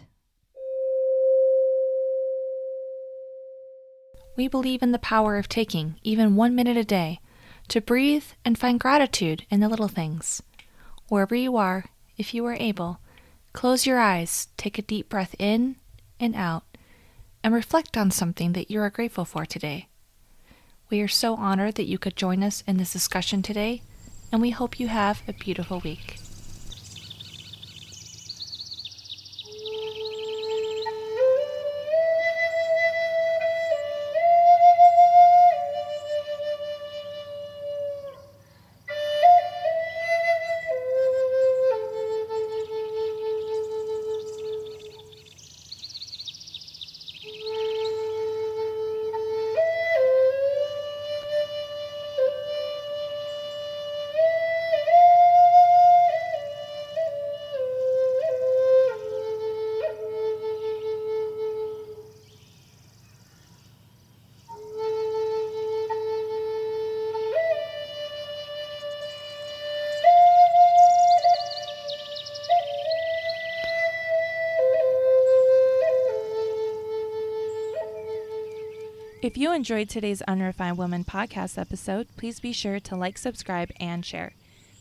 We 4.36 4.48
believe 4.48 4.82
in 4.82 4.92
the 4.92 4.98
power 4.98 5.36
of 5.36 5.48
taking 5.48 5.96
even 6.02 6.36
one 6.36 6.54
minute 6.54 6.76
a 6.76 6.84
day 6.84 7.20
to 7.68 7.80
breathe 7.80 8.24
and 8.44 8.58
find 8.58 8.80
gratitude 8.80 9.44
in 9.50 9.60
the 9.60 9.68
little 9.68 9.88
things. 9.88 10.42
Wherever 11.08 11.34
you 11.34 11.56
are, 11.56 11.86
if 12.16 12.32
you 12.32 12.46
are 12.46 12.54
able, 12.54 13.00
close 13.52 13.86
your 13.86 13.98
eyes, 13.98 14.48
take 14.56 14.78
a 14.78 14.82
deep 14.82 15.08
breath 15.08 15.34
in 15.38 15.76
and 16.18 16.34
out 16.34 16.64
and 17.42 17.54
reflect 17.54 17.96
on 17.96 18.10
something 18.10 18.52
that 18.52 18.70
you 18.70 18.80
are 18.80 18.90
grateful 18.90 19.24
for 19.24 19.44
today. 19.44 19.88
We 20.90 21.00
are 21.00 21.08
so 21.08 21.36
honored 21.36 21.76
that 21.76 21.88
you 21.88 21.98
could 21.98 22.16
join 22.16 22.42
us 22.42 22.64
in 22.66 22.76
this 22.76 22.92
discussion 22.92 23.42
today, 23.42 23.82
and 24.32 24.40
we 24.40 24.50
hope 24.50 24.80
you 24.80 24.88
have 24.88 25.22
a 25.28 25.32
beautiful 25.32 25.80
week. 25.80 26.18
If 79.30 79.38
you 79.38 79.52
enjoyed 79.52 79.88
today's 79.88 80.22
Unrefined 80.22 80.76
Woman 80.76 81.04
podcast 81.04 81.56
episode, 81.56 82.08
please 82.16 82.40
be 82.40 82.52
sure 82.52 82.80
to 82.80 82.96
like, 82.96 83.16
subscribe, 83.16 83.70
and 83.78 84.04
share. 84.04 84.32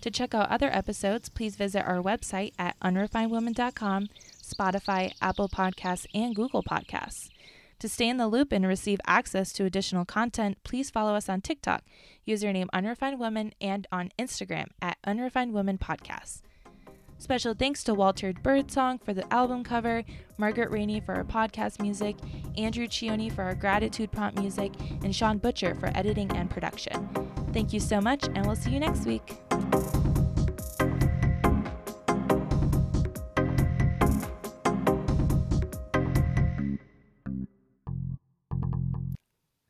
To 0.01 0.09
check 0.09 0.33
out 0.33 0.49
other 0.49 0.71
episodes, 0.73 1.29
please 1.29 1.55
visit 1.55 1.85
our 1.85 2.01
website 2.01 2.53
at 2.57 2.75
unrefinedwoman.com, 2.79 4.07
Spotify, 4.41 5.13
Apple 5.21 5.49
Podcasts, 5.49 6.07
and 6.15 6.35
Google 6.35 6.63
Podcasts. 6.63 7.29
To 7.77 7.87
stay 7.87 8.09
in 8.09 8.17
the 8.17 8.27
loop 8.27 8.51
and 8.51 8.65
receive 8.65 8.99
access 9.05 9.53
to 9.53 9.65
additional 9.65 10.03
content, 10.03 10.57
please 10.63 10.89
follow 10.89 11.13
us 11.13 11.29
on 11.29 11.41
TikTok, 11.41 11.83
username 12.27 12.69
Unrefined 12.73 13.19
Woman, 13.19 13.53
and 13.61 13.85
on 13.91 14.09
Instagram 14.17 14.69
at 14.81 14.97
Unrefined. 15.03 15.53
Special 17.19 17.53
thanks 17.53 17.83
to 17.83 17.93
Walter 17.93 18.33
Birdsong 18.33 18.97
for 18.97 19.13
the 19.13 19.31
album 19.31 19.63
cover, 19.63 20.03
Margaret 20.39 20.71
Rainey 20.71 21.01
for 21.01 21.13
our 21.13 21.25
podcast 21.25 21.79
music, 21.79 22.15
Andrew 22.59 22.87
Cioni 22.87 23.31
for 23.31 23.43
our 23.43 23.55
gratitude 23.55 24.11
prompt 24.11 24.39
music, 24.39 24.73
and 25.03 25.15
Sean 25.15 25.37
Butcher 25.37 25.75
for 25.75 25.91
editing 25.95 26.29
and 26.31 26.49
production. 26.49 27.09
Thank 27.53 27.73
you 27.73 27.79
so 27.79 28.01
much, 28.01 28.25
and 28.25 28.45
we'll 28.45 28.55
see 28.55 28.71
you 28.71 28.79
next 28.79 29.05
week. 29.05 29.48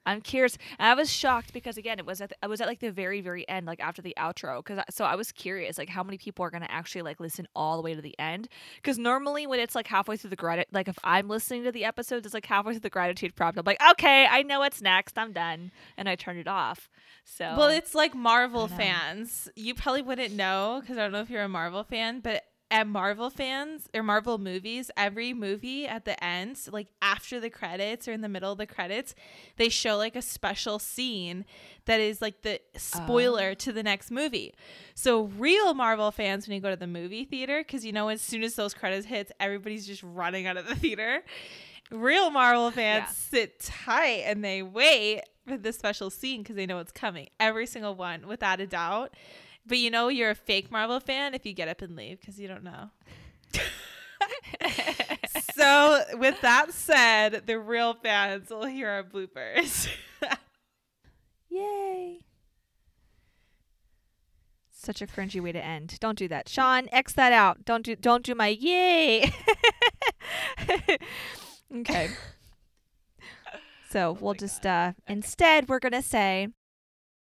I'm 0.10 0.22
curious. 0.22 0.58
I 0.80 0.94
was 0.96 1.12
shocked 1.12 1.54
because 1.54 1.78
again, 1.78 2.00
it 2.00 2.06
was 2.06 2.20
at 2.20 2.30
the, 2.30 2.36
I 2.42 2.48
was 2.48 2.62
at 2.62 2.68
like 2.68 2.80
the 2.80 2.92
very 2.92 3.22
very 3.22 3.48
end, 3.48 3.68
like 3.68 3.80
after 3.80 4.02
the 4.02 4.16
outro. 4.18 4.64
Because 4.64 4.84
so 4.90 5.06
I 5.06 5.16
was 5.16 5.32
curious, 5.32 5.78
like 5.78 5.90
how 5.90 6.04
many 6.04 6.18
people 6.18 6.44
are 6.44 6.50
gonna 6.50 6.68
actually 6.70 7.04
like 7.04 7.20
listen 7.20 7.48
all 7.56 7.78
the 7.78 7.84
way 7.84 7.94
to 7.94 8.02
the 8.02 8.18
end? 8.18 8.50
Because 8.78 8.98
normally 8.98 9.46
when 9.46 9.60
it's 9.60 9.76
like 9.76 9.88
halfway 9.88 10.18
through 10.18 10.32
the 10.32 10.36
gratitude, 10.36 10.74
like 10.74 10.88
if 10.88 10.98
I'm 11.04 11.28
listening 11.28 11.64
to 11.66 11.72
the 11.72 11.86
episodes, 11.86 12.26
it's 12.26 12.34
like 12.34 12.46
halfway 12.46 12.74
through 12.74 12.82
the 12.82 12.90
gratitude 12.90 13.36
prompt. 13.36 13.60
I'm 13.60 13.66
like, 13.66 13.82
okay, 13.92 14.26
I 14.26 14.42
know 14.44 14.60
what's 14.60 14.82
next. 14.82 15.18
I'm 15.18 15.32
done, 15.32 15.72
and 15.98 16.10
I 16.10 16.16
turn 16.16 16.38
it 16.38 16.48
off. 16.48 16.90
So 17.24 17.56
Well, 17.56 17.68
it's 17.68 17.94
like 17.94 18.16
Marvel 18.16 18.68
fans. 18.68 19.50
You 19.56 19.76
probably 19.76 20.02
wouldn't 20.02 20.34
know 20.34 20.80
because 20.82 20.98
I 20.98 21.02
don't 21.02 21.12
know 21.12 21.22
if 21.22 21.30
you're 21.30 21.44
a 21.44 21.50
Marvel 21.50 21.84
fan, 21.84 22.20
but 22.22 22.44
at 22.72 22.88
Marvel 22.88 23.30
fans 23.30 23.90
or 23.94 24.04
Marvel 24.04 24.38
movies, 24.38 24.92
every 24.96 25.34
movie 25.34 25.88
at 25.88 26.06
the 26.06 26.22
end, 26.24 26.60
like 26.72 26.88
after 27.02 27.40
the 27.40 27.50
credits 27.50 28.08
or 28.08 28.12
in 28.12 28.22
the 28.22 28.30
middle 28.30 28.52
of 28.52 28.58
the 28.58 28.68
credits, 28.68 29.16
they 29.58 29.70
show 29.70 29.98
like 29.98 30.16
a 30.16 30.22
special 30.22 30.78
scene 30.78 31.46
that 31.86 32.00
is 32.00 32.22
like 32.22 32.44
the 32.44 32.62
spoiler 32.76 33.50
oh. 33.50 33.54
to 33.56 33.74
the 33.74 33.82
next 33.82 34.12
movie. 34.12 34.54
So 34.94 35.24
real 35.24 35.74
Marvel 35.74 36.12
fans, 36.12 36.48
when 36.48 36.56
you 36.56 36.62
go 36.62 36.70
to 36.70 36.76
the 36.76 36.88
movie 36.88 37.26
theater, 37.26 37.60
because 37.60 37.84
you 37.84 37.92
know 37.92 38.10
as 38.10 38.22
soon 38.22 38.44
as 38.44 38.56
those 38.56 38.74
credits 38.76 39.08
hits, 39.08 39.32
everybody's 39.40 39.88
just 39.88 40.04
running 40.04 40.46
out 40.46 40.58
of 40.58 40.68
the 40.68 40.76
theater. 40.76 41.24
Real 41.92 42.30
Marvel 42.30 42.70
fans 42.70 43.06
Yeah. 43.08 43.14
sit 43.40 43.60
tight 43.62 44.24
and 44.26 44.44
they 44.44 44.62
wait 44.62 45.22
for 45.48 45.58
the 45.58 45.74
special 45.74 46.12
scene 46.12 46.44
because 46.44 46.56
they 46.56 46.68
know 46.68 46.78
it's 46.78 46.92
coming. 46.92 47.30
Every 47.40 47.66
single 47.66 47.96
one, 47.96 48.28
without 48.28 48.60
a 48.60 48.68
doubt. 48.68 49.16
But 49.70 49.78
you 49.78 49.90
know 49.92 50.10
you're 50.10 50.32
a 50.32 50.36
fake 50.36 50.72
Marvel 50.72 51.00
fan 51.00 51.34
if 51.34 51.46
you 51.46 51.54
get 51.54 51.70
up 51.70 51.82
and 51.82 51.96
leave 51.96 52.20
because 52.20 52.40
you 52.40 52.48
don't 52.50 52.64
know. 52.64 52.90
so 55.56 56.02
with 56.14 56.42
that 56.42 56.74
said, 56.74 57.44
the 57.46 57.60
real 57.60 57.94
fans 57.94 58.50
will 58.50 58.66
hear 58.66 58.90
our 58.90 59.04
bloopers. 59.04 59.88
yay. 61.50 62.20
Such 64.72 65.02
a 65.02 65.08
cringy 65.08 65.42
way 65.42 65.52
to 65.52 65.64
end. 65.64 66.00
Don't 66.00 66.18
do 66.18 66.28
that, 66.30 66.50
Sean. 66.50 66.88
X 66.92 67.14
that 67.14 67.32
out. 67.32 67.64
Don't 67.66 67.84
do 67.86 67.96
don't 67.96 68.24
do 68.26 68.34
my 68.34 68.48
yay. 68.48 69.32
okay. 71.76 72.10
So 73.92 74.18
we'll 74.20 74.32
Oh 74.32 74.34
just 74.36 74.64
God. 74.64 74.70
uh 74.70 74.94
instead 75.08 75.68
we're 75.70 75.80
gonna 75.80 76.02
say 76.02 76.48